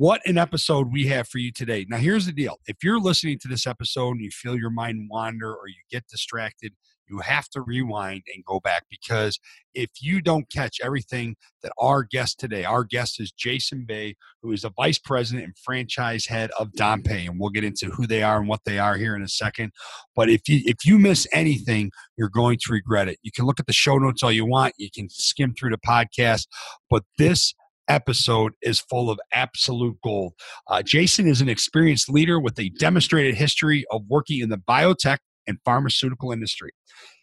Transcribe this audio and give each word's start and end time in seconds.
What 0.00 0.22
an 0.24 0.38
episode 0.38 0.90
we 0.90 1.08
have 1.08 1.28
for 1.28 1.36
you 1.36 1.52
today. 1.52 1.84
Now, 1.86 1.98
here's 1.98 2.24
the 2.24 2.32
deal 2.32 2.58
if 2.64 2.78
you're 2.82 2.98
listening 2.98 3.38
to 3.40 3.48
this 3.48 3.66
episode 3.66 4.12
and 4.12 4.22
you 4.22 4.30
feel 4.30 4.56
your 4.56 4.70
mind 4.70 5.10
wander 5.10 5.54
or 5.54 5.68
you 5.68 5.74
get 5.90 6.08
distracted, 6.08 6.72
you 7.10 7.18
have 7.18 7.50
to 7.50 7.60
rewind 7.60 8.22
and 8.34 8.42
go 8.46 8.60
back 8.60 8.84
because 8.88 9.38
if 9.74 9.90
you 10.00 10.22
don't 10.22 10.50
catch 10.50 10.78
everything 10.82 11.36
that 11.62 11.72
our 11.78 12.02
guest 12.02 12.40
today, 12.40 12.64
our 12.64 12.82
guest 12.82 13.20
is 13.20 13.30
Jason 13.30 13.84
Bey, 13.86 14.16
who 14.42 14.52
is 14.52 14.62
the 14.62 14.70
vice 14.74 14.98
president 14.98 15.44
and 15.44 15.54
franchise 15.62 16.24
head 16.24 16.50
of 16.58 16.68
Dompé, 16.78 17.28
and 17.28 17.38
we'll 17.38 17.50
get 17.50 17.64
into 17.64 17.90
who 17.90 18.06
they 18.06 18.22
are 18.22 18.38
and 18.38 18.48
what 18.48 18.64
they 18.64 18.78
are 18.78 18.96
here 18.96 19.14
in 19.14 19.20
a 19.20 19.28
second. 19.28 19.70
But 20.16 20.30
if 20.30 20.48
you 20.48 20.62
if 20.64 20.82
you 20.82 20.98
miss 20.98 21.26
anything, 21.30 21.90
you're 22.16 22.30
going 22.30 22.56
to 22.64 22.72
regret 22.72 23.08
it. 23.08 23.18
You 23.22 23.32
can 23.32 23.44
look 23.44 23.60
at 23.60 23.66
the 23.66 23.74
show 23.74 23.98
notes 23.98 24.22
all 24.22 24.32
you 24.32 24.46
want, 24.46 24.72
you 24.78 24.88
can 24.90 25.10
skim 25.10 25.52
through 25.52 25.72
the 25.72 25.78
podcast, 25.78 26.46
but 26.88 27.02
this 27.18 27.52
episode 27.90 28.52
is 28.62 28.80
full 28.80 29.10
of 29.10 29.18
absolute 29.32 29.96
gold. 30.02 30.32
Uh, 30.68 30.82
Jason 30.82 31.26
is 31.26 31.40
an 31.40 31.48
experienced 31.48 32.08
leader 32.08 32.40
with 32.40 32.58
a 32.58 32.70
demonstrated 32.70 33.34
history 33.34 33.84
of 33.90 34.02
working 34.08 34.40
in 34.40 34.48
the 34.48 34.56
biotech 34.56 35.18
and 35.46 35.58
pharmaceutical 35.64 36.32
industry. 36.32 36.70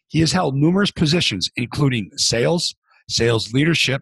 He 0.07 0.19
has 0.19 0.33
held 0.33 0.55
numerous 0.55 0.91
positions, 0.91 1.49
including 1.55 2.11
sales, 2.15 2.75
sales 3.09 3.53
leadership, 3.53 4.01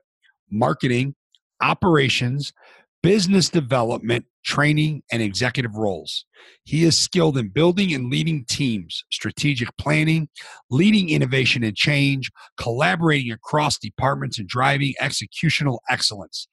marketing, 0.51 1.15
operations, 1.61 2.51
business 3.01 3.49
development, 3.49 4.25
training, 4.45 5.01
and 5.11 5.21
executive 5.21 5.75
roles. 5.75 6.25
He 6.63 6.83
is 6.83 6.97
skilled 6.97 7.37
in 7.37 7.49
building 7.49 7.93
and 7.93 8.09
leading 8.09 8.45
teams, 8.45 9.03
strategic 9.11 9.75
planning, 9.77 10.29
leading 10.69 11.09
innovation 11.09 11.63
and 11.63 11.75
change, 11.75 12.31
collaborating 12.57 13.31
across 13.31 13.77
departments, 13.77 14.37
and 14.37 14.47
driving 14.47 14.93
executional 15.01 15.79
excellence. 15.89 16.47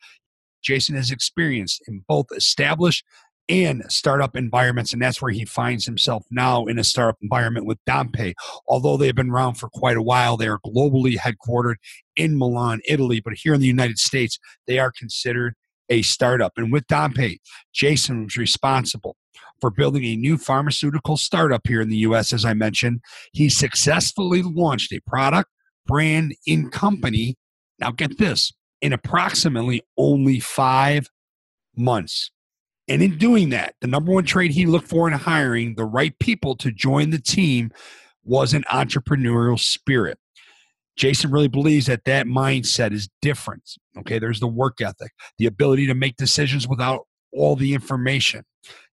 Jason 0.63 0.97
has 0.97 1.11
experience 1.11 1.81
in 1.87 2.05
both 2.09 2.27
established 2.35 3.05
and 3.49 3.83
startup 3.89 4.37
environments, 4.37 4.93
and 4.93 5.03
that's 5.03 5.21
where 5.21 5.33
he 5.33 5.45
finds 5.45 5.85
himself 5.85 6.25
now 6.31 6.65
in 6.65 6.79
a 6.79 6.85
startup 6.85 7.19
environment 7.21 7.67
with 7.67 7.79
Dompé. 7.87 8.33
Although 8.67 8.97
they've 8.97 9.15
been 9.15 9.31
around 9.31 9.55
for 9.55 9.69
quite 9.69 9.97
a 9.97 10.03
while, 10.03 10.37
they 10.37 10.47
are 10.47 10.61
globally 10.65 11.17
headquartered 11.17 11.75
in 12.17 12.39
Milan, 12.39 12.81
Italy, 12.89 13.21
but 13.21 13.35
here 13.35 13.53
in 13.53 13.61
the 13.61 13.67
United 13.67 13.99
States, 13.99 14.39
they 14.67 14.79
are 14.79 14.93
considered 14.93 15.55
a 15.93 16.03
startup. 16.03 16.53
And 16.57 16.73
with 16.73 16.87
Dompé, 16.87 17.39
Jason 17.73 18.25
was 18.25 18.37
responsible 18.37 19.17
for 19.61 19.71
building 19.71 20.05
a 20.05 20.17
new 20.17 20.39
pharmaceutical 20.39 21.17
startup 21.17 21.67
here 21.67 21.83
in 21.83 21.91
the 21.91 21.99
US, 21.99 22.33
as 22.33 22.45
I 22.45 22.55
mentioned. 22.55 23.01
He 23.33 23.49
successfully 23.49 24.43
launched 24.43 24.93
a 24.93 25.01
product, 25.07 25.51
brand, 25.87 26.35
in 26.47 26.71
company. 26.71 27.37
Now, 27.79 27.91
get 27.91 28.19
this 28.19 28.53
in 28.81 28.93
approximately 28.93 29.83
only 29.99 30.41
five 30.41 31.09
months. 31.77 32.31
And 32.89 33.03
in 33.03 33.19
doing 33.19 33.51
that, 33.51 33.75
the 33.81 33.87
number 33.87 34.13
one 34.13 34.25
trait 34.25 34.51
he 34.51 34.67
looked 34.67 34.89
for 34.89 35.07
in 35.07 35.15
hiring 35.15 35.75
the 35.77 35.85
right 35.85 36.19
people 36.19 36.57
to 36.57 36.73
join 36.73 37.11
the 37.11 37.21
team 37.21 37.71
was 38.25 38.55
an 38.55 38.65
entrepreneurial 38.73 39.59
spirit. 39.59 40.19
Jason 40.97 41.31
really 41.31 41.49
believes 41.49 41.87
that 41.87 42.05
that 42.05 42.27
mindset 42.27 42.93
is 42.93 43.09
different. 43.21 43.63
Okay, 43.99 44.19
there's 44.19 44.41
the 44.41 44.47
work 44.47 44.81
ethic, 44.81 45.13
the 45.39 45.47
ability 45.47 45.87
to 45.87 45.95
make 45.95 46.17
decisions 46.17 46.69
without 46.69 47.07
all 47.33 47.57
the 47.57 47.75
information, 47.75 48.45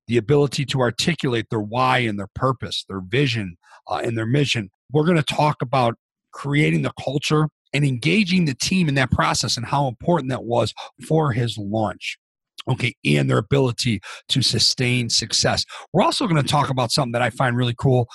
the 0.07 0.17
ability 0.17 0.65
to 0.65 0.79
articulate 0.79 1.47
their 1.49 1.59
why 1.59 1.99
and 1.99 2.17
their 2.17 2.29
purpose, 2.33 2.85
their 2.87 3.01
vision 3.01 3.57
uh, 3.87 4.01
and 4.03 4.17
their 4.17 4.25
mission. 4.25 4.69
We're 4.91 5.05
going 5.05 5.17
to 5.17 5.23
talk 5.23 5.61
about 5.61 5.95
creating 6.31 6.83
the 6.83 6.93
culture 7.03 7.49
and 7.73 7.85
engaging 7.85 8.45
the 8.45 8.55
team 8.55 8.87
in 8.87 8.95
that 8.95 9.11
process 9.11 9.57
and 9.57 9.65
how 9.65 9.87
important 9.87 10.31
that 10.31 10.43
was 10.43 10.73
for 11.07 11.33
his 11.33 11.57
launch 11.57 12.17
okay, 12.67 12.95
and 13.05 13.29
their 13.29 13.37
ability 13.37 14.01
to 14.29 14.41
sustain 14.41 15.09
success. 15.09 15.65
We're 15.93 16.03
also 16.03 16.27
going 16.27 16.41
to 16.41 16.47
talk 16.47 16.69
about 16.69 16.91
something 16.91 17.13
that 17.13 17.21
I 17.21 17.29
find 17.29 17.57
really 17.57 17.75
cool 17.77 18.07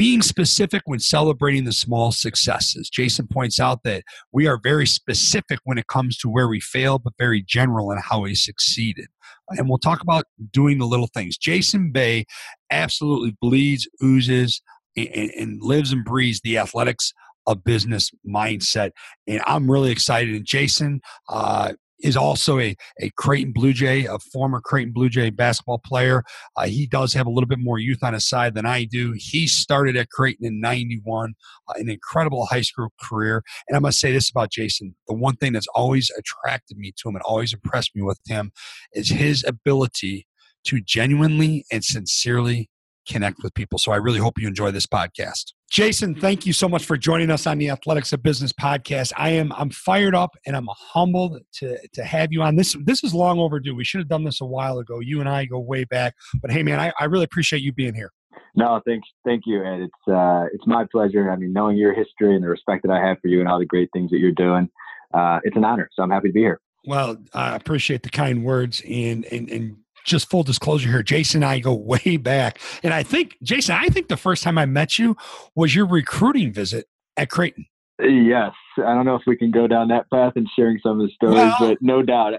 being 0.00 0.22
specific 0.22 0.80
when 0.86 0.98
celebrating 0.98 1.64
the 1.64 1.74
small 1.74 2.10
successes. 2.10 2.88
Jason 2.88 3.26
points 3.26 3.60
out 3.60 3.82
that 3.82 4.02
we 4.32 4.46
are 4.46 4.58
very 4.62 4.86
specific 4.86 5.58
when 5.64 5.76
it 5.76 5.88
comes 5.88 6.16
to 6.16 6.26
where 6.26 6.48
we 6.48 6.58
fail, 6.58 6.98
but 6.98 7.12
very 7.18 7.42
general 7.42 7.90
in 7.90 7.98
how 7.98 8.22
we 8.22 8.34
succeeded. 8.34 9.08
And 9.50 9.68
we'll 9.68 9.76
talk 9.76 10.00
about 10.00 10.24
doing 10.52 10.78
the 10.78 10.86
little 10.86 11.08
things. 11.08 11.36
Jason 11.36 11.92
Bey 11.92 12.24
absolutely 12.70 13.36
bleeds, 13.42 13.86
oozes, 14.02 14.62
and, 14.96 15.30
and 15.38 15.60
lives 15.60 15.92
and 15.92 16.02
breathes 16.02 16.40
the 16.40 16.56
athletics 16.56 17.12
of 17.46 17.62
business 17.62 18.10
mindset. 18.26 18.92
And 19.26 19.42
I'm 19.44 19.70
really 19.70 19.90
excited. 19.90 20.34
And 20.34 20.46
Jason, 20.46 21.02
uh, 21.28 21.74
is 22.02 22.16
also 22.16 22.58
a, 22.58 22.76
a 23.00 23.10
Creighton 23.16 23.52
Blue 23.52 23.72
Jay, 23.72 24.06
a 24.06 24.18
former 24.18 24.60
Creighton 24.60 24.92
Blue 24.92 25.08
Jay 25.08 25.30
basketball 25.30 25.78
player. 25.78 26.24
Uh, 26.56 26.66
he 26.66 26.86
does 26.86 27.12
have 27.14 27.26
a 27.26 27.30
little 27.30 27.48
bit 27.48 27.58
more 27.58 27.78
youth 27.78 28.02
on 28.02 28.14
his 28.14 28.28
side 28.28 28.54
than 28.54 28.66
I 28.66 28.84
do. 28.84 29.14
He 29.16 29.46
started 29.46 29.96
at 29.96 30.10
Creighton 30.10 30.46
in 30.46 30.60
91, 30.60 31.34
uh, 31.68 31.72
an 31.76 31.90
incredible 31.90 32.46
high 32.46 32.62
school 32.62 32.88
career. 33.00 33.42
And 33.68 33.76
I 33.76 33.80
must 33.80 34.00
say 34.00 34.12
this 34.12 34.30
about 34.30 34.50
Jason 34.50 34.94
the 35.08 35.14
one 35.14 35.36
thing 35.36 35.52
that's 35.52 35.66
always 35.74 36.10
attracted 36.18 36.78
me 36.78 36.92
to 36.96 37.08
him 37.08 37.16
and 37.16 37.22
always 37.22 37.52
impressed 37.52 37.94
me 37.94 38.02
with 38.02 38.20
him 38.26 38.52
is 38.92 39.10
his 39.10 39.44
ability 39.46 40.26
to 40.64 40.80
genuinely 40.80 41.64
and 41.72 41.84
sincerely 41.84 42.70
connect 43.08 43.42
with 43.42 43.54
people. 43.54 43.78
So 43.78 43.92
I 43.92 43.96
really 43.96 44.18
hope 44.18 44.38
you 44.38 44.46
enjoy 44.46 44.70
this 44.70 44.86
podcast. 44.86 45.52
Jason, 45.70 46.16
thank 46.16 46.46
you 46.46 46.52
so 46.52 46.68
much 46.68 46.84
for 46.84 46.96
joining 46.96 47.30
us 47.30 47.46
on 47.46 47.58
the 47.58 47.70
Athletics 47.70 48.12
of 48.12 48.24
Business 48.24 48.52
podcast. 48.52 49.12
I 49.16 49.30
am 49.30 49.52
I'm 49.52 49.70
fired 49.70 50.16
up 50.16 50.36
and 50.44 50.56
I'm 50.56 50.68
humbled 50.72 51.38
to 51.54 51.78
to 51.92 52.04
have 52.04 52.32
you 52.32 52.42
on. 52.42 52.56
This 52.56 52.76
this 52.84 53.04
is 53.04 53.14
long 53.14 53.38
overdue. 53.38 53.76
We 53.76 53.84
should 53.84 54.00
have 54.00 54.08
done 54.08 54.24
this 54.24 54.40
a 54.40 54.44
while 54.44 54.80
ago. 54.80 54.98
You 54.98 55.20
and 55.20 55.28
I 55.28 55.44
go 55.44 55.60
way 55.60 55.84
back. 55.84 56.16
But 56.42 56.50
hey 56.50 56.64
man, 56.64 56.80
I, 56.80 56.92
I 56.98 57.04
really 57.04 57.22
appreciate 57.22 57.62
you 57.62 57.72
being 57.72 57.94
here. 57.94 58.10
No, 58.56 58.80
thanks, 58.84 59.08
thank 59.24 59.44
you, 59.46 59.64
Ed. 59.64 59.82
It's 59.82 60.12
uh, 60.12 60.46
it's 60.52 60.66
my 60.66 60.86
pleasure. 60.90 61.30
I 61.30 61.36
mean, 61.36 61.52
knowing 61.52 61.76
your 61.76 61.94
history 61.94 62.34
and 62.34 62.42
the 62.42 62.48
respect 62.48 62.82
that 62.82 62.90
I 62.90 62.98
have 63.06 63.18
for 63.22 63.28
you 63.28 63.38
and 63.38 63.48
all 63.48 63.60
the 63.60 63.64
great 63.64 63.90
things 63.92 64.10
that 64.10 64.18
you're 64.18 64.32
doing, 64.32 64.68
uh, 65.14 65.38
it's 65.44 65.56
an 65.56 65.64
honor. 65.64 65.88
So 65.92 66.02
I'm 66.02 66.10
happy 66.10 66.30
to 66.30 66.34
be 66.34 66.40
here. 66.40 66.60
Well, 66.84 67.16
I 67.32 67.54
appreciate 67.54 68.02
the 68.02 68.10
kind 68.10 68.44
words 68.44 68.82
and 68.88 69.24
and 69.26 69.48
and 69.48 69.76
just 70.04 70.30
full 70.30 70.42
disclosure 70.42 70.88
here, 70.88 71.02
Jason 71.02 71.42
and 71.42 71.50
I 71.50 71.58
go 71.60 71.74
way 72.04 72.16
back. 72.16 72.58
And 72.82 72.92
I 72.92 73.02
think, 73.02 73.36
Jason, 73.42 73.76
I 73.76 73.88
think 73.88 74.08
the 74.08 74.16
first 74.16 74.42
time 74.42 74.58
I 74.58 74.66
met 74.66 74.98
you 74.98 75.16
was 75.54 75.74
your 75.74 75.86
recruiting 75.86 76.52
visit 76.52 76.86
at 77.16 77.30
Creighton. 77.30 77.66
Yes. 78.02 78.52
I 78.78 78.94
don't 78.94 79.04
know 79.04 79.14
if 79.14 79.22
we 79.26 79.36
can 79.36 79.50
go 79.50 79.66
down 79.66 79.88
that 79.88 80.10
path 80.10 80.32
and 80.36 80.48
sharing 80.56 80.78
some 80.82 81.00
of 81.00 81.06
the 81.06 81.12
stories, 81.12 81.34
well, 81.34 81.56
but 81.60 81.78
no 81.82 82.02
doubt. 82.02 82.34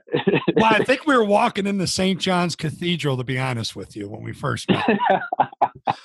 well, 0.56 0.74
I 0.74 0.84
think 0.86 1.06
we 1.06 1.16
were 1.16 1.24
walking 1.24 1.68
in 1.68 1.78
the 1.78 1.88
St. 1.88 2.20
John's 2.20 2.56
Cathedral, 2.56 3.18
to 3.18 3.24
be 3.24 3.38
honest 3.38 3.76
with 3.76 3.96
you, 3.96 4.10
when 4.10 4.24
we 4.24 4.34
first 4.34 4.70
met. 4.70 4.90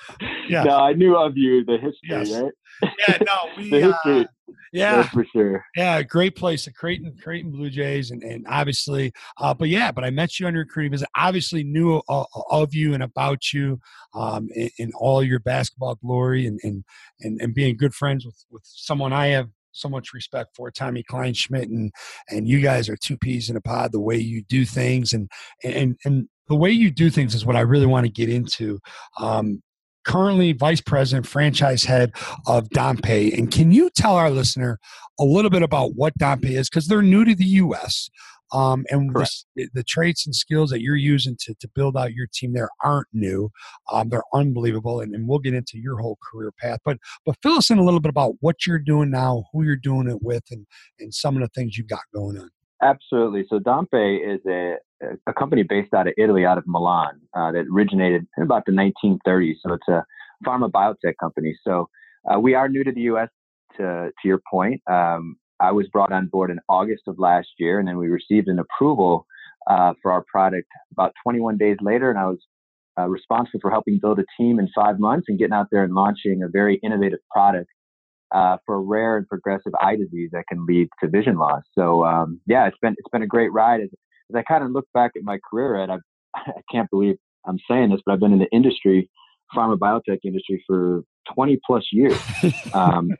yeah. 0.48 0.64
No, 0.64 0.78
I 0.78 0.92
knew 0.92 1.16
of 1.16 1.36
you, 1.36 1.64
the 1.64 1.78
history, 1.78 2.08
yes. 2.08 2.30
right? 2.32 2.52
Yeah, 3.08 3.18
no, 3.24 3.34
we, 3.56 3.70
the 3.70 3.80
history. 3.80 4.20
Uh, 4.20 4.24
yeah, 4.72 4.96
That's 4.96 5.08
for 5.08 5.24
sure. 5.24 5.64
Yeah, 5.76 6.02
great 6.02 6.36
place, 6.36 6.64
the 6.64 6.72
Creighton, 6.72 7.16
Creighton 7.22 7.50
Blue 7.50 7.70
Jays, 7.70 8.10
and, 8.10 8.22
and 8.22 8.46
obviously, 8.48 9.12
uh, 9.38 9.54
but 9.54 9.68
yeah, 9.68 9.92
but 9.92 10.04
I 10.04 10.10
met 10.10 10.38
you 10.38 10.46
on 10.46 10.54
your 10.54 10.64
recruiting 10.64 10.92
visit. 10.92 11.08
Obviously, 11.16 11.64
knew 11.64 12.02
uh, 12.08 12.24
of 12.50 12.74
you 12.74 12.94
and 12.94 13.02
about 13.02 13.52
you, 13.52 13.80
um, 14.14 14.48
in, 14.54 14.70
in, 14.78 14.92
all 14.94 15.22
your 15.22 15.40
basketball 15.40 15.96
glory, 15.96 16.46
and 16.46 16.60
and 16.62 16.84
and, 17.20 17.40
and 17.40 17.54
being 17.54 17.76
good 17.76 17.94
friends 17.94 18.24
with 18.24 18.44
with 18.50 18.62
someone 18.64 19.12
I 19.12 19.28
have 19.28 19.48
so 19.72 19.88
much 19.88 20.14
respect 20.14 20.56
for 20.56 20.70
Tommy 20.70 21.02
Kleinschmidt 21.02 21.64
and 21.64 21.92
and 22.30 22.48
you 22.48 22.60
guys 22.60 22.88
are 22.88 22.96
two 22.96 23.18
peas 23.18 23.50
in 23.50 23.56
a 23.56 23.60
pod 23.60 23.92
the 23.92 24.00
way 24.00 24.16
you 24.16 24.42
do 24.48 24.64
things 24.64 25.12
and 25.12 25.30
and 25.62 25.96
and 26.04 26.28
the 26.48 26.56
way 26.56 26.70
you 26.70 26.90
do 26.90 27.10
things 27.10 27.34
is 27.34 27.44
what 27.44 27.56
I 27.56 27.60
really 27.60 27.86
want 27.86 28.06
to 28.06 28.12
get 28.12 28.28
into. 28.28 28.78
Um, 29.18 29.62
currently 30.06 30.52
vice 30.52 30.80
president, 30.80 31.26
franchise 31.26 31.84
head 31.84 32.12
of 32.46 32.68
Dompé. 32.70 33.36
And 33.36 33.50
can 33.50 33.72
you 33.72 33.90
tell 33.90 34.14
our 34.14 34.30
listener 34.30 34.78
a 35.18 35.24
little 35.24 35.50
bit 35.50 35.62
about 35.62 35.94
what 35.94 36.16
Dompé 36.18 36.50
is? 36.50 36.70
Because 36.70 36.86
they're 36.86 37.02
new 37.02 37.24
to 37.24 37.34
the 37.34 37.44
U.S. 37.44 38.08
Um, 38.52 38.84
and 38.90 39.12
the, 39.12 39.68
the, 39.74 39.82
traits 39.82 40.24
and 40.24 40.34
skills 40.34 40.70
that 40.70 40.80
you're 40.80 40.94
using 40.94 41.36
to, 41.40 41.54
to 41.58 41.68
build 41.74 41.96
out 41.96 42.12
your 42.12 42.28
team 42.32 42.52
there 42.52 42.68
aren't 42.84 43.08
new. 43.12 43.50
Um, 43.90 44.08
they're 44.08 44.22
unbelievable, 44.32 45.00
and, 45.00 45.14
and 45.16 45.26
we'll 45.26 45.40
get 45.40 45.52
into 45.52 45.78
your 45.78 45.98
whole 45.98 46.16
career 46.22 46.52
path. 46.60 46.78
But 46.84 46.98
but 47.24 47.36
fill 47.42 47.54
us 47.54 47.70
in 47.70 47.78
a 47.78 47.84
little 47.84 47.98
bit 47.98 48.10
about 48.10 48.34
what 48.38 48.64
you're 48.64 48.78
doing 48.78 49.10
now, 49.10 49.46
who 49.52 49.64
you're 49.64 49.74
doing 49.74 50.08
it 50.08 50.22
with, 50.22 50.44
and 50.52 50.64
and 51.00 51.12
some 51.12 51.34
of 51.34 51.42
the 51.42 51.48
things 51.48 51.76
you've 51.76 51.88
got 51.88 52.02
going 52.14 52.38
on. 52.38 52.50
Absolutely. 52.82 53.44
So 53.48 53.58
Dompé 53.58 54.34
is 54.34 54.40
a, 54.46 54.74
a 55.26 55.32
company 55.32 55.62
based 55.62 55.94
out 55.94 56.06
of 56.06 56.14
Italy, 56.18 56.44
out 56.44 56.58
of 56.58 56.64
Milan, 56.66 57.20
uh, 57.34 57.52
that 57.52 57.64
originated 57.72 58.26
in 58.36 58.42
about 58.42 58.64
the 58.66 58.72
1930s. 58.72 59.54
So 59.62 59.72
it's 59.74 59.88
a, 59.88 60.04
pharma 60.44 60.70
biotech 60.70 61.14
company. 61.18 61.56
So 61.64 61.88
uh, 62.30 62.38
we 62.38 62.54
are 62.54 62.68
new 62.68 62.84
to 62.84 62.92
the 62.92 63.02
U.S. 63.02 63.28
To 63.76 64.10
to 64.10 64.28
your 64.28 64.40
point, 64.50 64.80
um, 64.90 65.36
I 65.60 65.72
was 65.72 65.86
brought 65.88 66.12
on 66.12 66.26
board 66.26 66.50
in 66.50 66.58
August 66.68 67.02
of 67.06 67.18
last 67.18 67.48
year, 67.58 67.78
and 67.78 67.86
then 67.86 67.98
we 67.98 68.08
received 68.08 68.48
an 68.48 68.58
approval 68.58 69.26
uh, 69.66 69.92
for 70.00 70.12
our 70.12 70.24
product 70.30 70.68
about 70.92 71.12
21 71.24 71.58
days 71.58 71.76
later, 71.80 72.08
and 72.10 72.18
I 72.18 72.26
was 72.26 72.38
uh, 72.98 73.06
responsible 73.08 73.60
for 73.60 73.70
helping 73.70 73.98
build 73.98 74.18
a 74.18 74.24
team 74.38 74.58
in 74.58 74.68
five 74.74 74.98
months 74.98 75.26
and 75.28 75.38
getting 75.38 75.52
out 75.52 75.66
there 75.70 75.84
and 75.84 75.94
launching 75.94 76.42
a 76.42 76.48
very 76.48 76.80
innovative 76.82 77.18
product 77.30 77.70
uh, 78.34 78.56
for 78.66 78.82
rare 78.82 79.16
and 79.16 79.28
progressive 79.28 79.72
eye 79.80 79.96
disease 79.96 80.30
that 80.32 80.44
can 80.48 80.66
lead 80.66 80.88
to 81.00 81.08
vision 81.08 81.36
loss. 81.36 81.62
So 81.76 82.04
um, 82.04 82.40
yeah, 82.46 82.66
it's 82.66 82.78
been 82.80 82.94
it's 82.98 83.08
been 83.12 83.22
a 83.22 83.26
great 83.26 83.52
ride. 83.52 83.80
As, 83.80 83.88
as 84.30 84.36
I 84.36 84.42
kind 84.42 84.64
of 84.64 84.70
look 84.70 84.86
back 84.94 85.12
at 85.16 85.22
my 85.22 85.38
career, 85.48 85.76
and 85.76 85.92
I, 85.92 85.96
I 86.36 86.60
can't 86.70 86.90
believe 86.90 87.16
I'm 87.46 87.58
saying 87.70 87.90
this, 87.90 88.00
but 88.04 88.12
I've 88.12 88.20
been 88.20 88.32
in 88.32 88.38
the 88.40 88.50
industry, 88.52 89.08
pharma 89.54 89.78
biotech 89.78 90.18
industry 90.24 90.62
for 90.66 91.02
20 91.34 91.58
plus 91.66 91.84
years. 91.92 92.20
Um, 92.74 93.10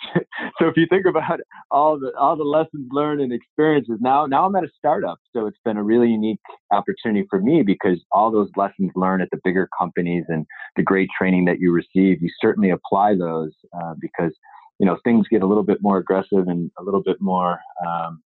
so 0.58 0.68
if 0.68 0.76
you 0.76 0.86
think 0.88 1.06
about 1.06 1.40
all 1.70 1.98
the 1.98 2.12
all 2.18 2.36
the 2.36 2.44
lessons 2.44 2.88
learned 2.90 3.20
and 3.20 3.32
experiences, 3.32 3.98
now 4.00 4.26
now 4.26 4.46
I'm 4.46 4.54
at 4.56 4.64
a 4.64 4.70
startup, 4.76 5.18
so 5.34 5.46
it's 5.46 5.58
been 5.64 5.76
a 5.76 5.82
really 5.82 6.08
unique 6.08 6.40
opportunity 6.72 7.26
for 7.28 7.40
me 7.40 7.62
because 7.62 7.98
all 8.12 8.30
those 8.30 8.50
lessons 8.56 8.90
learned 8.94 9.22
at 9.22 9.28
the 9.30 9.40
bigger 9.44 9.68
companies 9.78 10.24
and 10.28 10.46
the 10.76 10.82
great 10.82 11.08
training 11.16 11.44
that 11.46 11.58
you 11.58 11.72
receive, 11.72 12.22
you 12.22 12.30
certainly 12.40 12.70
apply 12.70 13.14
those 13.14 13.52
uh, 13.80 13.94
because 14.00 14.32
you 14.78 14.86
know 14.86 14.96
things 15.04 15.26
get 15.30 15.42
a 15.42 15.46
little 15.46 15.64
bit 15.64 15.78
more 15.82 15.98
aggressive 15.98 16.46
and 16.46 16.70
a 16.78 16.82
little 16.82 17.02
bit 17.02 17.16
more. 17.20 17.58
Um, 17.86 18.22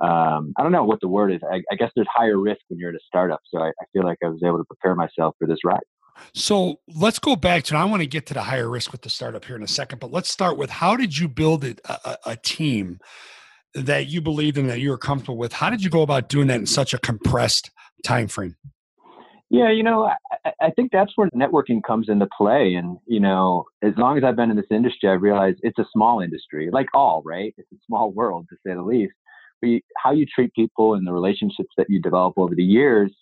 um, 0.00 0.52
I 0.58 0.62
don't 0.62 0.72
know 0.72 0.84
what 0.84 1.00
the 1.00 1.08
word 1.08 1.32
is. 1.32 1.40
I, 1.50 1.62
I, 1.72 1.74
guess 1.74 1.90
there's 1.96 2.06
higher 2.14 2.38
risk 2.38 2.60
when 2.68 2.78
you're 2.78 2.90
at 2.90 2.96
a 2.96 3.00
startup, 3.06 3.40
so 3.50 3.60
I, 3.60 3.68
I 3.68 3.84
feel 3.94 4.04
like 4.04 4.18
I 4.22 4.28
was 4.28 4.42
able 4.44 4.58
to 4.58 4.64
prepare 4.64 4.94
myself 4.94 5.34
for 5.38 5.46
this 5.46 5.60
ride. 5.64 5.80
So 6.34 6.80
let's 6.94 7.18
go 7.18 7.36
back 7.36 7.64
to, 7.64 7.76
I 7.76 7.84
want 7.84 8.02
to 8.02 8.06
get 8.06 8.26
to 8.26 8.34
the 8.34 8.42
higher 8.42 8.68
risk 8.68 8.92
with 8.92 9.02
the 9.02 9.10
startup 9.10 9.44
here 9.44 9.56
in 9.56 9.62
a 9.62 9.68
second, 9.68 9.98
but 10.00 10.12
let's 10.12 10.30
start 10.30 10.56
with 10.58 10.70
how 10.70 10.96
did 10.96 11.18
you 11.18 11.28
build 11.28 11.64
it, 11.64 11.80
a, 11.84 12.16
a 12.26 12.36
team 12.36 12.98
that 13.74 14.06
you 14.06 14.20
believed 14.20 14.58
in 14.58 14.66
that 14.68 14.80
you 14.80 14.90
were 14.90 14.98
comfortable 14.98 15.36
with? 15.36 15.52
How 15.52 15.70
did 15.70 15.82
you 15.82 15.90
go 15.90 16.02
about 16.02 16.28
doing 16.28 16.46
that 16.48 16.58
in 16.60 16.66
such 16.66 16.94
a 16.94 16.98
compressed 16.98 17.70
time 18.04 18.28
frame? 18.28 18.56
Yeah, 19.48 19.70
you 19.70 19.84
know, 19.84 20.10
I, 20.44 20.52
I 20.60 20.70
think 20.70 20.90
that's 20.90 21.12
where 21.14 21.30
networking 21.30 21.82
comes 21.86 22.08
into 22.08 22.26
play. 22.36 22.74
And, 22.74 22.98
you 23.06 23.20
know, 23.20 23.64
as 23.82 23.92
long 23.96 24.18
as 24.18 24.24
I've 24.24 24.34
been 24.34 24.50
in 24.50 24.56
this 24.56 24.66
industry, 24.70 25.08
I've 25.08 25.22
realized 25.22 25.58
it's 25.62 25.78
a 25.78 25.86
small 25.92 26.20
industry, 26.20 26.68
like 26.72 26.88
all, 26.94 27.22
right? 27.24 27.54
It's 27.56 27.70
a 27.72 27.76
small 27.86 28.10
world, 28.10 28.46
to 28.50 28.56
say 28.66 28.74
the 28.74 28.82
least. 28.82 29.14
But 29.60 29.68
you, 29.68 29.80
how 30.02 30.12
you 30.12 30.26
treat 30.26 30.52
people 30.54 30.94
and 30.94 31.06
the 31.06 31.12
relationships 31.12 31.70
that 31.76 31.86
you 31.88 32.00
develop 32.00 32.34
over 32.36 32.54
the 32.54 32.64
years 32.64 33.12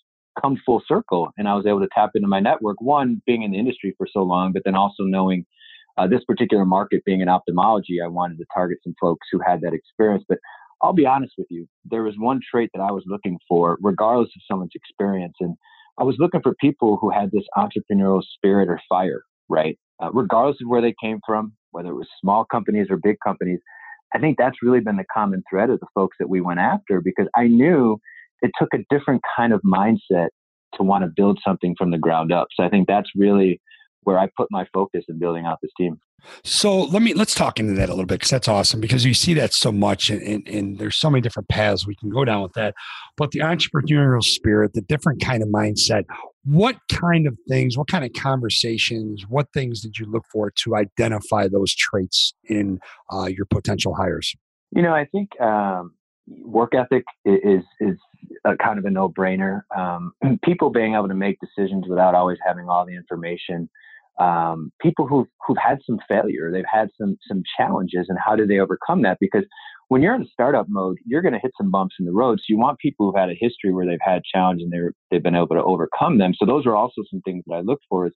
come 0.41 0.57
full 0.65 0.81
circle. 0.87 1.29
And 1.37 1.47
I 1.47 1.55
was 1.55 1.65
able 1.65 1.79
to 1.81 1.89
tap 1.93 2.11
into 2.15 2.27
my 2.27 2.39
network, 2.39 2.79
one, 2.79 3.21
being 3.25 3.43
in 3.43 3.51
the 3.51 3.59
industry 3.59 3.93
for 3.97 4.07
so 4.11 4.21
long, 4.21 4.53
but 4.53 4.63
then 4.65 4.75
also 4.75 5.03
knowing 5.03 5.45
uh, 5.97 6.07
this 6.07 6.23
particular 6.25 6.65
market 6.65 7.03
being 7.05 7.21
in 7.21 7.29
ophthalmology, 7.29 7.99
I 8.03 8.07
wanted 8.07 8.37
to 8.39 8.45
target 8.53 8.79
some 8.83 8.95
folks 8.99 9.27
who 9.31 9.39
had 9.45 9.61
that 9.61 9.73
experience. 9.73 10.23
But 10.27 10.39
I'll 10.81 10.93
be 10.93 11.05
honest 11.05 11.33
with 11.37 11.47
you, 11.49 11.67
there 11.85 12.03
was 12.03 12.15
one 12.17 12.39
trait 12.49 12.69
that 12.73 12.81
I 12.81 12.91
was 12.91 13.03
looking 13.07 13.39
for, 13.47 13.77
regardless 13.81 14.29
of 14.35 14.41
someone's 14.49 14.73
experience. 14.75 15.35
And 15.39 15.55
I 15.97 16.03
was 16.03 16.15
looking 16.19 16.41
for 16.41 16.53
people 16.59 16.97
who 16.97 17.09
had 17.09 17.31
this 17.31 17.45
entrepreneurial 17.57 18.21
spirit 18.35 18.67
or 18.67 18.79
fire, 18.89 19.23
right? 19.47 19.77
Uh, 20.03 20.11
regardless 20.11 20.57
of 20.61 20.67
where 20.67 20.81
they 20.81 20.93
came 21.01 21.19
from, 21.25 21.53
whether 21.71 21.89
it 21.89 21.95
was 21.95 22.07
small 22.21 22.45
companies 22.45 22.87
or 22.89 22.97
big 22.97 23.17
companies. 23.25 23.59
I 24.13 24.19
think 24.19 24.37
that's 24.37 24.61
really 24.61 24.81
been 24.81 24.97
the 24.97 25.05
common 25.13 25.43
thread 25.49 25.69
of 25.69 25.79
the 25.79 25.87
folks 25.93 26.17
that 26.19 26.29
we 26.29 26.41
went 26.41 26.59
after 26.59 27.01
because 27.01 27.27
I 27.35 27.47
knew 27.47 27.99
it 28.41 28.51
took 28.59 28.69
a 28.73 28.79
different 28.89 29.21
kind 29.37 29.53
of 29.53 29.61
mindset 29.61 30.27
to 30.75 30.83
want 30.83 31.03
to 31.03 31.11
build 31.15 31.39
something 31.45 31.75
from 31.77 31.91
the 31.91 31.97
ground 31.97 32.31
up. 32.31 32.47
So 32.57 32.63
I 32.63 32.69
think 32.69 32.87
that's 32.87 33.09
really 33.15 33.61
where 34.05 34.19
I 34.19 34.29
put 34.37 34.47
my 34.51 34.65
focus 34.73 35.03
in 35.09 35.19
building 35.19 35.45
out 35.45 35.59
this 35.61 35.71
team. 35.77 35.99
So 36.43 36.83
let 36.83 37.01
me 37.01 37.13
let's 37.13 37.35
talk 37.35 37.59
into 37.59 37.73
that 37.73 37.89
a 37.89 37.91
little 37.91 38.05
bit 38.05 38.15
because 38.15 38.29
that's 38.29 38.47
awesome 38.47 38.79
because 38.79 39.05
you 39.05 39.13
see 39.13 39.33
that 39.35 39.53
so 39.53 39.71
much 39.71 40.09
and, 40.09 40.21
and, 40.21 40.47
and, 40.47 40.79
there's 40.79 40.95
so 40.95 41.09
many 41.09 41.21
different 41.21 41.49
paths 41.49 41.85
we 41.85 41.95
can 41.95 42.09
go 42.09 42.25
down 42.25 42.41
with 42.41 42.53
that. 42.53 42.73
But 43.17 43.31
the 43.31 43.39
entrepreneurial 43.39 44.23
spirit, 44.23 44.73
the 44.73 44.81
different 44.81 45.21
kind 45.21 45.43
of 45.43 45.49
mindset, 45.49 46.05
what 46.43 46.77
kind 46.89 47.27
of 47.27 47.37
things, 47.47 47.77
what 47.77 47.87
kind 47.87 48.05
of 48.05 48.13
conversations, 48.13 49.25
what 49.27 49.47
things 49.53 49.81
did 49.81 49.97
you 49.99 50.05
look 50.05 50.23
for 50.31 50.51
to 50.51 50.75
identify 50.75 51.47
those 51.47 51.75
traits 51.75 52.33
in 52.45 52.79
uh, 53.11 53.25
your 53.25 53.45
potential 53.45 53.93
hires? 53.93 54.35
You 54.71 54.81
know, 54.81 54.93
I 54.93 55.05
think 55.05 55.39
um, 55.41 55.93
work 56.27 56.73
ethic 56.73 57.03
is 57.25 57.63
is 57.79 57.97
a 58.45 58.55
kind 58.57 58.79
of 58.79 58.85
a 58.85 58.89
no 58.89 59.09
brainer. 59.09 59.61
Um, 59.75 60.13
people 60.43 60.69
being 60.69 60.95
able 60.95 61.07
to 61.07 61.15
make 61.15 61.37
decisions 61.39 61.85
without 61.87 62.15
always 62.15 62.37
having 62.45 62.69
all 62.69 62.85
the 62.85 62.95
information. 62.95 63.69
Um, 64.19 64.71
people 64.81 65.07
who've 65.07 65.27
who've 65.45 65.57
had 65.57 65.79
some 65.85 65.99
failure, 66.07 66.49
they've 66.51 66.63
had 66.71 66.89
some 66.99 67.17
some 67.27 67.43
challenges, 67.57 68.05
and 68.07 68.17
how 68.23 68.35
do 68.35 68.45
they 68.45 68.59
overcome 68.59 69.01
that? 69.01 69.17
Because 69.19 69.43
when 69.89 70.01
you're 70.01 70.15
in 70.15 70.27
startup 70.31 70.67
mode, 70.69 70.97
you're 71.05 71.21
going 71.21 71.33
to 71.33 71.39
hit 71.39 71.51
some 71.57 71.69
bumps 71.69 71.95
in 71.99 72.05
the 72.05 72.11
road. 72.11 72.39
So 72.39 72.45
you 72.49 72.57
want 72.57 72.79
people 72.79 73.05
who've 73.05 73.19
had 73.19 73.29
a 73.29 73.37
history 73.39 73.73
where 73.73 73.85
they've 73.85 73.99
had 74.01 74.23
challenge 74.23 74.61
and 74.61 74.71
they're 74.71 74.93
they've 75.11 75.23
been 75.23 75.35
able 75.35 75.47
to 75.47 75.63
overcome 75.63 76.17
them. 76.17 76.33
So 76.35 76.45
those 76.45 76.65
are 76.65 76.75
also 76.75 77.03
some 77.09 77.21
things 77.21 77.43
that 77.47 77.55
I 77.55 77.59
look 77.59 77.79
for. 77.89 78.07
Is 78.07 78.13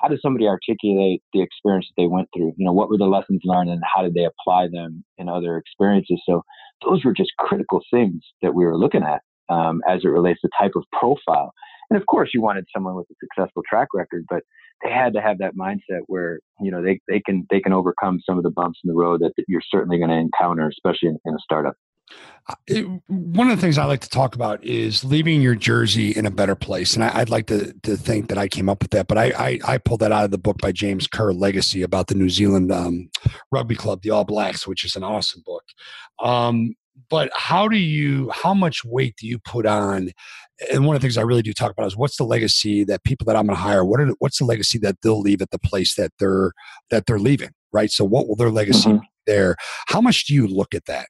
how 0.00 0.08
does 0.08 0.20
somebody 0.22 0.46
articulate 0.46 1.22
the 1.32 1.42
experience 1.42 1.86
that 1.88 2.02
they 2.02 2.06
went 2.06 2.28
through? 2.34 2.52
You 2.56 2.64
know, 2.64 2.72
what 2.72 2.88
were 2.88 2.96
the 2.96 3.04
lessons 3.04 3.40
learned 3.44 3.70
and 3.70 3.82
how 3.94 4.02
did 4.02 4.14
they 4.14 4.24
apply 4.24 4.68
them 4.72 5.04
in 5.18 5.28
other 5.28 5.58
experiences? 5.58 6.22
So 6.24 6.42
those 6.84 7.04
were 7.04 7.12
just 7.12 7.32
critical 7.38 7.80
things 7.92 8.22
that 8.40 8.54
we 8.54 8.64
were 8.64 8.78
looking 8.78 9.02
at 9.02 9.20
um, 9.50 9.82
as 9.88 10.00
it 10.04 10.08
relates 10.08 10.40
to 10.42 10.48
type 10.58 10.72
of 10.76 10.84
profile. 10.92 11.52
And 11.90 12.00
of 12.00 12.06
course, 12.06 12.30
you 12.32 12.40
wanted 12.40 12.66
someone 12.72 12.94
with 12.94 13.06
a 13.10 13.14
successful 13.20 13.62
track 13.68 13.88
record, 13.92 14.24
but 14.28 14.42
they 14.82 14.90
had 14.90 15.12
to 15.14 15.20
have 15.20 15.38
that 15.38 15.56
mindset 15.56 16.00
where 16.06 16.38
you 16.60 16.70
know 16.70 16.82
they, 16.82 17.00
they 17.08 17.20
can 17.20 17.46
they 17.50 17.60
can 17.60 17.72
overcome 17.72 18.20
some 18.24 18.38
of 18.38 18.44
the 18.44 18.50
bumps 18.50 18.78
in 18.84 18.88
the 18.88 18.94
road 18.94 19.20
that, 19.20 19.32
that 19.36 19.44
you're 19.48 19.62
certainly 19.68 19.98
going 19.98 20.10
to 20.10 20.16
encounter, 20.16 20.68
especially 20.68 21.08
in, 21.10 21.18
in 21.24 21.34
a 21.34 21.38
startup. 21.40 21.74
Uh, 22.48 22.54
it, 22.66 22.86
one 23.06 23.50
of 23.50 23.56
the 23.56 23.60
things 23.60 23.78
I 23.78 23.84
like 23.84 24.00
to 24.00 24.08
talk 24.08 24.34
about 24.34 24.64
is 24.64 25.04
leaving 25.04 25.42
your 25.42 25.54
jersey 25.54 26.10
in 26.10 26.26
a 26.26 26.30
better 26.30 26.54
place, 26.54 26.94
and 26.94 27.04
I, 27.04 27.18
would 27.18 27.30
like 27.30 27.46
to 27.48 27.72
to 27.82 27.96
think 27.96 28.28
that 28.28 28.38
I 28.38 28.48
came 28.48 28.68
up 28.68 28.82
with 28.82 28.92
that, 28.92 29.08
but 29.08 29.18
I, 29.18 29.32
I, 29.36 29.58
I 29.74 29.78
pulled 29.78 30.00
that 30.00 30.12
out 30.12 30.24
of 30.24 30.30
the 30.30 30.38
book 30.38 30.58
by 30.58 30.72
James 30.72 31.06
Kerr, 31.06 31.32
Legacy, 31.32 31.82
about 31.82 32.06
the 32.06 32.14
New 32.14 32.30
Zealand 32.30 32.72
um, 32.72 33.10
rugby 33.52 33.74
club, 33.74 34.02
the 34.02 34.10
All 34.10 34.24
Blacks, 34.24 34.66
which 34.66 34.84
is 34.84 34.96
an 34.96 35.04
awesome 35.04 35.42
book. 35.44 35.64
Um, 36.20 36.74
but 37.08 37.30
how 37.34 37.68
do 37.68 37.76
you 37.76 38.30
how 38.30 38.52
much 38.52 38.84
weight 38.84 39.14
do 39.18 39.26
you 39.26 39.38
put 39.38 39.66
on 39.66 40.10
and 40.72 40.86
one 40.86 40.94
of 40.94 41.00
the 41.00 41.04
things 41.04 41.16
i 41.16 41.22
really 41.22 41.42
do 41.42 41.52
talk 41.52 41.70
about 41.70 41.86
is 41.86 41.96
what's 41.96 42.16
the 42.16 42.24
legacy 42.24 42.84
that 42.84 43.02
people 43.04 43.24
that 43.24 43.36
i'm 43.36 43.46
going 43.46 43.56
to 43.56 43.62
hire 43.62 43.84
what 43.84 44.00
are 44.00 44.08
what's 44.18 44.38
the 44.38 44.44
legacy 44.44 44.78
that 44.78 44.96
they'll 45.02 45.20
leave 45.20 45.40
at 45.40 45.50
the 45.50 45.58
place 45.58 45.94
that 45.94 46.10
they're 46.18 46.52
that 46.90 47.06
they're 47.06 47.18
leaving 47.18 47.50
right? 47.72 47.90
So 47.90 48.04
what 48.04 48.28
will 48.28 48.36
their 48.36 48.50
legacy 48.50 48.90
mm-hmm. 48.90 48.98
be 48.98 49.08
there? 49.26 49.56
How 49.88 50.00
much 50.00 50.26
do 50.26 50.34
you 50.34 50.46
look 50.46 50.74
at 50.74 50.86
that? 50.86 51.08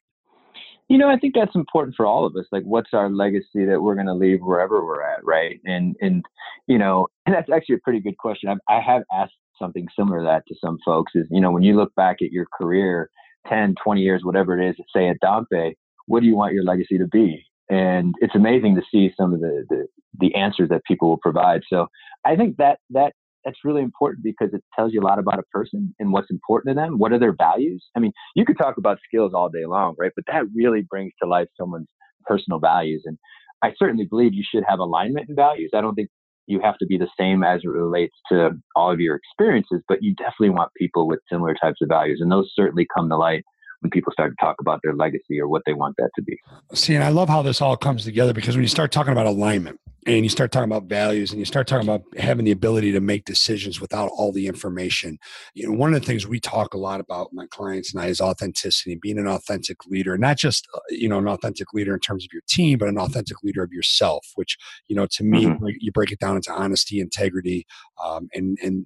You 0.89 0.97
know 0.97 1.07
i 1.07 1.15
think 1.15 1.35
that's 1.35 1.55
important 1.55 1.95
for 1.95 2.05
all 2.05 2.25
of 2.25 2.35
us 2.35 2.47
like 2.51 2.63
what's 2.63 2.89
our 2.91 3.09
legacy 3.09 3.63
that 3.63 3.81
we're 3.81 3.95
going 3.95 4.07
to 4.07 4.13
leave 4.13 4.41
wherever 4.41 4.85
we're 4.85 5.01
at 5.01 5.23
right? 5.23 5.57
And 5.63 5.95
and 6.01 6.21
you 6.67 6.77
know 6.77 7.07
and 7.25 7.33
that's 7.33 7.49
actually 7.49 7.75
a 7.75 7.79
pretty 7.79 8.01
good 8.01 8.17
question. 8.17 8.49
I've, 8.49 8.57
i 8.67 8.81
have 8.81 9.03
asked 9.13 9.31
something 9.57 9.87
similar 9.97 10.19
to 10.19 10.25
that 10.25 10.43
to 10.49 10.55
some 10.59 10.79
folks 10.83 11.13
is 11.15 11.27
you 11.31 11.39
know 11.39 11.49
when 11.49 11.63
you 11.63 11.77
look 11.77 11.95
back 11.95 12.17
at 12.21 12.33
your 12.33 12.45
career 12.57 13.09
10 13.47 13.75
20 13.81 14.01
years 14.01 14.25
whatever 14.25 14.59
it 14.59 14.69
is 14.69 14.75
say 14.93 15.07
at 15.07 15.15
Dompé 15.23 15.75
what 16.11 16.21
do 16.21 16.27
you 16.27 16.35
want 16.35 16.53
your 16.53 16.63
legacy 16.63 16.97
to 16.97 17.07
be? 17.07 17.45
And 17.69 18.13
it's 18.19 18.35
amazing 18.35 18.75
to 18.75 18.81
see 18.91 19.13
some 19.17 19.33
of 19.33 19.39
the, 19.39 19.65
the, 19.69 19.87
the 20.19 20.35
answers 20.35 20.67
that 20.69 20.83
people 20.85 21.07
will 21.07 21.17
provide. 21.17 21.61
So 21.71 21.87
I 22.25 22.35
think 22.35 22.57
that 22.57 22.79
that 22.89 23.13
that's 23.45 23.59
really 23.63 23.81
important 23.81 24.23
because 24.23 24.49
it 24.53 24.61
tells 24.75 24.93
you 24.93 25.01
a 25.01 25.07
lot 25.07 25.19
about 25.19 25.39
a 25.39 25.43
person 25.43 25.95
and 25.99 26.11
what's 26.11 26.29
important 26.29 26.75
to 26.75 26.79
them. 26.79 26.99
What 26.99 27.11
are 27.11 27.17
their 27.17 27.33
values? 27.33 27.83
I 27.95 27.99
mean, 27.99 28.11
you 28.35 28.45
could 28.45 28.57
talk 28.57 28.77
about 28.77 28.99
skills 29.07 29.31
all 29.33 29.49
day 29.49 29.65
long, 29.65 29.95
right? 29.97 30.11
But 30.15 30.25
that 30.27 30.43
really 30.53 30.81
brings 30.81 31.13
to 31.23 31.27
life 31.27 31.47
someone's 31.59 31.87
personal 32.25 32.59
values. 32.59 33.01
And 33.05 33.17
I 33.63 33.73
certainly 33.79 34.05
believe 34.05 34.33
you 34.33 34.43
should 34.47 34.63
have 34.67 34.79
alignment 34.79 35.29
in 35.29 35.35
values. 35.35 35.71
I 35.73 35.81
don't 35.81 35.95
think 35.95 36.09
you 36.45 36.59
have 36.61 36.77
to 36.79 36.85
be 36.85 36.97
the 36.97 37.09
same 37.17 37.43
as 37.43 37.61
it 37.63 37.69
relates 37.69 38.15
to 38.31 38.51
all 38.75 38.91
of 38.91 38.99
your 38.99 39.15
experiences, 39.15 39.81
but 39.87 40.03
you 40.03 40.13
definitely 40.15 40.49
want 40.49 40.71
people 40.77 41.07
with 41.07 41.19
similar 41.31 41.55
types 41.55 41.81
of 41.81 41.87
values. 41.87 42.19
And 42.21 42.31
those 42.31 42.51
certainly 42.53 42.85
come 42.93 43.09
to 43.09 43.17
light 43.17 43.43
when 43.81 43.89
people 43.89 44.11
start 44.13 44.31
to 44.31 44.45
talk 44.45 44.55
about 44.59 44.79
their 44.83 44.95
legacy 44.95 45.39
or 45.39 45.47
what 45.47 45.63
they 45.65 45.73
want 45.73 45.95
that 45.97 46.09
to 46.15 46.21
be. 46.21 46.37
See, 46.73 46.95
and 46.95 47.03
I 47.03 47.09
love 47.09 47.29
how 47.29 47.41
this 47.41 47.61
all 47.61 47.75
comes 47.75 48.03
together 48.03 48.33
because 48.33 48.55
when 48.55 48.63
you 48.63 48.69
start 48.69 48.91
talking 48.91 49.11
about 49.11 49.25
alignment 49.25 49.79
and 50.07 50.23
you 50.23 50.29
start 50.29 50.51
talking 50.51 50.71
about 50.71 50.85
values 50.85 51.31
and 51.31 51.39
you 51.39 51.45
start 51.45 51.67
talking 51.67 51.87
about 51.87 52.03
having 52.17 52.45
the 52.45 52.51
ability 52.51 52.91
to 52.91 53.01
make 53.01 53.25
decisions 53.25 53.81
without 53.81 54.09
all 54.15 54.31
the 54.31 54.47
information, 54.47 55.17
you 55.53 55.67
know, 55.67 55.77
one 55.77 55.93
of 55.93 55.99
the 55.99 56.05
things 56.05 56.27
we 56.27 56.39
talk 56.39 56.73
a 56.73 56.77
lot 56.77 56.99
about 56.99 57.29
my 57.33 57.45
clients 57.47 57.93
and 57.93 58.01
I 58.01 58.07
is 58.07 58.21
authenticity, 58.21 58.97
being 59.01 59.17
an 59.17 59.27
authentic 59.27 59.77
leader, 59.87 60.17
not 60.17 60.37
just, 60.37 60.67
uh, 60.75 60.79
you 60.89 61.09
know, 61.09 61.17
an 61.17 61.27
authentic 61.27 61.73
leader 61.73 61.93
in 61.93 61.99
terms 61.99 62.23
of 62.23 62.29
your 62.31 62.43
team, 62.47 62.77
but 62.77 62.87
an 62.87 62.97
authentic 62.97 63.37
leader 63.43 63.63
of 63.63 63.71
yourself, 63.71 64.27
which, 64.35 64.57
you 64.87 64.95
know, 64.95 65.07
to 65.11 65.23
me, 65.23 65.45
mm-hmm. 65.45 65.67
you 65.79 65.91
break 65.91 66.11
it 66.11 66.19
down 66.19 66.35
into 66.35 66.53
honesty, 66.53 66.99
integrity, 66.99 67.65
um, 68.03 68.27
and, 68.33 68.57
and 68.61 68.85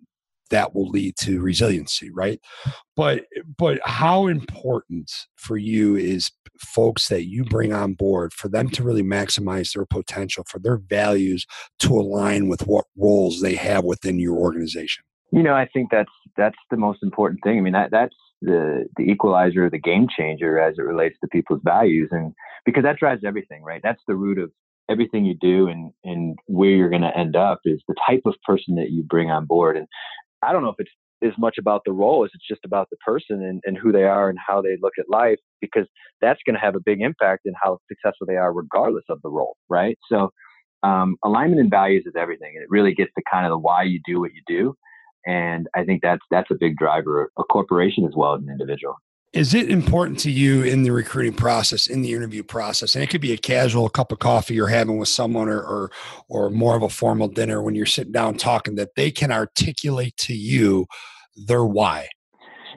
that 0.49 0.73
will 0.73 0.89
lead 0.89 1.15
to 1.17 1.41
resiliency 1.41 2.09
right 2.11 2.39
but 2.95 3.25
but 3.57 3.79
how 3.83 4.27
important 4.27 5.11
for 5.35 5.57
you 5.57 5.95
is 5.95 6.31
folks 6.59 7.09
that 7.09 7.25
you 7.25 7.43
bring 7.43 7.73
on 7.73 7.93
board 7.93 8.33
for 8.33 8.47
them 8.47 8.69
to 8.69 8.83
really 8.83 9.03
maximize 9.03 9.73
their 9.73 9.85
potential 9.85 10.43
for 10.47 10.59
their 10.59 10.77
values 10.77 11.45
to 11.79 11.93
align 11.93 12.47
with 12.47 12.65
what 12.67 12.85
roles 12.97 13.41
they 13.41 13.55
have 13.55 13.83
within 13.83 14.19
your 14.19 14.35
organization 14.35 15.03
You 15.31 15.43
know, 15.43 15.53
I 15.53 15.67
think 15.73 15.89
that's 15.91 16.11
that's 16.37 16.57
the 16.71 16.77
most 16.77 17.03
important 17.03 17.39
thing. 17.43 17.57
I 17.57 17.61
mean, 17.61 17.73
that 17.73 17.91
that's 17.91 18.15
the 18.41 18.85
the 18.97 19.03
equalizer, 19.03 19.69
the 19.69 19.79
game 19.79 20.07
changer 20.15 20.59
as 20.59 20.75
it 20.77 20.83
relates 20.83 21.17
to 21.19 21.27
people's 21.27 21.61
values, 21.63 22.09
and 22.11 22.33
because 22.65 22.83
that 22.83 22.97
drives 22.97 23.23
everything, 23.25 23.63
right? 23.63 23.81
That's 23.83 24.01
the 24.07 24.15
root 24.15 24.37
of 24.37 24.51
everything 24.89 25.25
you 25.25 25.35
do, 25.41 25.67
and 25.67 25.91
and 26.03 26.37
where 26.47 26.69
you're 26.69 26.89
going 26.89 27.01
to 27.01 27.17
end 27.17 27.35
up 27.35 27.59
is 27.65 27.81
the 27.87 27.95
type 28.07 28.21
of 28.25 28.35
person 28.45 28.75
that 28.75 28.91
you 28.91 29.03
bring 29.03 29.31
on 29.31 29.45
board. 29.45 29.77
And 29.77 29.87
I 30.45 30.51
don't 30.51 30.63
know 30.63 30.69
if 30.69 30.79
it's 30.79 30.91
as 31.23 31.37
much 31.37 31.57
about 31.57 31.81
the 31.85 31.91
role 31.91 32.23
as 32.25 32.31
it's 32.33 32.47
just 32.47 32.65
about 32.65 32.89
the 32.91 32.97
person 32.97 33.43
and, 33.43 33.61
and 33.65 33.77
who 33.77 33.91
they 33.91 34.03
are 34.03 34.29
and 34.29 34.37
how 34.45 34.61
they 34.61 34.77
look 34.81 34.93
at 34.99 35.09
life, 35.09 35.39
because 35.61 35.87
that's 36.21 36.39
going 36.45 36.55
to 36.55 36.59
have 36.59 36.75
a 36.75 36.79
big 36.79 37.01
impact 37.01 37.41
in 37.45 37.53
how 37.61 37.79
successful 37.87 38.27
they 38.27 38.35
are, 38.35 38.53
regardless 38.53 39.05
of 39.09 39.21
the 39.21 39.29
role, 39.29 39.57
right? 39.69 39.97
So. 40.11 40.31
Um, 40.83 41.15
alignment 41.23 41.59
and 41.59 41.71
values 41.71 42.03
is 42.05 42.13
everything, 42.15 42.51
and 42.53 42.61
it 42.61 42.69
really 42.69 42.93
gets 42.93 43.09
to 43.17 43.23
kind 43.31 43.43
of 43.43 43.49
the 43.49 43.57
why 43.57 43.81
you 43.81 43.99
do 44.05 44.19
what 44.19 44.33
you 44.35 44.41
do 44.45 44.75
and 45.25 45.67
I 45.75 45.83
think 45.83 46.01
that's 46.01 46.21
that's 46.29 46.51
a 46.51 46.55
big 46.55 46.77
driver, 46.77 47.31
a 47.37 47.43
corporation 47.43 48.05
as 48.05 48.13
well 48.15 48.35
as 48.35 48.41
an 48.41 48.49
individual. 48.49 48.95
Is 49.35 49.53
it 49.53 49.69
important 49.69 50.17
to 50.19 50.31
you 50.31 50.63
in 50.63 50.83
the 50.83 50.91
recruiting 50.91 51.33
process, 51.33 51.87
in 51.87 52.01
the 52.01 52.13
interview 52.13 52.41
process, 52.41 52.95
and 52.95 53.03
it 53.03 53.07
could 53.07 53.19
be 53.19 53.33
a 53.33 53.37
casual 53.37 53.89
cup 53.89 54.13
of 54.13 54.19
coffee 54.19 54.53
you're 54.53 54.67
having 54.67 54.97
with 54.97 55.09
someone, 55.09 55.49
or 55.49 55.61
or, 55.61 55.91
or 56.29 56.49
more 56.49 56.77
of 56.77 56.83
a 56.83 56.87
formal 56.87 57.27
dinner 57.27 57.61
when 57.61 57.75
you're 57.75 57.85
sitting 57.85 58.13
down 58.13 58.37
talking, 58.37 58.75
that 58.75 58.95
they 58.95 59.11
can 59.11 59.33
articulate 59.33 60.15
to 60.15 60.33
you 60.33 60.87
their 61.35 61.65
why? 61.65 62.07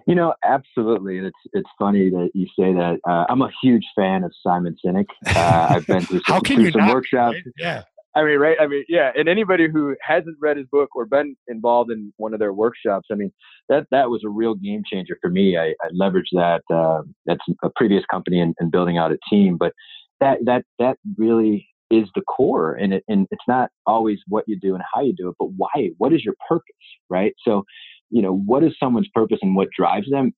You 0.08 0.16
know, 0.16 0.34
absolutely. 0.44 1.18
And 1.18 1.28
it's 1.28 1.38
it's 1.52 1.68
funny 1.78 2.10
that 2.10 2.30
you 2.34 2.46
say 2.58 2.72
that. 2.72 2.98
Uh, 3.06 3.26
I'm 3.28 3.42
a 3.42 3.50
huge 3.62 3.84
fan 3.94 4.24
of 4.24 4.32
Simon 4.42 4.76
Sinek. 4.84 5.06
Uh, 5.28 5.68
I've 5.70 5.86
been 5.86 6.00
through 6.00 6.22
some, 6.26 6.40
through 6.40 6.72
some 6.72 6.88
workshops. 6.88 7.36
Right? 7.36 7.54
Yeah. 7.56 7.82
I 8.14 8.24
mean, 8.24 8.38
right? 8.38 8.56
I 8.60 8.66
mean, 8.66 8.84
yeah. 8.88 9.10
And 9.14 9.28
anybody 9.28 9.68
who 9.70 9.94
hasn't 10.00 10.36
read 10.40 10.56
his 10.56 10.66
book 10.72 10.90
or 10.96 11.04
been 11.06 11.36
involved 11.46 11.90
in 11.90 12.12
one 12.16 12.32
of 12.32 12.40
their 12.40 12.52
workshops, 12.52 13.08
I 13.12 13.14
mean, 13.14 13.32
that 13.68 13.86
that 13.90 14.10
was 14.10 14.22
a 14.24 14.28
real 14.28 14.54
game 14.54 14.82
changer 14.90 15.16
for 15.20 15.30
me. 15.30 15.56
I, 15.56 15.74
I 15.82 15.88
leveraged 15.94 16.32
that. 16.32 16.62
Uh, 16.74 17.02
that's 17.26 17.44
a 17.62 17.70
previous 17.76 18.04
company 18.10 18.40
and, 18.40 18.54
and 18.58 18.72
building 18.72 18.98
out 18.98 19.12
a 19.12 19.18
team, 19.30 19.56
but 19.58 19.72
that 20.20 20.38
that 20.46 20.64
that 20.78 20.96
really 21.16 21.68
is 21.90 22.08
the 22.14 22.22
core, 22.22 22.74
and 22.74 22.94
it 22.94 23.04
and 23.08 23.26
it's 23.30 23.44
not 23.46 23.70
always 23.86 24.18
what 24.26 24.44
you 24.46 24.58
do 24.58 24.74
and 24.74 24.82
how 24.92 25.02
you 25.02 25.14
do 25.16 25.28
it, 25.28 25.36
but 25.38 25.50
why? 25.56 25.90
What 25.98 26.12
is 26.12 26.24
your 26.24 26.34
purpose, 26.48 26.64
right? 27.08 27.34
So, 27.46 27.64
you 28.10 28.22
know, 28.22 28.34
what 28.34 28.64
is 28.64 28.72
someone's 28.80 29.08
purpose 29.14 29.38
and 29.42 29.54
what 29.54 29.68
drives 29.76 30.10
them? 30.10 30.32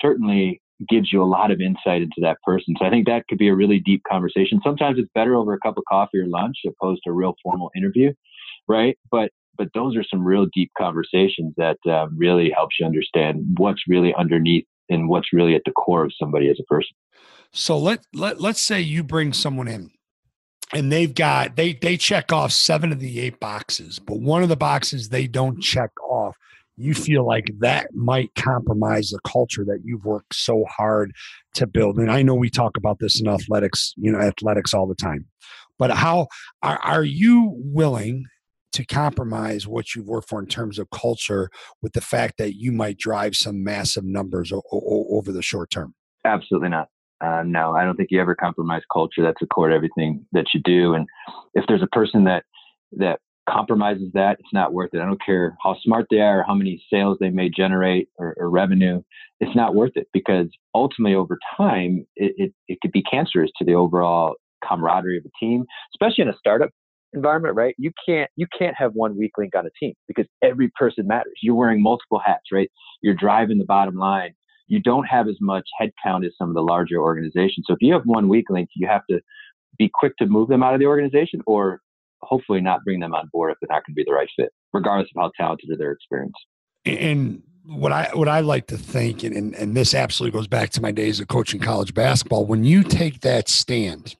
Certainly 0.00 0.60
gives 0.88 1.12
you 1.12 1.22
a 1.22 1.24
lot 1.24 1.50
of 1.50 1.60
insight 1.60 2.02
into 2.02 2.16
that 2.20 2.38
person. 2.42 2.74
So 2.78 2.86
I 2.86 2.90
think 2.90 3.06
that 3.06 3.26
could 3.28 3.38
be 3.38 3.48
a 3.48 3.54
really 3.54 3.80
deep 3.80 4.02
conversation. 4.10 4.60
Sometimes 4.64 4.98
it's 4.98 5.10
better 5.14 5.34
over 5.34 5.52
a 5.52 5.58
cup 5.58 5.76
of 5.76 5.84
coffee 5.88 6.18
or 6.18 6.26
lunch 6.26 6.56
opposed 6.66 7.02
to 7.04 7.10
a 7.10 7.14
real 7.14 7.34
formal 7.42 7.70
interview, 7.76 8.12
right? 8.68 8.98
But 9.10 9.30
but 9.56 9.68
those 9.72 9.96
are 9.96 10.02
some 10.02 10.24
real 10.24 10.46
deep 10.52 10.72
conversations 10.76 11.54
that 11.56 11.78
uh, 11.88 12.08
really 12.16 12.50
helps 12.50 12.76
you 12.80 12.86
understand 12.86 13.54
what's 13.56 13.82
really 13.86 14.12
underneath 14.18 14.66
and 14.88 15.08
what's 15.08 15.32
really 15.32 15.54
at 15.54 15.62
the 15.64 15.70
core 15.70 16.04
of 16.04 16.12
somebody 16.18 16.48
as 16.48 16.58
a 16.60 16.64
person. 16.64 16.96
So 17.52 17.78
let 17.78 18.04
let 18.12 18.40
let's 18.40 18.60
say 18.60 18.80
you 18.80 19.04
bring 19.04 19.32
someone 19.32 19.68
in 19.68 19.90
and 20.72 20.90
they've 20.90 21.14
got 21.14 21.56
they 21.56 21.72
they 21.74 21.96
check 21.96 22.32
off 22.32 22.52
seven 22.52 22.92
of 22.92 23.00
the 23.00 23.20
eight 23.20 23.38
boxes, 23.38 23.98
but 23.98 24.18
one 24.18 24.42
of 24.42 24.48
the 24.48 24.56
boxes 24.56 25.08
they 25.08 25.26
don't 25.26 25.60
check 25.62 25.90
off 26.08 26.36
you 26.76 26.94
feel 26.94 27.26
like 27.26 27.50
that 27.60 27.94
might 27.94 28.34
compromise 28.34 29.10
the 29.10 29.20
culture 29.26 29.64
that 29.64 29.80
you've 29.84 30.04
worked 30.04 30.34
so 30.34 30.64
hard 30.68 31.12
to 31.54 31.66
build. 31.66 31.98
And 31.98 32.10
i 32.10 32.22
know 32.22 32.34
we 32.34 32.50
talk 32.50 32.76
about 32.76 32.98
this 32.98 33.20
in 33.20 33.28
athletics 33.28 33.92
you 33.96 34.10
know 34.10 34.18
athletics 34.18 34.74
all 34.74 34.86
the 34.86 34.94
time. 34.94 35.26
But 35.78 35.90
how 35.90 36.28
are, 36.62 36.78
are 36.78 37.04
you 37.04 37.54
willing 37.56 38.24
to 38.72 38.84
compromise 38.84 39.66
what 39.66 39.94
you've 39.94 40.06
worked 40.06 40.28
for 40.28 40.40
in 40.40 40.46
terms 40.46 40.78
of 40.78 40.90
culture 40.90 41.48
with 41.80 41.92
the 41.92 42.00
fact 42.00 42.38
that 42.38 42.54
you 42.56 42.72
might 42.72 42.98
drive 42.98 43.36
some 43.36 43.62
massive 43.62 44.04
numbers 44.04 44.52
o- 44.52 44.62
o- 44.72 45.06
over 45.10 45.32
the 45.32 45.42
short 45.42 45.70
term? 45.70 45.94
Absolutely 46.24 46.68
not. 46.70 46.88
Uh, 47.20 47.42
no 47.46 47.72
i 47.72 47.84
don't 47.84 47.96
think 47.96 48.10
you 48.10 48.20
ever 48.20 48.34
compromise 48.34 48.82
culture. 48.92 49.22
That's 49.22 49.40
a 49.40 49.46
core 49.46 49.68
to 49.68 49.74
everything 49.74 50.26
that 50.32 50.46
you 50.52 50.60
do. 50.64 50.94
And 50.94 51.06
if 51.54 51.64
there's 51.68 51.82
a 51.82 51.86
person 51.86 52.24
that 52.24 52.44
that 52.96 53.20
compromises 53.48 54.10
that, 54.14 54.38
it's 54.40 54.52
not 54.52 54.72
worth 54.72 54.90
it. 54.94 55.00
I 55.00 55.06
don't 55.06 55.24
care 55.24 55.56
how 55.62 55.76
smart 55.82 56.06
they 56.10 56.20
are 56.20 56.40
or 56.40 56.44
how 56.44 56.54
many 56.54 56.82
sales 56.92 57.18
they 57.20 57.30
may 57.30 57.48
generate 57.48 58.08
or, 58.18 58.34
or 58.38 58.50
revenue. 58.50 59.02
It's 59.40 59.54
not 59.54 59.74
worth 59.74 59.92
it 59.96 60.08
because 60.12 60.46
ultimately 60.74 61.14
over 61.14 61.38
time, 61.56 62.06
it, 62.16 62.34
it, 62.36 62.54
it 62.68 62.78
could 62.80 62.92
be 62.92 63.02
cancerous 63.02 63.50
to 63.58 63.64
the 63.64 63.74
overall 63.74 64.34
camaraderie 64.66 65.18
of 65.18 65.24
a 65.24 65.30
team, 65.38 65.64
especially 65.94 66.22
in 66.22 66.28
a 66.28 66.36
startup 66.38 66.70
environment, 67.12 67.54
right? 67.54 67.74
You 67.78 67.92
can't 68.06 68.30
you 68.36 68.46
can't 68.58 68.74
have 68.76 68.92
one 68.92 69.16
weak 69.16 69.32
link 69.38 69.54
on 69.54 69.66
a 69.66 69.70
team 69.78 69.94
because 70.08 70.26
every 70.42 70.70
person 70.78 71.06
matters. 71.06 71.34
You're 71.42 71.54
wearing 71.54 71.82
multiple 71.82 72.20
hats, 72.24 72.44
right? 72.52 72.70
You're 73.02 73.14
driving 73.14 73.58
the 73.58 73.64
bottom 73.64 73.96
line. 73.96 74.34
You 74.66 74.80
don't 74.80 75.04
have 75.04 75.28
as 75.28 75.36
much 75.40 75.68
headcount 75.80 76.24
as 76.26 76.32
some 76.38 76.48
of 76.48 76.54
the 76.54 76.62
larger 76.62 76.98
organizations. 76.98 77.66
So 77.66 77.74
if 77.74 77.78
you 77.80 77.92
have 77.92 78.02
one 78.04 78.28
weak 78.28 78.46
link, 78.48 78.70
you 78.74 78.86
have 78.86 79.02
to 79.10 79.20
be 79.78 79.90
quick 79.92 80.16
to 80.18 80.26
move 80.26 80.48
them 80.48 80.62
out 80.62 80.74
of 80.74 80.80
the 80.80 80.86
organization 80.86 81.40
or 81.46 81.80
hopefully 82.24 82.60
not 82.60 82.84
bring 82.84 83.00
them 83.00 83.14
on 83.14 83.28
board 83.32 83.52
if 83.52 83.58
they're 83.60 83.74
not 83.74 83.84
going 83.86 83.94
to 83.94 83.96
be 83.96 84.04
the 84.04 84.12
right 84.12 84.28
fit, 84.36 84.50
regardless 84.72 85.08
of 85.14 85.22
how 85.22 85.30
talented 85.36 85.70
or 85.70 85.76
their 85.76 85.92
experience. 85.92 86.34
And 86.84 87.42
what 87.64 87.92
I 87.92 88.10
what 88.14 88.28
I 88.28 88.40
like 88.40 88.66
to 88.68 88.76
think, 88.76 89.22
and, 89.22 89.34
and 89.34 89.54
and 89.54 89.76
this 89.76 89.94
absolutely 89.94 90.38
goes 90.38 90.46
back 90.46 90.70
to 90.70 90.82
my 90.82 90.92
days 90.92 91.20
of 91.20 91.28
coaching 91.28 91.60
college 91.60 91.94
basketball. 91.94 92.44
When 92.46 92.64
you 92.64 92.82
take 92.82 93.20
that 93.20 93.48
stand, 93.48 94.16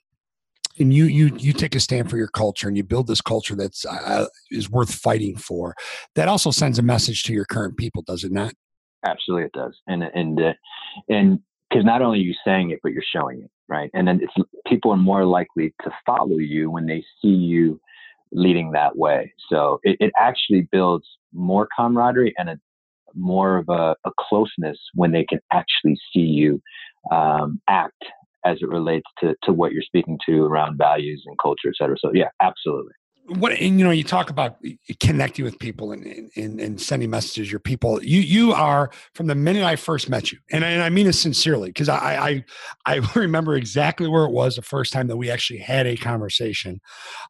and 0.79 0.93
you 0.93 1.05
you 1.05 1.37
you 1.37 1.53
take 1.53 1.75
a 1.75 1.81
stand 1.81 2.11
for 2.11 2.17
your 2.17 2.29
culture 2.29 2.69
and 2.69 2.77
you 2.77 2.83
build 2.83 3.07
this 3.07 3.21
culture 3.21 3.55
that's 3.55 3.85
uh, 3.87 4.27
is 4.51 4.71
worth 4.71 4.93
fighting 4.93 5.37
for 5.37 5.75
that 6.15 6.29
also 6.29 6.51
sends 6.51 6.79
a 6.79 6.83
message 6.83 7.23
to 7.25 7.33
your 7.33 7.45
current 7.45 7.77
people 7.77 8.03
does 8.03 8.25
it 8.25 8.33
not 8.33 8.53
absolutely 9.07 9.47
it 9.47 9.53
does 9.53 9.77
and 9.87 10.03
and 10.03 10.41
uh, 10.41 10.53
and 11.09 11.39
because 11.71 11.85
not 11.85 12.03
only 12.03 12.19
are 12.19 12.23
you 12.23 12.35
saying 12.45 12.71
it 12.71 12.81
but 12.83 12.93
you're 12.93 13.03
showing 13.15 13.41
it 13.41 13.51
right 13.69 13.91
and 13.95 14.07
then 14.07 14.21
it's 14.23 14.49
people 14.67 14.91
are 14.91 14.97
more 14.97 15.25
likely 15.25 15.73
to 15.83 15.91
follow 16.05 16.39
you 16.39 16.71
when 16.71 16.87
they 16.87 17.05
see 17.21 17.29
you 17.29 17.81
leading 18.35 18.73
that 18.73 18.97
way. 18.97 19.33
So 19.49 19.81
it, 19.83 19.97
it 20.01 20.13
actually 20.19 20.69
builds 20.71 21.07
more 21.33 21.69
camaraderie 21.77 22.35
and 22.37 22.51
a 22.51 22.59
more 23.15 23.57
of 23.59 23.69
a, 23.69 23.95
a 24.05 24.11
closeness 24.19 24.79
when 24.95 25.13
they 25.13 25.25
can 25.25 25.41
actually 25.53 25.97
see 26.13 26.21
you 26.21 26.61
um, 27.13 27.61
act 27.69 28.03
as 28.45 28.59
it 28.61 28.69
relates 28.69 29.07
to, 29.21 29.35
to 29.45 29.53
what 29.53 29.73
you're 29.73 29.83
speaking 29.83 30.19
to 30.27 30.45
around 30.45 30.77
values 30.77 31.23
and 31.27 31.39
culture, 31.39 31.69
et 31.69 31.75
cetera. 31.79 31.97
So 31.99 32.11
yeah, 32.13 32.29
absolutely 32.43 32.93
what 33.27 33.53
and 33.53 33.79
you 33.79 33.85
know 33.85 33.91
you 33.91 34.05
talk 34.05 34.29
about 34.29 34.59
connecting 35.01 35.45
with 35.45 35.59
people 35.59 35.93
and, 35.93 36.31
and, 36.37 36.61
and 36.61 36.81
sending 36.81 37.09
messages 37.09 37.51
your 37.51 37.61
people. 37.61 38.03
You 38.03 38.21
you 38.21 38.53
are 38.53 38.91
from 39.15 39.29
the 39.29 39.35
minute 39.35 39.65
i 39.65 39.77
first 39.77 40.11
met 40.11 40.31
you 40.31 40.39
and, 40.51 40.63
and 40.63 40.83
i 40.83 40.91
mean 40.91 41.07
it 41.07 41.15
sincerely 41.15 41.71
because 41.71 41.89
I, 41.89 41.97
I 41.97 42.45
i 42.87 42.95
remember 43.15 43.55
exactly 43.55 44.09
where 44.09 44.25
it 44.25 44.33
was 44.33 44.57
the 44.57 44.63
first 44.63 44.93
time 44.93 45.07
that 45.09 45.17
we 45.17 45.31
actually 45.31 45.61
had 45.61 45.87
a 45.87 45.97
conversation 45.97 46.81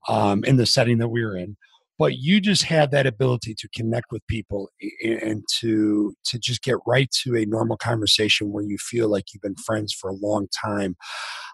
um, 0.08 0.42
in 0.44 0.56
the 0.56 0.66
setting 0.66 0.98
that 0.98 1.08
we 1.08 1.24
were 1.24 1.36
in 1.36 1.56
but 1.98 2.18
you 2.18 2.40
just 2.40 2.64
had 2.64 2.90
that 2.90 3.06
ability 3.06 3.54
to 3.54 3.68
connect 3.74 4.06
with 4.10 4.26
people 4.26 4.70
and 5.02 5.44
to 5.60 6.14
to 6.24 6.38
just 6.38 6.62
get 6.62 6.76
right 6.86 7.10
to 7.22 7.36
a 7.36 7.46
normal 7.46 7.76
conversation 7.76 8.52
where 8.52 8.64
you 8.64 8.78
feel 8.78 9.08
like 9.08 9.32
you've 9.32 9.42
been 9.42 9.54
friends 9.56 9.92
for 9.92 10.10
a 10.10 10.14
long 10.14 10.48
time. 10.64 10.96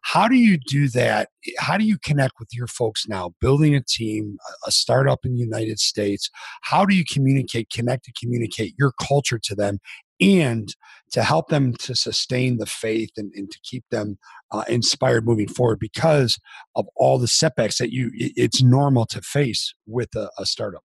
How 0.02 0.28
do 0.28 0.37
you 0.37 0.56
do 0.56 0.88
that? 0.88 1.28
How 1.59 1.76
do 1.76 1.85
you 1.85 1.99
connect 2.02 2.35
with 2.38 2.49
your 2.52 2.66
folks 2.66 3.06
now? 3.06 3.35
Building 3.40 3.75
a 3.75 3.82
team 3.82 4.38
a 4.66 4.70
startup 4.70 5.25
in 5.25 5.35
the 5.35 5.38
united 5.38 5.78
states 5.78 6.30
how 6.62 6.85
do 6.85 6.94
you 6.94 7.04
communicate 7.11 7.68
connect 7.70 8.06
and 8.06 8.16
communicate 8.16 8.75
your 8.78 8.92
culture 8.92 9.38
to 9.38 9.54
them 9.54 9.78
and 10.20 10.74
to 11.12 11.22
help 11.22 11.48
them 11.48 11.74
to 11.74 11.94
sustain 11.94 12.58
the 12.58 12.66
faith 12.66 13.10
and, 13.16 13.32
and 13.34 13.50
to 13.50 13.58
keep 13.62 13.84
them 13.90 14.18
uh, 14.52 14.64
inspired 14.68 15.26
moving 15.26 15.48
forward 15.48 15.78
because 15.78 16.38
of 16.76 16.86
all 16.96 17.18
the 17.18 17.28
setbacks 17.28 17.78
that 17.78 17.92
you 17.92 18.10
it's 18.14 18.62
normal 18.62 19.06
to 19.06 19.20
face 19.20 19.74
with 19.86 20.14
a, 20.14 20.30
a 20.38 20.46
startup. 20.46 20.82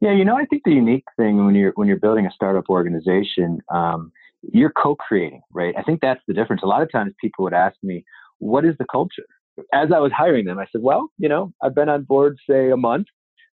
Yeah 0.00 0.12
you 0.12 0.24
know 0.24 0.36
i 0.36 0.44
think 0.44 0.62
the 0.64 0.72
unique 0.72 1.04
thing 1.16 1.44
when 1.44 1.54
you're 1.54 1.72
when 1.76 1.88
you're 1.88 1.98
building 1.98 2.26
a 2.26 2.30
startup 2.30 2.64
organization 2.68 3.60
um, 3.72 4.12
you're 4.52 4.72
co-creating 4.72 5.40
right? 5.52 5.74
I 5.76 5.82
think 5.82 6.00
that's 6.00 6.20
the 6.28 6.34
difference. 6.34 6.62
A 6.62 6.66
lot 6.66 6.82
of 6.82 6.92
times 6.92 7.12
people 7.20 7.44
would 7.44 7.54
ask 7.54 7.76
me 7.82 8.04
what 8.38 8.64
is 8.64 8.74
the 8.78 8.86
culture? 8.90 9.24
As 9.72 9.88
i 9.90 9.98
was 9.98 10.12
hiring 10.12 10.44
them 10.44 10.58
i 10.58 10.66
said 10.70 10.82
well 10.82 11.08
you 11.16 11.28
know 11.28 11.52
i've 11.62 11.74
been 11.74 11.88
on 11.88 12.02
board 12.02 12.36
say 12.48 12.70
a 12.70 12.76
month 12.76 13.06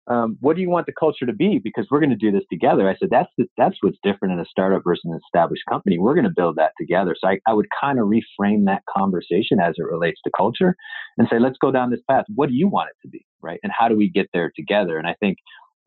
um, 0.09 0.37
what 0.41 0.57
do 0.57 0.63
you 0.63 0.71
want 0.71 0.87
the 0.87 0.93
culture 0.99 1.27
to 1.27 1.33
be? 1.33 1.61
Because 1.63 1.87
we're 1.91 2.01
going 2.01 2.11
to 2.11 2.17
do 2.17 2.33
this 2.33 2.45
together. 2.51 2.89
I 2.89 2.97
said, 2.99 3.09
that's 3.11 3.31
the, 3.39 3.47
that's 3.57 3.77
what's 3.81 3.99
different 4.03 4.35
in 4.35 4.41
a 4.41 4.45
startup 4.45 4.83
versus 4.85 5.03
an 5.05 5.19
established 5.25 5.63
company. 5.69 5.99
We're 5.99 6.15
going 6.15 6.25
to 6.25 6.33
build 6.35 6.57
that 6.57 6.73
together. 6.79 7.15
So 7.19 7.29
I, 7.29 7.39
I 7.47 7.55
would 7.55 7.67
kind 7.81 7.99
of 7.99 8.07
reframe 8.07 8.67
that 8.67 8.83
conversation 8.97 9.61
as 9.61 9.75
it 9.77 9.85
relates 9.85 10.21
to 10.25 10.31
culture 10.37 10.75
and 11.19 11.29
say, 11.31 11.39
let's 11.39 11.59
go 11.61 11.71
down 11.71 11.91
this 11.91 12.01
path. 12.11 12.25
What 12.35 12.49
do 12.49 12.55
you 12.55 12.69
want 12.69 12.91
it 12.91 13.07
to 13.07 13.09
be? 13.09 13.25
Right. 13.43 13.61
And 13.63 13.73
how 13.77 13.89
do 13.89 13.97
we 13.97 14.11
get 14.11 14.29
there 14.33 14.51
together? 14.55 14.99
And 14.99 15.07
I 15.07 15.15
think 15.21 15.39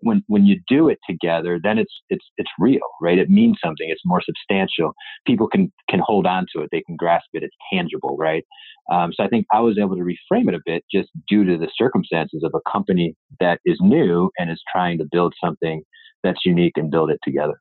when 0.04 0.24
when 0.28 0.46
you 0.46 0.60
do 0.68 0.90
it 0.90 1.00
together, 1.10 1.60
then 1.62 1.78
it's 1.78 1.94
it's 2.10 2.26
it's 2.38 2.50
real, 2.60 2.82
right? 3.02 3.18
It 3.18 3.30
means 3.30 3.58
something. 3.64 3.88
It's 3.90 4.02
more 4.06 4.22
substantial. 4.22 4.94
People 5.26 5.48
can 5.48 5.72
can 5.90 6.02
hold 6.04 6.26
on 6.26 6.46
to 6.56 6.62
it. 6.62 6.70
They 6.72 6.82
can 6.82 6.96
grasp 6.96 7.28
it. 7.34 7.44
It's 7.44 7.56
tangible, 7.72 8.16
right? 8.18 8.44
Um, 8.92 9.12
so 9.14 9.24
I 9.24 9.28
think 9.28 9.46
I 9.54 9.60
was 9.60 9.78
able 9.78 9.96
to 9.96 10.02
reframe 10.04 10.48
it 10.48 10.56
a 10.56 10.62
bit 10.66 10.84
just 10.92 11.10
due 11.28 11.44
to 11.46 11.58
the 11.58 11.70
circumstances 11.76 12.44
of 12.44 12.54
a 12.54 12.72
company 12.72 13.16
that 13.40 13.60
is 13.66 13.78
new 13.82 14.30
and 14.38 14.52
is 14.52 14.62
trying 14.72 14.98
to 15.00 15.06
build 15.10 15.34
something 15.44 15.82
that's 16.24 16.46
unique 16.46 16.74
and 16.76 16.92
build 16.92 17.10
it 17.10 17.20
together. 17.24 17.60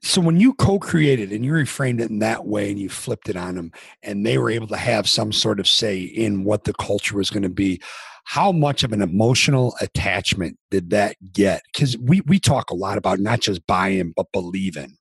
So 0.00 0.20
when 0.20 0.38
you 0.38 0.54
co-created 0.54 1.32
and 1.32 1.44
you 1.44 1.52
reframed 1.52 2.00
it 2.00 2.10
in 2.10 2.20
that 2.20 2.46
way 2.46 2.70
and 2.70 2.78
you 2.78 2.88
flipped 2.88 3.28
it 3.28 3.36
on 3.36 3.56
them 3.56 3.72
and 4.02 4.24
they 4.24 4.38
were 4.38 4.50
able 4.50 4.68
to 4.68 4.76
have 4.76 5.08
some 5.08 5.32
sort 5.32 5.58
of 5.58 5.66
say 5.66 6.00
in 6.00 6.44
what 6.44 6.64
the 6.64 6.74
culture 6.74 7.16
was 7.16 7.30
going 7.30 7.42
to 7.42 7.48
be, 7.48 7.80
how 8.24 8.52
much 8.52 8.84
of 8.84 8.92
an 8.92 9.02
emotional 9.02 9.74
attachment 9.80 10.58
did 10.70 10.90
that 10.90 11.16
get? 11.32 11.62
Because 11.72 11.96
we 11.98 12.22
we 12.22 12.38
talk 12.38 12.70
a 12.70 12.74
lot 12.74 12.98
about 12.98 13.20
not 13.20 13.40
just 13.40 13.66
buy-in 13.66 14.12
but 14.16 14.26
believing. 14.32 14.96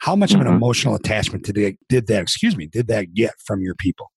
How 0.00 0.16
much 0.16 0.30
mm-hmm. 0.30 0.40
of 0.40 0.46
an 0.46 0.52
mm-hmm. 0.52 0.56
emotional 0.56 0.94
attachment 0.94 1.44
did 1.44 1.58
it, 1.58 1.76
did 1.88 2.06
that? 2.06 2.22
Excuse 2.22 2.56
me, 2.56 2.66
did 2.66 2.88
that 2.88 3.14
get 3.14 3.32
from 3.44 3.60
your 3.60 3.74
people? 3.74 4.10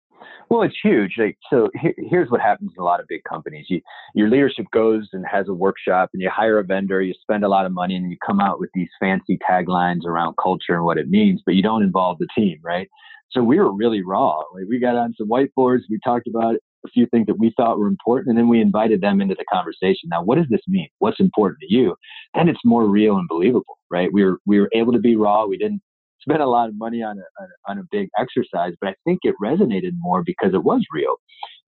Well, 0.49 0.63
it's 0.63 0.75
huge. 0.83 1.13
Like, 1.17 1.37
so 1.49 1.69
here's 1.97 2.29
what 2.29 2.41
happens 2.41 2.71
in 2.75 2.81
a 2.81 2.83
lot 2.83 2.99
of 2.99 3.07
big 3.07 3.23
companies. 3.23 3.67
You, 3.69 3.79
your 4.15 4.29
leadership 4.29 4.65
goes 4.73 5.07
and 5.13 5.25
has 5.25 5.47
a 5.47 5.53
workshop 5.53 6.09
and 6.11 6.21
you 6.21 6.29
hire 6.29 6.59
a 6.59 6.63
vendor, 6.65 7.01
you 7.01 7.13
spend 7.21 7.45
a 7.45 7.47
lot 7.47 7.65
of 7.65 7.71
money 7.71 7.95
and 7.95 8.11
you 8.11 8.17
come 8.25 8.41
out 8.41 8.59
with 8.59 8.69
these 8.73 8.89
fancy 8.99 9.39
taglines 9.49 10.03
around 10.05 10.35
culture 10.43 10.75
and 10.75 10.83
what 10.83 10.97
it 10.97 11.07
means, 11.07 11.41
but 11.45 11.55
you 11.55 11.63
don't 11.63 11.83
involve 11.83 12.17
the 12.17 12.27
team, 12.35 12.59
right? 12.61 12.89
So 13.31 13.41
we 13.41 13.59
were 13.59 13.73
really 13.73 14.03
raw. 14.03 14.39
Like 14.53 14.65
we 14.67 14.77
got 14.77 14.97
on 14.97 15.13
some 15.17 15.29
whiteboards, 15.29 15.83
we 15.89 15.99
talked 16.03 16.27
about 16.27 16.55
a 16.85 16.89
few 16.89 17.05
things 17.07 17.27
that 17.27 17.39
we 17.39 17.53
thought 17.57 17.79
were 17.79 17.87
important, 17.87 18.29
and 18.29 18.37
then 18.37 18.47
we 18.47 18.61
invited 18.61 19.01
them 19.01 19.21
into 19.21 19.35
the 19.35 19.45
conversation. 19.51 20.09
Now, 20.09 20.23
what 20.23 20.37
does 20.37 20.47
this 20.49 20.61
mean? 20.67 20.87
What's 20.99 21.19
important 21.19 21.59
to 21.61 21.73
you? 21.73 21.95
Then 22.33 22.49
it's 22.49 22.59
more 22.65 22.87
real 22.87 23.17
and 23.17 23.27
believable, 23.27 23.77
right? 23.89 24.09
We 24.11 24.23
were 24.23 24.39
we 24.45 24.59
were 24.59 24.69
able 24.73 24.93
to 24.93 24.99
be 24.99 25.15
raw. 25.15 25.45
We 25.45 25.57
didn't 25.57 25.81
spend 26.21 26.41
a 26.41 26.47
lot 26.47 26.69
of 26.69 26.77
money 26.77 27.01
on 27.01 27.17
a, 27.17 27.71
on 27.71 27.79
a 27.79 27.83
big 27.91 28.07
exercise, 28.19 28.73
but 28.79 28.89
I 28.89 28.95
think 29.05 29.19
it 29.23 29.35
resonated 29.41 29.91
more 29.97 30.23
because 30.23 30.53
it 30.53 30.63
was 30.63 30.83
real. 30.93 31.15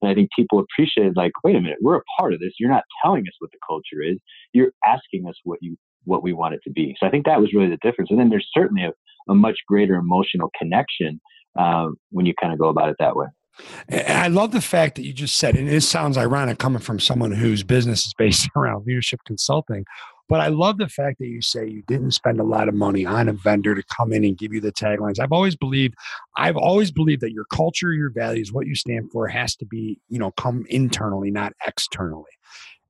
And 0.02 0.12
I 0.12 0.14
think 0.14 0.30
people 0.36 0.60
appreciated 0.60 1.16
like, 1.16 1.32
wait 1.44 1.56
a 1.56 1.62
minute, 1.62 1.80
we're 1.82 1.98
a 1.98 2.04
part 2.20 2.34
of 2.34 2.40
this. 2.40 2.54
You're 2.60 2.70
not 2.70 2.84
telling 3.04 3.24
us 3.24 3.34
what 3.40 3.52
the 3.52 3.58
culture 3.68 4.04
is. 4.04 4.18
You're 4.54 4.72
asking 4.86 5.28
us 5.28 5.36
what 5.44 5.60
you 5.62 5.76
what 6.06 6.22
we 6.22 6.34
want 6.34 6.54
it 6.54 6.60
to 6.66 6.70
be. 6.70 6.96
So 7.00 7.08
I 7.08 7.10
think 7.10 7.26
that 7.26 7.40
was 7.40 7.54
really 7.54 7.70
the 7.70 7.78
difference. 7.82 8.12
And 8.12 8.20
then 8.20 8.30
there's 8.30 8.50
certainly 8.54 8.84
a, 8.84 8.92
a 9.32 9.36
much 9.36 9.58
greater 9.68 9.96
emotional 9.96 10.52
connection 10.60 11.22
uh, 11.58 11.88
when 12.12 12.26
you 12.26 12.34
kind 12.42 12.52
of 12.52 12.60
go 12.60 12.68
about 12.68 12.90
it 12.90 12.98
that 13.00 13.16
way. 13.16 13.28
I 13.92 14.28
love 14.28 14.52
the 14.52 14.62
fact 14.62 14.96
that 14.96 15.04
you 15.04 15.14
just 15.14 15.38
said, 15.38 15.56
and 15.56 15.70
it 15.70 15.82
sounds 15.82 16.18
ironic 16.18 16.58
coming 16.58 16.82
from 16.82 17.00
someone 17.00 17.32
whose 17.32 17.64
business 17.64 18.06
is 18.06 18.14
based 18.18 18.50
around 18.56 18.86
leadership 18.86 19.22
consulting, 19.26 19.86
but 20.30 20.40
I 20.40 20.48
love 20.48 20.78
the 20.78 20.88
fact 20.88 21.20
that 21.20 21.28
you 21.28 21.42
say 21.42 21.68
you 21.68 21.84
didn't 21.88 22.12
spend 22.12 22.40
a 22.40 22.44
lot 22.44 22.68
of 22.68 22.74
money 22.74 23.06
on 23.06 23.28
a 23.28 23.34
vendor 23.34 23.76
to 23.76 23.84
come 23.96 24.14
in 24.14 24.24
and 24.24 24.38
give 24.38 24.54
you 24.54 24.62
the 24.62 24.72
taglines. 24.72 25.20
I've 25.20 25.34
always 25.34 25.56
believed, 25.56 25.96
I've 26.38 26.58
always 26.58 26.92
believed 26.92 27.22
that 27.22 27.34
your 27.34 27.46
culture, 27.54 27.94
your 27.94 28.10
values, 28.10 28.52
what 28.52 28.66
you 28.66 28.76
stand 28.76 29.12
for 29.12 29.28
has 29.28 29.56
to 29.58 29.66
be, 29.66 30.00
you 30.10 30.20
know, 30.20 30.32
come 30.32 30.66
internally, 30.70 31.30
not 31.30 31.54
externally. 31.68 32.32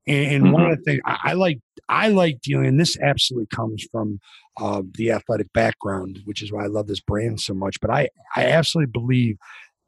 And, 0.06 0.52
one 0.52 0.64
of 0.64 0.68
mm-hmm. 0.68 0.76
the 0.80 0.84
things 0.84 1.02
I, 1.06 1.18
I, 1.24 1.34
like, 1.34 1.60
I 1.88 2.10
like 2.10 2.42
dealing, 2.42 2.66
and 2.66 2.80
this 2.80 2.98
absolutely 3.00 3.48
comes 3.48 3.88
from 3.92 4.20
uh, 4.58 4.82
the 4.96 5.12
athletic 5.12 5.52
background, 5.54 6.20
which 6.26 6.42
is 6.42 6.52
why 6.52 6.66
I 6.66 6.68
love 6.68 6.88
this 6.88 7.00
brand 7.00 7.40
so 7.40 7.54
much. 7.54 7.80
But 7.80 7.90
I, 7.90 8.10
I 8.36 8.48
absolutely 8.48 8.92
believe 8.92 9.38